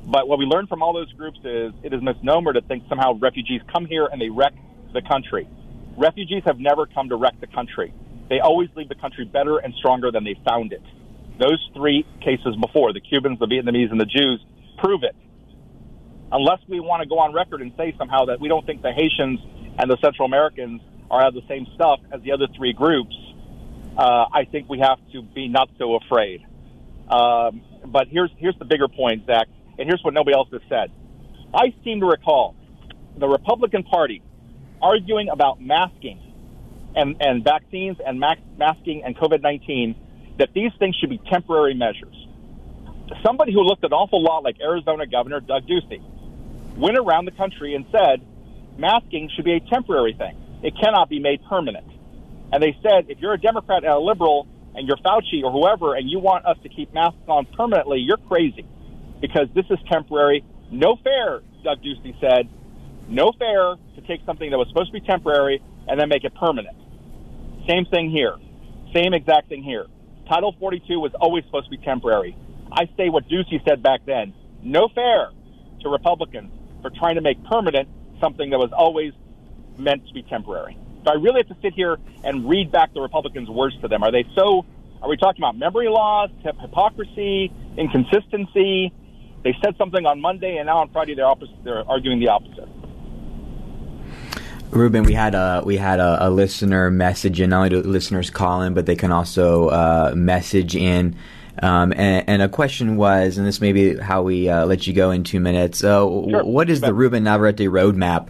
But 0.05 0.27
what 0.27 0.39
we 0.39 0.45
learned 0.45 0.69
from 0.69 0.81
all 0.81 0.93
those 0.93 1.11
groups 1.13 1.39
is 1.43 1.73
it 1.83 1.93
is 1.93 2.01
misnomer 2.01 2.53
to 2.53 2.61
think 2.61 2.83
somehow 2.87 3.13
refugees 3.13 3.61
come 3.71 3.85
here 3.85 4.07
and 4.11 4.21
they 4.21 4.29
wreck 4.29 4.53
the 4.93 5.01
country. 5.01 5.47
Refugees 5.97 6.43
have 6.45 6.59
never 6.59 6.85
come 6.85 7.09
to 7.09 7.15
wreck 7.15 7.39
the 7.41 7.47
country. 7.47 7.93
They 8.29 8.39
always 8.39 8.69
leave 8.75 8.89
the 8.89 8.95
country 8.95 9.25
better 9.25 9.57
and 9.57 9.73
stronger 9.75 10.11
than 10.11 10.23
they 10.23 10.39
found 10.47 10.71
it. 10.71 10.83
Those 11.39 11.59
three 11.73 12.05
cases 12.21 12.55
before, 12.61 12.93
the 12.93 13.01
Cubans, 13.01 13.39
the 13.39 13.47
Vietnamese, 13.47 13.91
and 13.91 13.99
the 13.99 14.05
Jews, 14.05 14.43
prove 14.77 15.03
it. 15.03 15.15
Unless 16.31 16.59
we 16.67 16.79
want 16.79 17.03
to 17.03 17.07
go 17.07 17.19
on 17.19 17.33
record 17.33 17.61
and 17.61 17.71
say 17.77 17.95
somehow 17.97 18.25
that 18.25 18.39
we 18.39 18.49
don't 18.49 18.65
think 18.65 18.81
the 18.81 18.91
Haitians 18.91 19.39
and 19.79 19.89
the 19.89 19.97
Central 20.03 20.25
Americans 20.25 20.81
are 21.09 21.21
have 21.23 21.33
the 21.33 21.43
same 21.47 21.65
stuff 21.75 21.99
as 22.11 22.21
the 22.21 22.33
other 22.33 22.47
three 22.55 22.73
groups, 22.73 23.15
uh, 23.97 24.25
I 24.33 24.45
think 24.51 24.69
we 24.69 24.79
have 24.79 24.99
to 25.13 25.21
be 25.21 25.47
not 25.47 25.69
so 25.77 25.95
afraid. 25.95 26.45
Um, 27.09 27.61
but 27.85 28.07
here's 28.09 28.31
here's 28.37 28.57
the 28.59 28.65
bigger 28.65 28.89
point, 28.89 29.25
Zach, 29.25 29.47
and 29.79 29.87
here's 29.87 30.03
what 30.03 30.13
nobody 30.13 30.35
else 30.35 30.49
has 30.51 30.61
said. 30.67 30.91
I 31.53 31.73
seem 31.83 32.01
to 32.01 32.05
recall 32.05 32.55
the 33.17 33.27
Republican 33.27 33.83
Party 33.83 34.21
arguing 34.81 35.29
about 35.29 35.61
masking 35.61 36.19
and, 36.95 37.15
and 37.21 37.43
vaccines 37.43 37.97
and 38.05 38.19
masking 38.19 39.03
and 39.05 39.15
COVID 39.15 39.41
19 39.41 39.95
that 40.39 40.49
these 40.53 40.71
things 40.77 40.95
should 40.97 41.09
be 41.09 41.21
temporary 41.31 41.73
measures. 41.73 42.15
Somebody 43.23 43.53
who 43.53 43.61
looked 43.61 43.83
an 43.85 43.93
awful 43.93 44.21
lot 44.21 44.43
like 44.43 44.57
Arizona 44.61 45.07
Governor 45.07 45.39
Doug 45.39 45.65
Ducey 45.65 46.01
went 46.77 46.97
around 46.97 47.25
the 47.25 47.31
country 47.31 47.75
and 47.75 47.85
said 47.91 48.25
masking 48.77 49.29
should 49.35 49.45
be 49.45 49.53
a 49.53 49.59
temporary 49.69 50.13
thing 50.17 50.37
it 50.63 50.73
cannot 50.81 51.09
be 51.09 51.19
made 51.19 51.41
permanent. 51.49 51.87
And 52.51 52.63
they 52.63 52.75
said, 52.81 53.09
if 53.09 53.19
you're 53.19 53.33
a 53.33 53.39
Democrat 53.39 53.83
and 53.83 53.93
a 53.93 53.99
liberal 53.99 54.47
and 54.73 54.87
you're 54.87 54.97
Fauci 54.97 55.43
or 55.43 55.51
whoever 55.51 55.95
and 55.95 56.09
you 56.09 56.19
want 56.19 56.45
us 56.45 56.57
to 56.63 56.69
keep 56.69 56.93
masks 56.93 57.27
on 57.27 57.45
permanently, 57.45 57.99
you're 57.99 58.17
crazy 58.17 58.65
because 59.21 59.47
this 59.53 59.65
is 59.69 59.77
temporary. 59.91 60.43
No 60.71 60.97
fair, 61.03 61.41
Doug 61.63 61.79
Ducey 61.81 62.19
said. 62.19 62.49
No 63.07 63.31
fair 63.37 63.75
to 63.95 64.01
take 64.07 64.25
something 64.25 64.49
that 64.51 64.57
was 64.57 64.67
supposed 64.69 64.91
to 64.93 64.99
be 64.99 65.05
temporary 65.05 65.61
and 65.87 65.99
then 65.99 66.09
make 66.09 66.23
it 66.23 66.33
permanent. 66.35 66.75
Same 67.67 67.85
thing 67.85 68.09
here. 68.09 68.35
Same 68.93 69.13
exact 69.13 69.49
thing 69.49 69.63
here. 69.63 69.85
Title 70.29 70.55
42 70.59 70.99
was 70.99 71.11
always 71.19 71.43
supposed 71.45 71.65
to 71.65 71.71
be 71.71 71.83
temporary. 71.83 72.35
I 72.71 72.85
say 72.97 73.09
what 73.09 73.27
Ducey 73.29 73.63
said 73.67 73.81
back 73.81 74.01
then. 74.05 74.33
No 74.61 74.89
fair 74.93 75.29
to 75.81 75.89
Republicans 75.89 76.51
for 76.87 76.97
trying 76.97 77.15
to 77.15 77.21
make 77.21 77.43
permanent 77.45 77.89
something 78.19 78.49
that 78.49 78.59
was 78.59 78.71
always 78.71 79.13
meant 79.77 80.07
to 80.07 80.13
be 80.13 80.23
temporary. 80.23 80.77
So 81.03 81.11
I 81.11 81.15
really 81.15 81.41
have 81.41 81.47
to 81.47 81.61
sit 81.61 81.73
here 81.73 81.97
and 82.23 82.47
read 82.47 82.71
back 82.71 82.93
the 82.93 83.01
Republicans' 83.01 83.49
words 83.49 83.75
to 83.81 83.87
them. 83.87 84.03
Are 84.03 84.11
they 84.11 84.25
so? 84.35 84.65
Are 85.01 85.09
we 85.09 85.17
talking 85.17 85.43
about 85.43 85.55
memory 85.57 85.89
loss, 85.89 86.29
hypocrisy, 86.43 87.51
inconsistency? 87.77 88.91
They 89.43 89.55
said 89.63 89.77
something 89.77 90.05
on 90.05 90.19
Monday, 90.19 90.57
and 90.57 90.65
now 90.65 90.79
on 90.79 90.89
Friday 90.89 91.13
they're, 91.13 91.27
opposite, 91.27 91.63
they're 91.63 91.87
arguing 91.87 92.19
the 92.19 92.29
opposite. 92.29 92.67
Ruben, 94.71 95.03
we 95.03 95.13
had 95.13 95.35
a 95.35 95.61
we 95.63 95.77
had 95.77 95.99
a, 95.99 96.27
a 96.27 96.29
listener 96.29 96.89
message 96.89 97.39
in. 97.39 97.51
Not 97.51 97.57
only 97.57 97.69
do 97.69 97.81
listeners 97.81 98.29
call 98.29 98.61
in, 98.63 98.73
but 98.73 98.85
they 98.85 98.95
can 98.95 99.11
also 99.11 99.69
uh, 99.69 100.13
message 100.15 100.75
in. 100.75 101.15
Um, 101.61 101.91
and, 101.93 102.27
and, 102.27 102.41
a 102.41 102.49
question 102.49 102.97
was, 102.97 103.37
and 103.37 103.47
this 103.47 103.59
may 103.61 103.73
be 103.73 103.97
how 103.97 104.21
we 104.21 104.47
uh, 104.47 104.65
let 104.65 104.85
you 104.85 104.93
go 104.93 105.11
in 105.11 105.23
two 105.23 105.39
minutes. 105.39 105.83
Uh, 105.83 106.01
sure. 106.01 106.43
What 106.43 106.69
is 106.69 106.81
the 106.81 106.93
Ruben 106.93 107.23
Navarrete 107.23 107.67
roadmap 107.69 108.29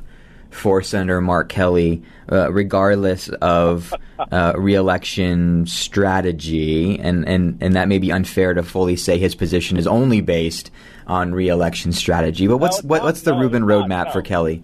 for 0.50 0.82
Senator 0.82 1.22
Mark 1.22 1.50
Kelly, 1.50 2.04
uh, 2.32 2.52
regardless 2.52 3.30
of 3.30 3.94
uh, 4.20 4.54
reelection 4.56 5.66
strategy, 5.68 6.98
and, 7.00 7.28
and, 7.28 7.58
and 7.62 7.76
that 7.76 7.88
may 7.88 8.00
be 8.00 8.12
unfair 8.12 8.54
to 8.54 8.64
fully 8.64 8.96
say 8.96 9.18
his 9.18 9.36
position 9.36 9.78
is 9.78 9.88
only 9.88 10.22
based 10.22 10.72
on 11.06 11.34
reelection 11.34 11.92
strategy. 11.92 12.48
But 12.48 12.58
what's 12.58 12.84
No, 12.84 12.88
what, 12.88 13.04
what's 13.04 13.22
the 13.22 13.32
no, 13.32 13.48
not, 13.48 13.62
roadmap 13.62 14.06
no. 14.06 14.12
for 14.12 14.22
Kelly? 14.22 14.64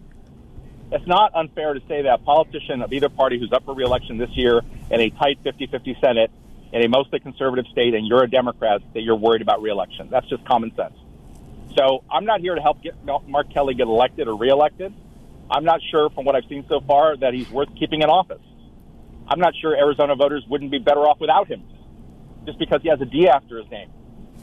It's 0.91 1.07
not 1.07 1.33
unfair 1.35 1.73
to 1.73 1.81
say 1.87 2.03
that 2.03 2.13
a 2.13 2.17
politician 2.19 2.81
of 2.81 2.93
either 2.93 3.09
party 3.09 3.39
who's 3.39 3.51
up 3.51 3.65
for 3.65 3.73
reelection 3.73 4.17
this 4.17 4.29
year 4.31 4.61
in 4.91 4.99
a 4.99 5.09
tight 5.09 5.43
50-50 5.43 5.99
Senate 5.99 6.31
in 6.73 6.83
a 6.83 6.89
mostly 6.89 7.19
conservative 7.19 7.65
state, 7.71 7.93
and 7.93 8.07
you're 8.07 8.23
a 8.23 8.29
Democrat, 8.29 8.81
that 8.93 9.01
you're 9.01 9.15
worried 9.15 9.43
about 9.43 9.61
reelection. 9.61 10.09
That's 10.09 10.27
just 10.27 10.43
common 10.45 10.75
sense. 10.75 10.95
So 11.77 12.03
I'm 12.11 12.25
not 12.25 12.41
here 12.41 12.55
to 12.55 12.61
help 12.61 12.81
get 12.81 12.95
Mark 13.27 13.53
Kelly 13.53 13.75
get 13.75 13.87
elected 13.87 14.27
or 14.27 14.35
reelected. 14.35 14.93
I'm 15.49 15.63
not 15.63 15.81
sure 15.91 16.09
from 16.09 16.25
what 16.25 16.35
I've 16.35 16.45
seen 16.49 16.65
so 16.67 16.81
far 16.81 17.15
that 17.17 17.33
he's 17.33 17.49
worth 17.49 17.69
keeping 17.77 18.01
in 18.01 18.09
office. 18.09 18.41
I'm 19.27 19.39
not 19.39 19.53
sure 19.61 19.75
Arizona 19.75 20.15
voters 20.15 20.43
wouldn't 20.49 20.71
be 20.71 20.79
better 20.79 21.01
off 21.01 21.19
without 21.19 21.47
him, 21.47 21.63
just 22.45 22.57
because 22.57 22.81
he 22.81 22.89
has 22.89 22.99
a 23.01 23.05
D 23.05 23.29
after 23.29 23.59
his 23.59 23.69
name. 23.69 23.89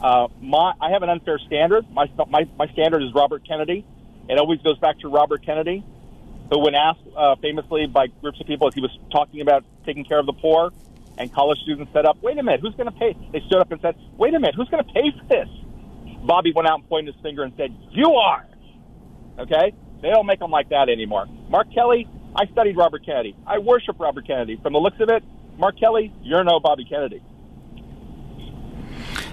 Uh, 0.01 0.29
my, 0.41 0.73
I 0.81 0.91
have 0.91 1.03
an 1.03 1.11
unfair 1.11 1.39
standard. 1.47 1.85
My, 1.93 2.07
my, 2.29 2.49
my 2.57 2.67
standard 2.69 3.03
is 3.03 3.13
Robert 3.13 3.47
Kennedy. 3.47 3.85
It 4.29 4.39
always 4.39 4.61
goes 4.61 4.79
back 4.79 5.01
to 5.01 5.09
Robert 5.09 5.45
Kennedy, 5.45 5.85
who, 6.51 6.61
when 6.61 6.75
asked 6.75 7.01
uh, 7.17 7.35
famously 7.43 7.87
by 7.87 8.07
groups 8.07 8.41
of 8.41 8.47
people 8.47 8.69
as 8.69 8.75
he 8.75 8.81
was 8.81 8.97
talking 9.11 9.41
about 9.41 9.65
taking 9.85 10.05
care 10.05 10.19
of 10.21 10.27
the 10.27 10.33
poor, 10.33 10.71
and 11.21 11.31
college 11.33 11.59
students 11.63 11.93
said 11.93 12.07
up, 12.07 12.17
wait 12.23 12.39
a 12.39 12.43
minute, 12.43 12.61
who's 12.61 12.75
going 12.77 12.91
to 12.91 12.99
pay? 12.99 13.15
They 13.31 13.41
stood 13.47 13.61
up 13.61 13.71
and 13.71 13.81
said, 13.83 13.95
wait 14.17 14.33
a 14.33 14.41
minute, 14.41 14.55
who's 14.57 14.71
going 14.71 14.83
to 14.83 14.91
pay 14.91 15.13
for 15.19 15.27
this? 15.29 15.49
Bobby 16.25 16.51
went 16.55 16.67
out 16.67 16.81
and 16.81 16.89
pointed 16.89 17.15
his 17.15 17.23
finger 17.23 17.43
and 17.43 17.53
said, 17.59 17.77
you 17.91 18.15
are. 18.15 18.47
Okay? 19.39 19.75
They 20.01 20.09
don't 20.09 20.25
make 20.25 20.39
them 20.39 20.51
like 20.51 20.71
that 20.71 20.89
anymore. 20.89 21.27
Mark 21.51 21.73
Kelly, 21.75 22.09
I 22.35 22.47
studied 22.47 22.77
Robert 22.79 23.05
Kennedy. 23.05 23.37
I 23.47 23.59
worship 23.59 24.01
Robert 24.01 24.27
Kennedy. 24.27 24.59
From 24.63 24.73
the 24.73 24.79
looks 24.79 24.99
of 24.99 25.11
it, 25.11 25.23
Mark 25.59 25.79
Kelly, 25.79 26.11
you're 26.23 26.43
no 26.43 26.59
Bobby 26.59 26.87
Kennedy. 26.89 27.23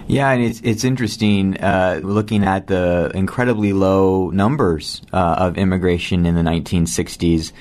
Yeah, 0.08 0.32
and 0.32 0.42
it's 0.42 0.62
it's 0.64 0.86
interesting 0.86 1.58
uh, 1.58 2.00
looking 2.02 2.46
at 2.46 2.68
the 2.68 3.12
incredibly 3.14 3.74
low 3.74 4.30
numbers 4.30 5.02
uh, 5.12 5.36
of 5.40 5.58
immigration 5.58 6.26
in 6.26 6.34
the 6.34 6.42
1960s, 6.42 7.52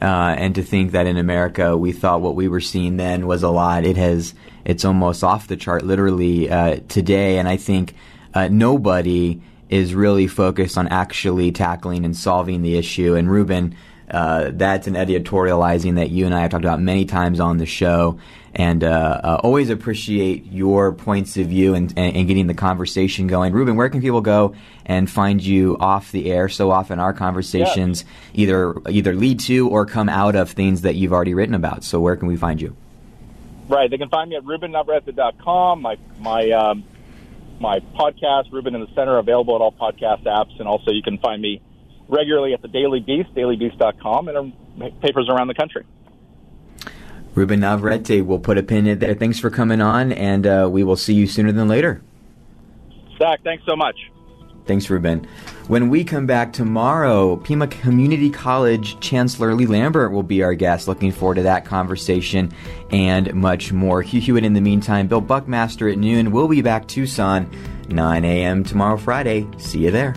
uh, 0.00 0.34
and 0.38 0.54
to 0.54 0.62
think 0.62 0.92
that 0.92 1.06
in 1.06 1.16
America 1.16 1.76
we 1.76 1.92
thought 1.92 2.20
what 2.20 2.34
we 2.34 2.48
were 2.48 2.60
seeing 2.60 2.96
then 2.96 3.26
was 3.26 3.42
a 3.42 3.50
lot. 3.50 3.84
It 3.84 3.96
has 3.96 4.34
it's 4.64 4.84
almost 4.84 5.22
off 5.22 5.46
the 5.46 5.56
chart, 5.56 5.84
literally 5.84 6.50
uh, 6.50 6.80
today, 6.88 7.38
and 7.38 7.48
I 7.48 7.56
think 7.56 7.94
uh, 8.34 8.48
nobody 8.48 9.40
is 9.68 9.94
really 9.94 10.26
focused 10.26 10.76
on 10.76 10.88
actually 10.88 11.52
tackling 11.52 12.04
and 12.04 12.16
solving 12.16 12.62
the 12.62 12.76
issue. 12.76 13.14
And 13.14 13.30
Ruben, 13.30 13.76
uh, 14.10 14.50
that's 14.52 14.86
an 14.86 14.94
editorializing 14.94 15.96
that 15.96 16.10
you 16.10 16.26
and 16.26 16.34
I 16.34 16.42
have 16.42 16.50
talked 16.50 16.64
about 16.64 16.80
many 16.80 17.04
times 17.04 17.40
on 17.40 17.58
the 17.58 17.66
show, 17.66 18.18
and 18.56 18.82
uh, 18.82 19.20
uh, 19.22 19.40
always 19.42 19.68
appreciate 19.68 20.46
your 20.46 20.90
points 20.92 21.36
of 21.36 21.48
view 21.48 21.74
and, 21.74 21.92
and, 21.94 22.16
and 22.16 22.26
getting 22.26 22.46
the 22.46 22.54
conversation 22.54 23.26
going. 23.26 23.52
Ruben, 23.52 23.76
where 23.76 23.90
can 23.90 24.00
people 24.00 24.22
go 24.22 24.54
and 24.86 25.10
find 25.10 25.44
you 25.44 25.76
off 25.78 26.10
the 26.10 26.32
air? 26.32 26.48
So 26.48 26.70
often 26.70 26.98
our 26.98 27.12
conversations 27.12 28.06
either 28.32 28.74
either 28.88 29.14
lead 29.14 29.40
to 29.40 29.68
or 29.68 29.84
come 29.84 30.08
out 30.08 30.36
of 30.36 30.50
things 30.50 30.80
that 30.82 30.94
you've 30.94 31.12
already 31.12 31.34
written 31.34 31.54
about. 31.54 31.84
So 31.84 32.00
where 32.00 32.16
can 32.16 32.28
we 32.28 32.36
find 32.36 32.60
you? 32.60 32.74
Right. 33.68 33.90
They 33.90 33.98
can 33.98 34.08
find 34.08 34.30
me 34.30 34.36
at 34.36 34.44
RubenNavarrete.com. 34.44 35.82
My 35.82 35.98
my 36.18 36.50
um, 36.52 36.84
my 37.60 37.80
podcast, 37.80 38.50
Ruben 38.52 38.74
in 38.74 38.80
the 38.80 38.94
Center, 38.94 39.18
available 39.18 39.54
at 39.54 39.60
all 39.60 39.72
podcast 39.72 40.24
apps, 40.24 40.58
and 40.58 40.66
also 40.66 40.92
you 40.92 41.02
can 41.02 41.18
find 41.18 41.42
me 41.42 41.60
regularly 42.08 42.54
at 42.54 42.62
the 42.62 42.68
Daily 42.68 43.00
Beast, 43.00 43.34
dailybeast.com, 43.34 44.28
and 44.28 45.00
papers 45.02 45.28
around 45.28 45.48
the 45.48 45.54
country. 45.54 45.84
Ruben 47.36 47.60
Navarrete, 47.60 48.22
we'll 48.22 48.38
put 48.38 48.56
a 48.56 48.62
pin 48.62 48.86
in 48.86 48.98
there. 48.98 49.14
Thanks 49.14 49.38
for 49.38 49.50
coming 49.50 49.82
on, 49.82 50.10
and 50.10 50.46
uh, 50.46 50.68
we 50.72 50.82
will 50.82 50.96
see 50.96 51.12
you 51.12 51.26
sooner 51.26 51.52
than 51.52 51.68
later. 51.68 52.02
Zach, 53.18 53.40
thanks 53.44 53.62
so 53.66 53.76
much. 53.76 54.10
Thanks, 54.64 54.88
Ruben. 54.88 55.28
When 55.68 55.90
we 55.90 56.02
come 56.02 56.26
back 56.26 56.52
tomorrow, 56.52 57.36
Pima 57.36 57.68
Community 57.68 58.30
College 58.30 58.98
Chancellor 59.00 59.54
Lee 59.54 59.66
Lambert 59.66 60.12
will 60.12 60.22
be 60.22 60.42
our 60.42 60.54
guest. 60.54 60.88
Looking 60.88 61.12
forward 61.12 61.36
to 61.36 61.42
that 61.42 61.66
conversation 61.66 62.52
and 62.90 63.32
much 63.34 63.70
more. 63.70 64.00
Hugh 64.00 64.20
Hewitt 64.20 64.44
in 64.44 64.54
the 64.54 64.60
meantime, 64.60 65.06
Bill 65.06 65.20
Buckmaster 65.20 65.88
at 65.88 65.98
noon. 65.98 66.32
We'll 66.32 66.48
be 66.48 66.62
back 66.62 66.88
Tucson, 66.88 67.50
9 67.90 68.24
a.m. 68.24 68.64
tomorrow, 68.64 68.96
Friday. 68.96 69.46
See 69.58 69.80
you 69.80 69.90
there. 69.90 70.16